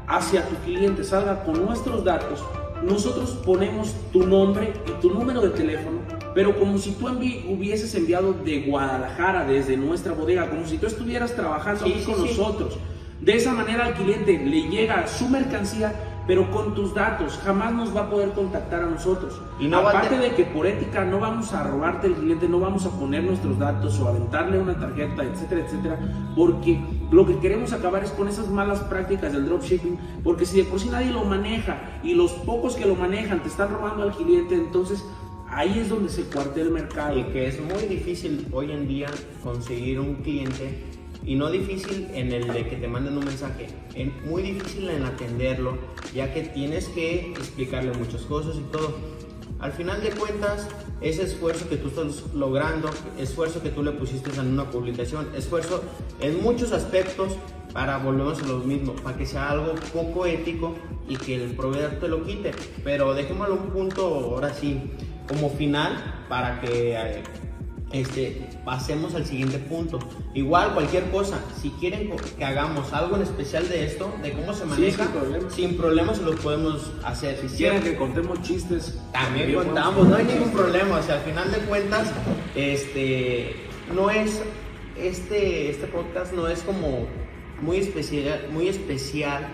hacia 0.07 0.49
tu 0.49 0.55
cliente 0.65 1.05
salga 1.05 1.45
con 1.45 1.65
nuestros 1.65 2.05
datos, 2.05 2.43
nosotros 2.85 3.31
ponemos 3.45 3.95
tu 4.13 4.27
nombre 4.27 4.73
y 4.87 5.01
tu 5.03 5.11
número 5.13 5.41
de 5.41 5.51
teléfono, 5.51 5.99
pero 6.35 6.59
como 6.59 6.79
si 6.79 6.93
tú 6.93 7.09
envi- 7.09 7.45
hubieses 7.49 7.95
enviado 7.95 8.33
de 8.33 8.63
Guadalajara, 8.63 9.45
desde 9.47 9.77
nuestra 9.77 10.13
bodega, 10.13 10.49
como 10.51 10.67
si 10.67 10.79
tú 10.79 10.87
estuvieras 10.87 11.35
trabajando 11.35 11.85
Sí, 11.85 11.93
aquí 11.93 12.01
sí, 12.01 12.07
con 12.13 12.15
sí. 12.17 12.29
nosotros. 12.29 12.79
De 13.21 13.35
esa 13.35 13.53
manera 13.55 13.87
al 13.87 13.95
cliente 13.95 14.39
le 14.39 14.63
llega 14.69 15.07
su 15.07 15.29
mercancía, 15.29 15.95
pero 16.27 16.51
con 16.51 16.75
tus 16.75 16.93
datos. 16.93 17.39
Jamás 17.45 17.73
nos 17.73 17.97
va 17.97 18.03
a 18.03 18.11
poder 18.11 18.31
contactar 18.33 18.83
a 18.83 18.87
nosotros. 18.87 19.41
Y 19.59 19.69
no 19.69 19.79
Aparte 19.79 20.17
te- 20.17 20.19
de 20.21 20.35
que 20.35 20.45
por 20.45 20.67
ética 20.67 21.05
no 21.05 21.19
vamos 21.21 21.53
a 21.55 21.63
robarte 21.63 22.09
el 22.09 22.15
cliente, 22.15 22.49
no 22.49 22.59
vamos 22.61 22.85
a 22.85 22.91
poner 22.91 23.25
nuestros 23.25 23.59
datos 23.59 23.99
o 24.01 24.09
aventarle 24.09 24.59
una 24.59 24.79
tarjeta, 24.79 25.23
etcétera, 25.23 25.65
etcétera, 25.65 25.99
porque 26.37 26.79
lo 27.11 27.27
que 27.27 27.39
queremos 27.39 27.73
acabar 27.73 28.03
es 28.05 28.11
con 28.11 28.29
esas 28.29 28.49
malas 28.51 28.81
prácticas 28.81 29.33
del 29.33 29.47
dropshipping, 29.47 29.99
porque 30.25 30.45
si 30.47 30.59
de 30.59 30.65
por 30.65 30.81
sí 30.81 30.89
nadie 30.89 31.13
lo 31.13 31.25
maneja 31.25 32.01
y 32.03 32.15
los 32.15 32.33
pocos 32.33 32.75
que 32.75 32.85
lo 32.87 32.95
manejan 32.97 33.43
te 33.43 33.49
están 33.49 33.71
robando 33.71 34.03
al 34.03 34.13
cliente, 34.13 34.55
entonces 34.55 35.05
ahí 35.49 35.79
es 35.79 35.89
donde 35.89 36.09
se 36.09 36.23
cuartea 36.25 36.65
el 36.65 36.71
mercado. 36.71 37.19
Y 37.19 37.25
que 37.25 37.47
es 37.47 37.61
muy 37.61 37.85
difícil 37.89 38.47
hoy 38.53 38.73
en 38.73 38.89
día 38.89 39.09
conseguir 39.43 40.01
un 40.01 40.17
cliente 40.17 40.83
y 41.25 41.35
no 41.35 41.51
difícil 41.51 42.09
en 42.15 42.33
el 42.33 42.47
de 42.53 42.69
que 42.69 42.77
te 42.77 42.87
manden 42.89 43.17
un 43.19 43.25
mensaje, 43.25 43.67
en- 43.95 44.13
muy 44.29 44.43
difícil 44.43 44.89
en 44.91 45.05
atenderlo, 45.05 45.77
ya 46.15 46.33
que 46.33 46.43
tienes 46.43 46.89
que 46.89 47.33
explicarle 47.33 47.93
muchas 47.99 48.23
cosas 48.23 48.57
y 48.57 48.63
todo. 48.73 48.97
Al 49.59 49.73
final 49.73 50.03
de 50.03 50.11
cuentas, 50.11 50.67
ese 51.01 51.23
esfuerzo 51.23 51.69
que 51.69 51.77
tú 51.77 51.89
estás 51.89 52.35
logrando, 52.35 52.91
esfuerzo 53.19 53.63
que 53.63 53.71
tú 53.71 53.83
le 53.83 53.93
pusiste 53.93 54.31
en 54.39 54.49
una 54.49 54.71
publicación, 54.71 55.29
esfuerzo 55.35 55.83
en 56.21 56.43
muchos 56.43 56.73
aspectos 56.73 57.33
para 57.73 57.99
volvemos 57.99 58.43
a 58.43 58.47
lo 58.47 58.59
mismo, 58.59 58.95
para 58.97 59.17
que 59.17 59.27
sea 59.27 59.51
algo 59.51 59.75
poco 59.93 60.27
ético 60.27 60.75
y 61.09 61.17
que 61.17 61.37
el 61.37 61.51
proveedor 61.57 61.93
te 61.93 62.09
lo 62.09 62.25
quite. 62.25 62.53
Pero 62.85 63.15
dejémoslo 63.15 63.55
un 63.55 63.71
punto 63.71 64.07
ahora 64.07 64.53
sí 64.53 64.81
como 65.29 65.51
final 65.51 66.25
para 66.29 66.61
que 66.61 66.95
eh, 66.95 67.23
este, 67.93 68.49
pasemos 68.65 69.15
al 69.15 69.25
siguiente 69.25 69.59
punto. 69.59 69.99
Igual 70.35 70.75
cualquier 70.75 71.05
cosa, 71.11 71.39
si 71.61 71.71
quieren 71.71 72.11
que 72.37 72.45
hagamos 72.45 72.93
algo 72.93 73.17
en 73.17 73.23
especial 73.23 73.69
de 73.69 73.87
esto, 73.87 74.13
de 74.23 74.33
cómo 74.33 74.53
se 74.53 74.65
maneja, 74.65 75.05
sin 75.05 75.13
problema. 75.13 75.51
sin 75.51 75.77
problemas 75.77 76.19
lo 76.19 76.35
podemos 76.37 76.93
hacer. 77.05 77.39
Si 77.39 77.57
quieren 77.57 77.83
que 77.83 77.97
contemos 77.97 78.43
chistes, 78.43 78.99
también 79.13 79.55
contamos, 79.55 80.09
no 80.09 80.17
hay 80.17 80.25
ningún 80.25 80.51
problema, 80.51 80.99
o 80.99 81.03
sea, 81.03 81.17
al 81.17 81.23
final 81.23 81.51
de 81.53 81.59
cuentas, 81.59 82.11
este, 82.55 83.55
no 83.95 84.11
es, 84.11 84.43
este, 84.99 85.71
este 85.71 85.87
podcast 85.87 86.33
no 86.33 86.49
es 86.49 86.61
como 86.63 87.07
muy 87.61 87.79
especial, 87.79 88.49
muy 88.51 88.69
especial 88.69 89.47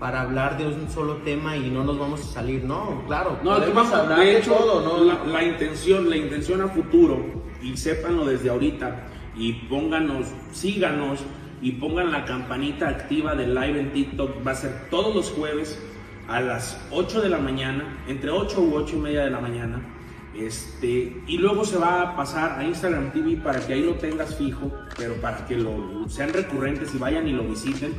para 0.00 0.22
hablar 0.22 0.58
de 0.58 0.66
un 0.66 0.90
solo 0.90 1.16
tema 1.18 1.56
y 1.56 1.70
no 1.70 1.84
nos 1.84 1.98
vamos 1.98 2.20
a 2.20 2.24
salir, 2.24 2.64
no, 2.64 3.04
claro, 3.06 3.38
No, 3.42 3.56
podemos 3.56 3.74
vamos 3.74 3.92
hablar 3.92 4.18
de 4.18 4.24
de 4.24 4.38
hecho, 4.38 4.52
todo, 4.52 4.80
¿no? 4.82 5.04
La, 5.04 5.24
la 5.24 5.42
intención, 5.42 6.10
la 6.10 6.16
intención 6.16 6.60
a 6.60 6.68
futuro, 6.68 7.24
y 7.62 7.76
sépanlo 7.76 8.24
desde 8.24 8.50
ahorita, 8.50 9.08
y 9.36 9.52
pónganos, 9.68 10.26
síganos, 10.52 11.20
y 11.60 11.72
pongan 11.72 12.12
la 12.12 12.24
campanita 12.24 12.88
activa 12.88 13.34
del 13.34 13.54
live 13.54 13.80
en 13.80 13.92
TikTok, 13.92 14.46
va 14.46 14.52
a 14.52 14.54
ser 14.54 14.88
todos 14.90 15.14
los 15.14 15.30
jueves 15.30 15.78
a 16.28 16.40
las 16.40 16.78
8 16.90 17.22
de 17.22 17.28
la 17.28 17.38
mañana, 17.38 18.02
entre 18.08 18.30
8 18.30 18.60
u 18.60 18.74
8 18.74 18.96
y 18.96 18.98
media 18.98 19.24
de 19.24 19.30
la 19.30 19.40
mañana, 19.40 19.80
este, 20.38 21.22
y 21.26 21.38
luego 21.38 21.64
se 21.64 21.78
va 21.78 22.02
a 22.02 22.16
pasar 22.16 22.58
a 22.58 22.64
Instagram 22.64 23.10
TV 23.12 23.36
para 23.36 23.58
que 23.66 23.72
ahí 23.72 23.82
lo 23.82 23.94
tengas 23.94 24.34
fijo, 24.34 24.70
pero 24.96 25.14
para 25.14 25.46
que 25.46 25.56
lo, 25.56 26.06
sean 26.08 26.32
recurrentes 26.32 26.94
y 26.94 26.98
vayan 26.98 27.26
y 27.26 27.32
lo 27.32 27.44
visiten. 27.44 27.94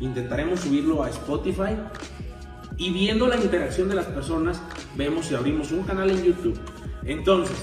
Intentaremos 0.00 0.60
subirlo 0.60 1.02
a 1.02 1.08
Spotify 1.08 1.76
y 2.76 2.92
viendo 2.92 3.26
la 3.26 3.36
interacción 3.36 3.88
de 3.88 3.94
las 3.94 4.06
personas, 4.06 4.60
vemos 4.96 5.26
si 5.26 5.34
abrimos 5.34 5.72
un 5.72 5.82
canal 5.84 6.10
en 6.10 6.24
YouTube. 6.24 6.60
Entonces, 7.04 7.56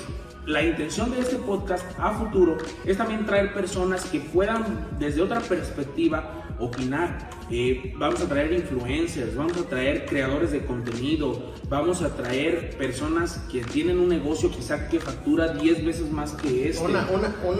la 0.45 0.63
intención 0.63 1.11
de 1.11 1.21
este 1.21 1.37
podcast 1.37 1.83
a 1.99 2.11
futuro 2.11 2.57
es 2.85 2.97
también 2.97 3.25
traer 3.25 3.53
personas 3.53 4.05
que 4.05 4.19
puedan 4.19 4.87
desde 4.99 5.21
otra 5.21 5.39
perspectiva 5.39 6.41
opinar. 6.59 7.29
Eh, 7.51 7.93
vamos 7.97 8.21
a 8.21 8.27
traer 8.29 8.53
influencers, 8.53 9.35
vamos 9.35 9.57
a 9.57 9.63
traer 9.63 10.05
creadores 10.05 10.51
de 10.51 10.65
contenido, 10.65 11.53
vamos 11.67 12.01
a 12.01 12.15
traer 12.15 12.77
personas 12.77 13.39
que 13.51 13.61
tienen 13.61 13.99
un 13.99 14.07
negocio 14.07 14.49
quizá 14.49 14.87
que 14.87 14.99
factura 14.99 15.49
10 15.53 15.83
veces 15.85 16.09
más 16.11 16.31
que 16.33 16.69
este. 16.69 16.83
Una- 16.85 17.05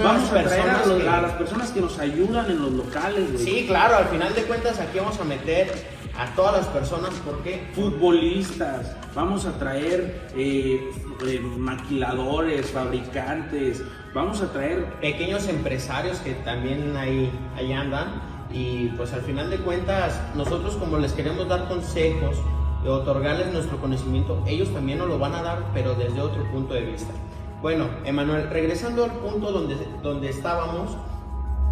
vamos 0.03 0.29
a 0.31 0.43
traer 0.43 0.45
a, 0.61 0.63
personas 0.63 0.88
los- 0.88 1.01
que- 1.03 1.09
a 1.09 1.21
las 1.21 1.31
personas 1.33 1.71
que 1.71 1.81
nos 1.81 1.99
ayudan 1.99 2.49
en 2.51 2.61
los 2.61 2.71
locales. 2.71 3.31
güey. 3.33 3.43
Sí, 3.43 3.65
claro, 3.67 3.97
al 3.97 4.05
final 4.05 4.33
de 4.33 4.43
cuentas 4.43 4.79
aquí 4.79 4.97
vamos 4.99 5.19
a 5.19 5.23
meter 5.25 5.71
a 6.17 6.33
todas 6.33 6.55
las 6.55 6.67
personas 6.67 7.11
porque 7.25 7.67
futbolistas, 7.73 8.95
vamos 9.13 9.45
a 9.45 9.57
traer 9.59 10.29
eh, 10.38 10.89
eh, 11.26 11.39
maquiladores, 11.39 12.72
fabricantes, 12.72 13.84
vamos 14.13 14.41
a 14.41 14.51
traer 14.51 14.86
pequeños 15.01 15.47
empresarios 15.47 16.20
que 16.20 16.34
también 16.36 16.95
ahí, 16.97 17.32
ahí 17.55 17.74
andan 17.74 18.22
y 18.51 18.88
pues 18.89 19.13
al 19.13 19.22
final 19.22 19.49
de 19.49 19.57
cuentas 19.57 20.20
nosotros 20.36 20.76
como 20.76 20.97
les 20.97 21.13
queremos 21.13 21.47
dar 21.47 21.68
consejos 21.68 22.38
y 22.84 22.88
otorgarles 22.88 23.51
nuestro 23.51 23.78
conocimiento, 23.78 24.43
ellos 24.45 24.72
también 24.74 24.99
nos 24.99 25.07
lo 25.07 25.20
van 25.20 25.34
a 25.36 25.41
dar 25.41 25.63
pero 25.74 25.95
desde 25.95 26.22
otro 26.22 26.43
punto 26.51 26.74
de 26.74 26.82
vista. 26.82 27.13
Bueno, 27.61 27.88
Emanuel, 28.03 28.49
regresando 28.49 29.05
al 29.05 29.11
punto 29.11 29.51
donde, 29.51 29.76
donde 30.03 30.30
estábamos, 30.30 30.97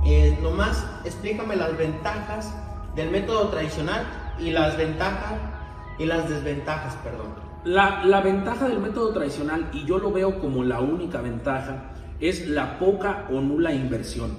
eh, 0.06 0.38
nomás 0.42 0.86
explícame 1.06 1.56
las 1.56 1.78
ventajas 1.78 2.54
del 2.96 3.12
método 3.12 3.50
tradicional 3.50 4.06
y 4.40 4.52
las 4.52 4.78
ventajas 4.78 5.34
y 6.00 6.06
las 6.06 6.30
desventajas, 6.30 6.96
perdón. 7.04 7.53
La, 7.66 8.22
ventaja 8.22 8.68
del 8.68 8.80
método 8.80 9.14
tradicional, 9.14 9.70
y 9.74 9.86
yo 9.86 9.98
lo 9.98 10.12
veo 10.12 10.40
como 10.40 10.64
la 10.64 10.82
única 10.82 11.22
ventaja, 11.22 11.92
es 12.20 12.48
la 12.48 12.78
poca 12.78 13.28
o 13.32 13.40
nula 13.40 13.74
inversión. 13.74 14.32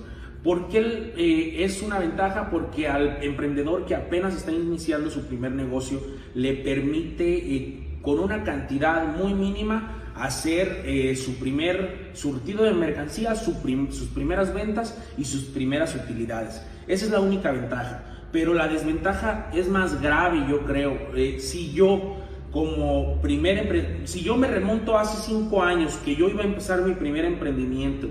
¿Por 0.42 0.68
qué 0.68 1.14
eh, 1.16 1.64
es 1.64 1.80
una 1.80 1.98
ventaja? 1.98 2.50
Porque 2.50 2.86
al 2.86 3.22
emprendedor 3.22 3.86
que 3.86 3.94
apenas 3.94 4.34
está 4.36 4.52
iniciando 4.52 5.10
su 5.10 5.26
primer 5.26 5.52
negocio 5.52 6.02
le 6.34 6.52
permite 6.52 7.24
eh, 7.56 7.98
con 8.02 8.18
una 8.18 8.44
cantidad 8.44 9.06
muy 9.16 9.32
mínima 9.32 10.12
hacer 10.14 10.82
eh, 10.84 11.16
su 11.16 11.36
primer 11.38 12.10
surtido 12.12 12.64
de 12.64 12.72
mercancía, 12.72 13.34
su 13.34 13.62
prim- 13.62 13.90
sus 13.90 14.08
primeras 14.08 14.52
ventas 14.52 15.02
y 15.16 15.24
sus 15.24 15.44
primeras 15.44 15.94
utilidades. 15.94 16.62
Esa 16.86 17.06
es 17.06 17.10
la 17.10 17.20
única 17.20 17.50
ventaja. 17.50 18.04
Pero 18.30 18.52
la 18.52 18.68
desventaja 18.68 19.50
es 19.54 19.68
más 19.68 20.02
grave, 20.02 20.44
yo 20.48 20.60
creo. 20.66 20.98
Si 21.38 21.72
yo 21.72 22.16
como 22.54 23.20
primer 23.20 23.68
empre- 23.68 24.06
si 24.06 24.22
yo 24.22 24.36
me 24.36 24.46
remonto 24.46 24.96
hace 24.96 25.20
cinco 25.28 25.64
años 25.64 25.96
que 26.04 26.14
yo 26.14 26.28
iba 26.28 26.42
a 26.42 26.46
empezar 26.46 26.82
mi 26.82 26.94
primer 26.94 27.24
emprendimiento 27.24 28.10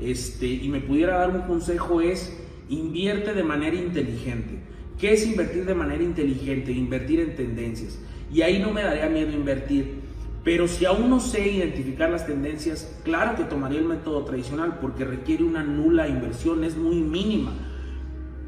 este, 0.00 0.46
y 0.46 0.66
me 0.70 0.80
pudiera 0.80 1.18
dar 1.18 1.28
un 1.28 1.42
consejo 1.42 2.00
es 2.00 2.42
invierte 2.70 3.34
de 3.34 3.42
manera 3.44 3.76
inteligente. 3.76 4.60
¿Qué 4.98 5.12
es 5.12 5.26
invertir 5.26 5.66
de 5.66 5.74
manera 5.74 6.02
inteligente? 6.02 6.72
Invertir 6.72 7.20
en 7.20 7.36
tendencias. 7.36 7.98
Y 8.32 8.40
ahí 8.40 8.60
no 8.60 8.72
me 8.72 8.82
daría 8.82 9.10
miedo 9.10 9.30
invertir. 9.30 10.00
Pero 10.42 10.68
si 10.68 10.86
aún 10.86 11.10
no 11.10 11.20
sé 11.20 11.46
identificar 11.46 12.08
las 12.08 12.26
tendencias, 12.26 12.98
claro 13.04 13.36
que 13.36 13.44
tomaría 13.44 13.78
el 13.78 13.84
método 13.84 14.24
tradicional 14.24 14.78
porque 14.80 15.04
requiere 15.04 15.44
una 15.44 15.62
nula 15.62 16.08
inversión, 16.08 16.64
es 16.64 16.78
muy 16.78 16.96
mínima. 16.96 17.52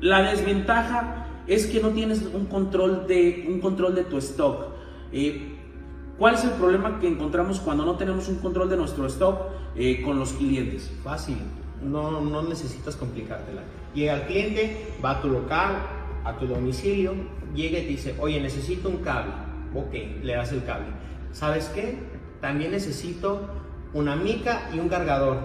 La 0.00 0.22
desventaja 0.22 1.26
es 1.46 1.66
que 1.66 1.80
no 1.80 1.90
tienes 1.90 2.22
un 2.32 2.46
control 2.46 3.06
de, 3.06 3.44
un 3.46 3.60
control 3.60 3.94
de 3.94 4.04
tu 4.04 4.16
stock. 4.16 4.73
¿Cuál 6.18 6.34
es 6.34 6.44
el 6.44 6.50
problema 6.50 6.98
que 7.00 7.08
encontramos 7.08 7.60
cuando 7.60 7.84
no 7.84 7.96
tenemos 7.96 8.28
un 8.28 8.36
control 8.36 8.68
de 8.68 8.76
nuestro 8.76 9.06
stock 9.06 9.38
eh, 9.76 10.02
con 10.02 10.18
los 10.18 10.32
clientes? 10.32 10.92
Fácil, 11.02 11.38
no, 11.82 12.20
no 12.20 12.42
necesitas 12.42 12.96
complicártela. 12.96 13.62
Llega 13.94 14.14
el 14.14 14.22
cliente, 14.22 14.92
va 15.04 15.12
a 15.12 15.22
tu 15.22 15.28
local, 15.28 15.76
a 16.24 16.36
tu 16.36 16.46
domicilio, 16.46 17.14
llega 17.54 17.78
y 17.78 17.82
te 17.82 17.88
dice, 17.88 18.14
oye, 18.18 18.40
necesito 18.40 18.88
un 18.88 18.98
cable. 18.98 19.32
Ok, 19.74 19.92
le 20.22 20.34
das 20.34 20.52
el 20.52 20.64
cable. 20.64 20.86
¿Sabes 21.32 21.66
qué? 21.74 21.98
También 22.40 22.72
necesito 22.72 23.48
una 23.92 24.16
mica 24.16 24.70
y 24.74 24.78
un 24.78 24.88
cargador. 24.88 25.38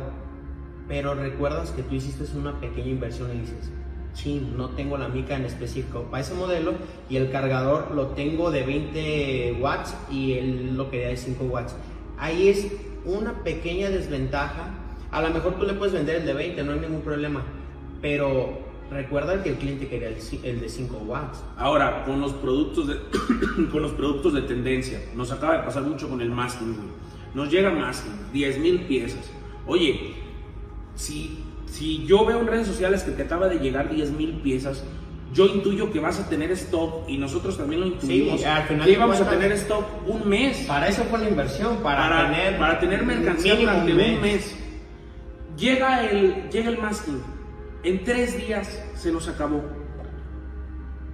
Pero 0.88 1.14
recuerdas 1.14 1.72
que 1.72 1.84
tú 1.84 1.96
hiciste 1.96 2.26
una 2.38 2.60
pequeña 2.60 2.90
inversión 2.90 3.30
y 3.36 3.42
dices, 3.42 3.72
sí, 4.14 4.48
no 4.56 4.70
tengo 4.70 4.98
la 4.98 5.08
mica 5.08 5.36
en 5.36 5.46
específico 5.46 6.04
para 6.04 6.22
ese 6.22 6.34
modelo 6.34 6.74
y 7.10 7.18
el 7.18 7.32
cargador 7.32 7.92
lo 7.92 8.08
tengo 8.08 8.52
de 8.52 8.64
20 8.64 9.58
watts 9.62 9.96
y 10.12 10.34
él 10.34 10.76
lo 10.76 10.90
quería 10.90 11.10
de 11.10 11.18
5 11.18 11.44
watts. 11.46 11.76
Ahí 12.18 12.50
es 12.50 12.68
una 13.06 13.44
pequeña 13.44 13.90
desventaja. 13.90 14.72
A 15.12 15.22
lo 15.22 15.30
mejor 15.30 15.56
tú 15.56 15.66
le 15.66 15.74
puedes 15.74 15.94
vender 15.94 16.18
el 16.18 16.26
de 16.26 16.34
20, 16.34 16.64
no 16.64 16.74
hay 16.74 16.80
ningún 16.80 17.02
problema, 17.02 17.44
pero 18.02 18.70
recuerda 18.92 19.42
que 19.44 19.50
el 19.50 19.56
cliente 19.56 19.88
quería 19.88 20.10
el, 20.10 20.60
de 20.60 20.70
5 20.70 20.98
watts. 21.06 21.44
Ahora, 21.58 22.04
con 22.06 22.22
los 22.22 22.34
productos 22.34 22.88
de, 22.88 22.96
con 23.72 23.82
los 23.82 23.92
productos 23.92 24.34
de 24.34 24.42
tendencia, 24.44 25.02
nos 25.16 25.32
acaba 25.32 25.58
de 25.58 25.64
pasar 25.64 25.84
mucho 25.84 26.10
con 26.10 26.22
el 26.22 26.30
masking, 26.30 26.76
Nos 27.34 27.50
llega 27.50 27.72
masking, 27.72 28.12
10 28.34 28.60
mil 28.60 28.82
piezas. 28.82 29.32
Oye, 29.66 30.14
si, 30.96 31.40
si 31.72 32.06
yo 32.06 32.26
veo 32.26 32.40
en 32.40 32.48
redes 32.48 32.68
sociales 32.68 33.04
que 33.04 33.12
te 33.12 33.24
acaba 33.24 33.48
de 33.48 33.60
llegar 33.60 33.94
10 33.94 34.12
mil 34.12 34.34
piezas, 34.42 34.84
yo 35.34 35.46
intuyo 35.46 35.92
que 35.92 36.00
vas 36.00 36.20
a 36.20 36.28
tener 36.28 36.52
stock 36.52 37.08
y 37.08 37.18
nosotros 37.18 37.58
también 37.58 37.82
lo 37.82 37.88
intuimos. 37.88 38.40
Sí, 38.40 38.46
al 38.46 38.64
final 38.64 38.86
que 38.86 38.92
íbamos 38.94 39.22
a 39.22 39.30
tener 39.30 39.52
stock 39.54 39.86
un 40.08 40.28
mes. 40.28 40.66
Para 40.68 40.88
eso 40.88 41.04
fue 41.04 41.20
la 41.20 41.30
inversión, 41.30 41.78
para, 41.78 42.32
tener, 42.32 42.58
para 42.58 42.80
tener 42.80 43.06
mercancía 43.06 43.56
durante 43.56 43.92
un 43.92 44.22
mes. 44.22 44.56
Llega 45.58 46.06
el, 46.06 46.50
llega 46.50 46.70
el 46.70 46.78
masking. 46.80 47.22
En 47.84 48.04
tres 48.04 48.38
días 48.38 48.82
se 48.96 49.12
nos 49.12 49.28
acabó. 49.28 49.62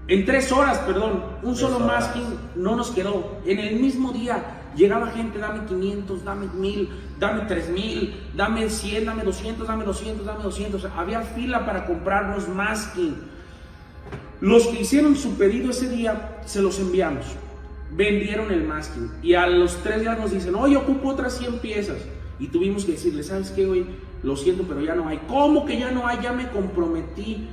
En 0.07 0.23
tres 0.23 0.51
horas, 0.51 0.77
perdón, 0.79 1.23
un 1.43 1.55
solo 1.55 1.79
masking 1.79 2.39
no 2.55 2.75
nos 2.75 2.91
quedó. 2.91 3.37
En 3.45 3.59
el 3.59 3.75
mismo 3.79 4.11
día 4.11 4.61
llegaba 4.75 5.07
gente, 5.07 5.39
dame 5.39 5.65
500, 5.65 6.23
dame 6.23 6.47
1000, 6.53 6.89
dame 7.19 7.41
3000, 7.45 8.31
dame 8.35 8.69
100, 8.69 9.05
dame 9.05 9.23
200, 9.23 9.67
dame 9.67 9.85
200, 9.85 10.25
dame 10.25 10.43
200. 10.43 10.85
había 10.95 11.21
fila 11.21 11.65
para 11.65 11.85
comprarnos 11.85 12.47
masking 12.47 13.15
los 14.41 14.67
que 14.67 14.81
hicieron 14.81 15.15
su 15.15 15.37
pedido 15.37 15.71
ese 15.71 15.89
día, 15.89 16.39
se 16.45 16.61
los 16.61 16.79
enviamos. 16.79 17.25
Vendieron 17.91 18.51
el 18.51 18.63
masking. 18.63 19.09
Y 19.23 19.33
a 19.33 19.47
los 19.47 19.81
tres 19.81 20.01
días 20.01 20.19
nos 20.19 20.31
dicen, 20.31 20.55
oye, 20.55 20.75
ocupo 20.75 21.09
otras 21.09 21.37
100 21.37 21.59
piezas. 21.59 21.97
Y 22.37 22.47
tuvimos 22.47 22.83
que 22.83 22.93
decirle, 22.93 23.23
¿sabes 23.23 23.51
qué, 23.51 23.65
güey? 23.65 23.85
Lo 24.23 24.35
siento, 24.35 24.63
pero 24.67 24.81
ya 24.81 24.93
no 24.93 25.07
hay. 25.07 25.21
¿Cómo 25.27 25.65
que 25.65 25.79
ya 25.79 25.91
no 25.91 26.05
hay? 26.05 26.19
Ya 26.21 26.33
me 26.33 26.49
comprometí 26.49 27.47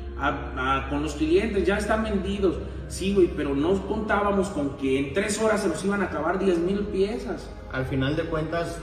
con 0.89 1.03
los 1.03 1.15
clientes, 1.15 1.67
ya 1.67 1.79
están 1.79 2.05
vendidos. 2.05 2.57
Sí, 2.89 3.15
güey, 3.15 3.29
pero 3.29 3.55
no 3.55 3.87
contábamos 3.87 4.49
con 4.49 4.77
que 4.77 4.99
en 4.99 5.15
tres 5.15 5.41
horas 5.41 5.63
se 5.63 5.69
nos 5.69 5.83
iban 5.85 6.03
a 6.03 6.05
acabar 6.05 6.39
10 6.39 6.59
mil 6.59 6.81
piezas. 6.81 7.51
Al 7.73 7.87
final 7.87 8.17
de 8.17 8.25
cuentas, 8.25 8.79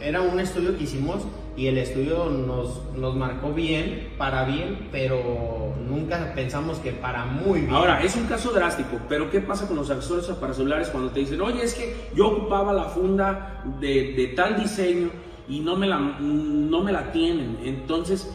era 0.00 0.20
un 0.20 0.38
estudio 0.38 0.76
que 0.76 0.84
hicimos 0.84 1.22
y 1.56 1.68
el 1.68 1.78
estudio 1.78 2.26
nos, 2.26 2.82
nos 2.94 3.16
marcó 3.16 3.54
bien, 3.54 4.12
para 4.18 4.44
bien, 4.44 4.88
pero 4.92 5.72
nunca 5.88 6.32
pensamos 6.34 6.78
que 6.78 6.92
para 6.92 7.24
muy 7.24 7.60
bien. 7.60 7.72
Ahora, 7.72 8.02
es 8.02 8.16
un 8.16 8.26
caso 8.26 8.50
drástico, 8.50 8.98
pero 9.08 9.30
¿qué 9.30 9.40
pasa 9.40 9.66
con 9.66 9.76
los 9.76 9.90
accesorios 9.90 10.28
para 10.36 10.52
celulares 10.52 10.90
cuando 10.90 11.10
te 11.10 11.20
dicen, 11.20 11.40
oye, 11.40 11.62
es 11.62 11.74
que 11.74 12.10
yo 12.14 12.28
ocupaba 12.28 12.74
la 12.74 12.84
funda 12.84 13.62
de, 13.80 14.12
de 14.12 14.26
tal 14.36 14.60
diseño 14.60 15.08
y 15.48 15.60
no 15.60 15.76
me, 15.76 15.86
la, 15.86 15.98
no 15.98 16.82
me 16.82 16.92
la 16.92 17.12
tienen? 17.12 17.58
Entonces, 17.64 18.30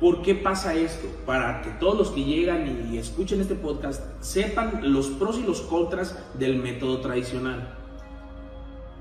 ¿Por 0.00 0.22
qué 0.22 0.34
pasa 0.34 0.74
esto? 0.74 1.06
Para 1.26 1.60
que 1.60 1.68
todos 1.72 1.98
los 1.98 2.08
que 2.08 2.24
llegan 2.24 2.88
y 2.90 2.96
escuchen 2.96 3.38
este 3.42 3.54
podcast 3.54 4.02
sepan 4.22 4.92
los 4.94 5.08
pros 5.08 5.38
y 5.38 5.42
los 5.42 5.60
contras 5.60 6.18
del 6.38 6.56
método 6.56 7.00
tradicional. 7.00 7.76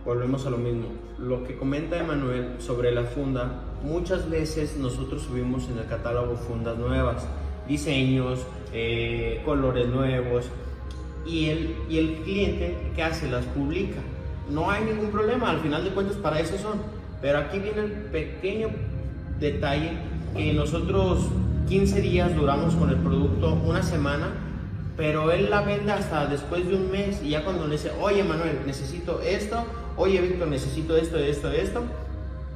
Volvemos 0.03 0.45
a 0.45 0.49
lo 0.49 0.57
mismo. 0.57 0.87
Lo 1.17 1.45
que 1.45 1.55
comenta 1.55 1.97
Emanuel 1.97 2.55
sobre 2.59 2.91
la 2.91 3.05
funda, 3.05 3.63
muchas 3.81 4.29
veces 4.29 4.75
nosotros 4.75 5.21
subimos 5.21 5.69
en 5.69 5.77
el 5.77 5.85
catálogo 5.85 6.35
fundas 6.35 6.77
nuevas, 6.77 7.25
diseños, 7.65 8.41
eh, 8.73 9.41
colores 9.45 9.87
nuevos, 9.87 10.49
y 11.25 11.45
el, 11.45 11.75
y 11.89 11.97
el 11.97 12.15
cliente 12.23 12.75
que 12.93 13.03
hace 13.03 13.29
las 13.29 13.45
publica. 13.45 14.01
No 14.49 14.69
hay 14.69 14.83
ningún 14.83 15.11
problema, 15.11 15.49
al 15.49 15.59
final 15.59 15.85
de 15.85 15.91
cuentas 15.91 16.17
para 16.17 16.41
eso 16.41 16.57
son. 16.57 16.81
Pero 17.21 17.37
aquí 17.37 17.59
viene 17.59 17.81
el 17.81 17.91
pequeño 17.91 18.69
detalle 19.39 20.08
que 20.35 20.53
nosotros 20.53 21.27
15 21.67 22.01
días 22.01 22.35
duramos 22.35 22.75
con 22.75 22.89
el 22.89 22.97
producto, 22.97 23.53
una 23.65 23.83
semana, 23.83 24.31
pero 24.97 25.31
él 25.31 25.49
la 25.49 25.61
vende 25.61 25.91
hasta 25.91 26.25
después 26.25 26.67
de 26.67 26.75
un 26.75 26.91
mes 26.91 27.21
y 27.23 27.29
ya 27.29 27.43
cuando 27.43 27.67
le 27.67 27.73
dice, 27.73 27.91
oye 28.01 28.23
Manuel, 28.23 28.59
necesito 28.65 29.21
esto, 29.21 29.63
oye 29.95 30.19
Víctor, 30.19 30.47
necesito 30.47 30.97
esto, 30.97 31.17
esto, 31.17 31.51
esto, 31.51 31.83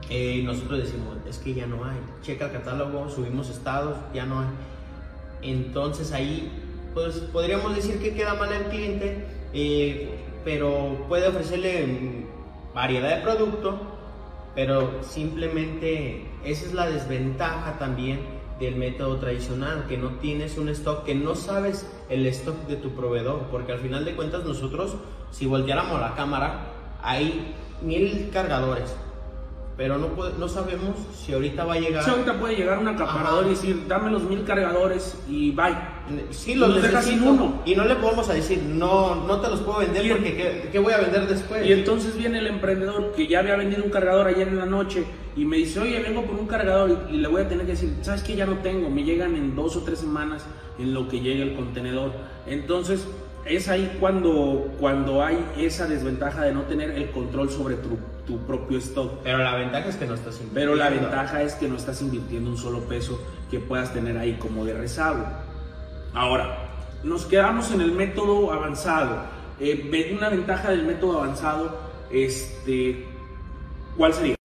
eh, 0.09 0.41
nosotros 0.43 0.79
decimos, 0.79 1.17
es 1.29 1.37
que 1.37 1.53
ya 1.53 1.67
no 1.67 1.85
hay, 1.85 1.97
checa 2.21 2.45
el 2.45 2.51
catálogo, 2.51 3.09
subimos 3.09 3.49
estados, 3.49 3.97
ya 4.13 4.25
no 4.25 4.39
hay. 4.39 4.47
Entonces 5.41 6.11
ahí, 6.11 6.51
pues 6.93 7.15
podríamos 7.19 7.75
decir 7.75 7.99
que 7.99 8.13
queda 8.13 8.33
mal 8.33 8.51
el 8.51 8.63
cliente, 8.63 9.25
eh, 9.53 10.19
pero 10.43 11.05
puede 11.07 11.27
ofrecerle 11.27 12.25
variedad 12.73 13.17
de 13.17 13.21
producto, 13.21 13.92
pero 14.55 15.01
simplemente 15.01 16.25
esa 16.43 16.65
es 16.65 16.73
la 16.73 16.89
desventaja 16.89 17.77
también 17.79 18.19
del 18.59 18.75
método 18.75 19.17
tradicional, 19.17 19.85
que 19.87 19.97
no 19.97 20.09
tienes 20.15 20.57
un 20.57 20.69
stock, 20.69 21.03
que 21.03 21.15
no 21.15 21.35
sabes 21.35 21.89
el 22.09 22.25
stock 22.27 22.55
de 22.67 22.75
tu 22.75 22.91
proveedor, 22.91 23.47
porque 23.49 23.71
al 23.71 23.79
final 23.79 24.05
de 24.05 24.15
cuentas 24.15 24.45
nosotros, 24.45 24.95
si 25.31 25.45
volteáramos 25.45 25.99
la 25.99 26.15
cámara, 26.15 26.67
hay 27.01 27.55
mil 27.81 28.29
cargadores, 28.31 28.95
pero 29.75 29.97
no, 29.97 30.09
no 30.37 30.47
sabemos 30.47 30.95
si 31.15 31.33
ahorita 31.33 31.65
va 31.65 31.73
a 31.73 31.79
llegar. 31.79 32.03
Si 32.03 32.09
ahorita 32.11 32.39
puede 32.39 32.55
llegar 32.55 32.77
un 32.77 32.87
acaparador 32.87 33.47
y 33.47 33.49
decir, 33.49 33.87
dame 33.87 34.11
los 34.11 34.23
mil 34.23 34.43
cargadores 34.43 35.17
y 35.27 35.51
bye. 35.51 35.75
Sí, 36.31 36.55
los, 36.55 36.81
dejas 36.81 37.05
sin 37.05 37.23
uno. 37.23 37.61
Y 37.65 37.75
no 37.75 37.85
le 37.85 37.95
podemos 37.95 38.27
a 38.29 38.33
decir, 38.33 38.61
no, 38.61 39.25
no 39.25 39.39
te 39.39 39.49
los 39.49 39.61
puedo 39.61 39.79
vender 39.79 40.11
porque 40.11 40.69
¿qué, 40.71 40.79
voy 40.79 40.93
a 40.93 40.97
vender 40.97 41.27
después? 41.27 41.65
Y 41.65 41.71
entonces 41.71 42.17
viene 42.17 42.39
el 42.39 42.47
emprendedor 42.47 43.13
que 43.13 43.27
ya 43.27 43.39
había 43.39 43.55
vendido 43.55 43.83
un 43.83 43.89
cargador 43.89 44.27
ayer 44.27 44.47
en 44.47 44.57
la 44.57 44.65
noche 44.65 45.05
y 45.35 45.45
me 45.45 45.57
dice, 45.57 45.79
oye, 45.79 45.99
vengo 46.01 46.23
por 46.23 46.35
un 46.35 46.45
cargador 46.45 47.07
y, 47.09 47.17
le 47.17 47.27
voy 47.27 47.43
a 47.43 47.47
tener 47.47 47.65
que 47.65 47.71
decir, 47.71 47.95
¿sabes 48.01 48.21
que 48.21 48.35
Ya 48.35 48.45
no 48.45 48.57
tengo, 48.57 48.89
me 48.89 49.03
llegan 49.03 49.35
en 49.35 49.55
dos 49.55 49.77
o 49.77 49.83
tres 49.83 49.99
semanas 49.99 50.45
en 50.77 50.93
lo 50.93 51.07
que 51.07 51.21
llega 51.21 51.43
el 51.43 51.55
contenedor. 51.55 52.11
Entonces, 52.47 53.07
es 53.45 53.67
ahí 53.69 53.97
cuando, 53.99 54.73
cuando 54.79 55.23
hay 55.23 55.37
esa 55.57 55.87
desventaja 55.87 56.43
de 56.43 56.53
no 56.53 56.63
tener 56.63 56.91
el 56.91 57.11
control 57.11 57.49
sobre 57.49 57.75
tu, 57.75 57.97
tu, 58.25 58.39
propio 58.45 58.77
stock. 58.77 59.21
Pero 59.23 59.37
la 59.37 59.55
ventaja 59.55 59.87
es 59.87 59.95
que 59.95 60.05
no 60.05 60.15
estás 60.15 60.35
invirtiendo. 60.35 60.73
Pero 60.73 60.75
la 60.75 60.89
ventaja 60.89 61.41
es 61.41 61.55
que 61.55 61.67
no 61.67 61.75
estás 61.75 62.01
invirtiendo 62.01 62.49
un 62.49 62.57
solo 62.57 62.81
peso 62.81 63.21
que 63.49 63.59
puedas 63.59 63.93
tener 63.93 64.17
ahí 64.17 64.33
como 64.33 64.65
de 64.65 64.73
rezago. 64.73 65.25
Ahora, 66.13 66.69
nos 67.03 67.25
quedamos 67.25 67.71
en 67.71 67.81
el 67.81 67.91
método 67.91 68.51
avanzado. 68.53 69.23
Eh, 69.59 70.15
una 70.17 70.29
ventaja 70.29 70.69
del 70.71 70.85
método 70.85 71.19
avanzado, 71.19 71.79
este, 72.11 73.05
¿cuál 73.97 74.13
sería? 74.13 74.35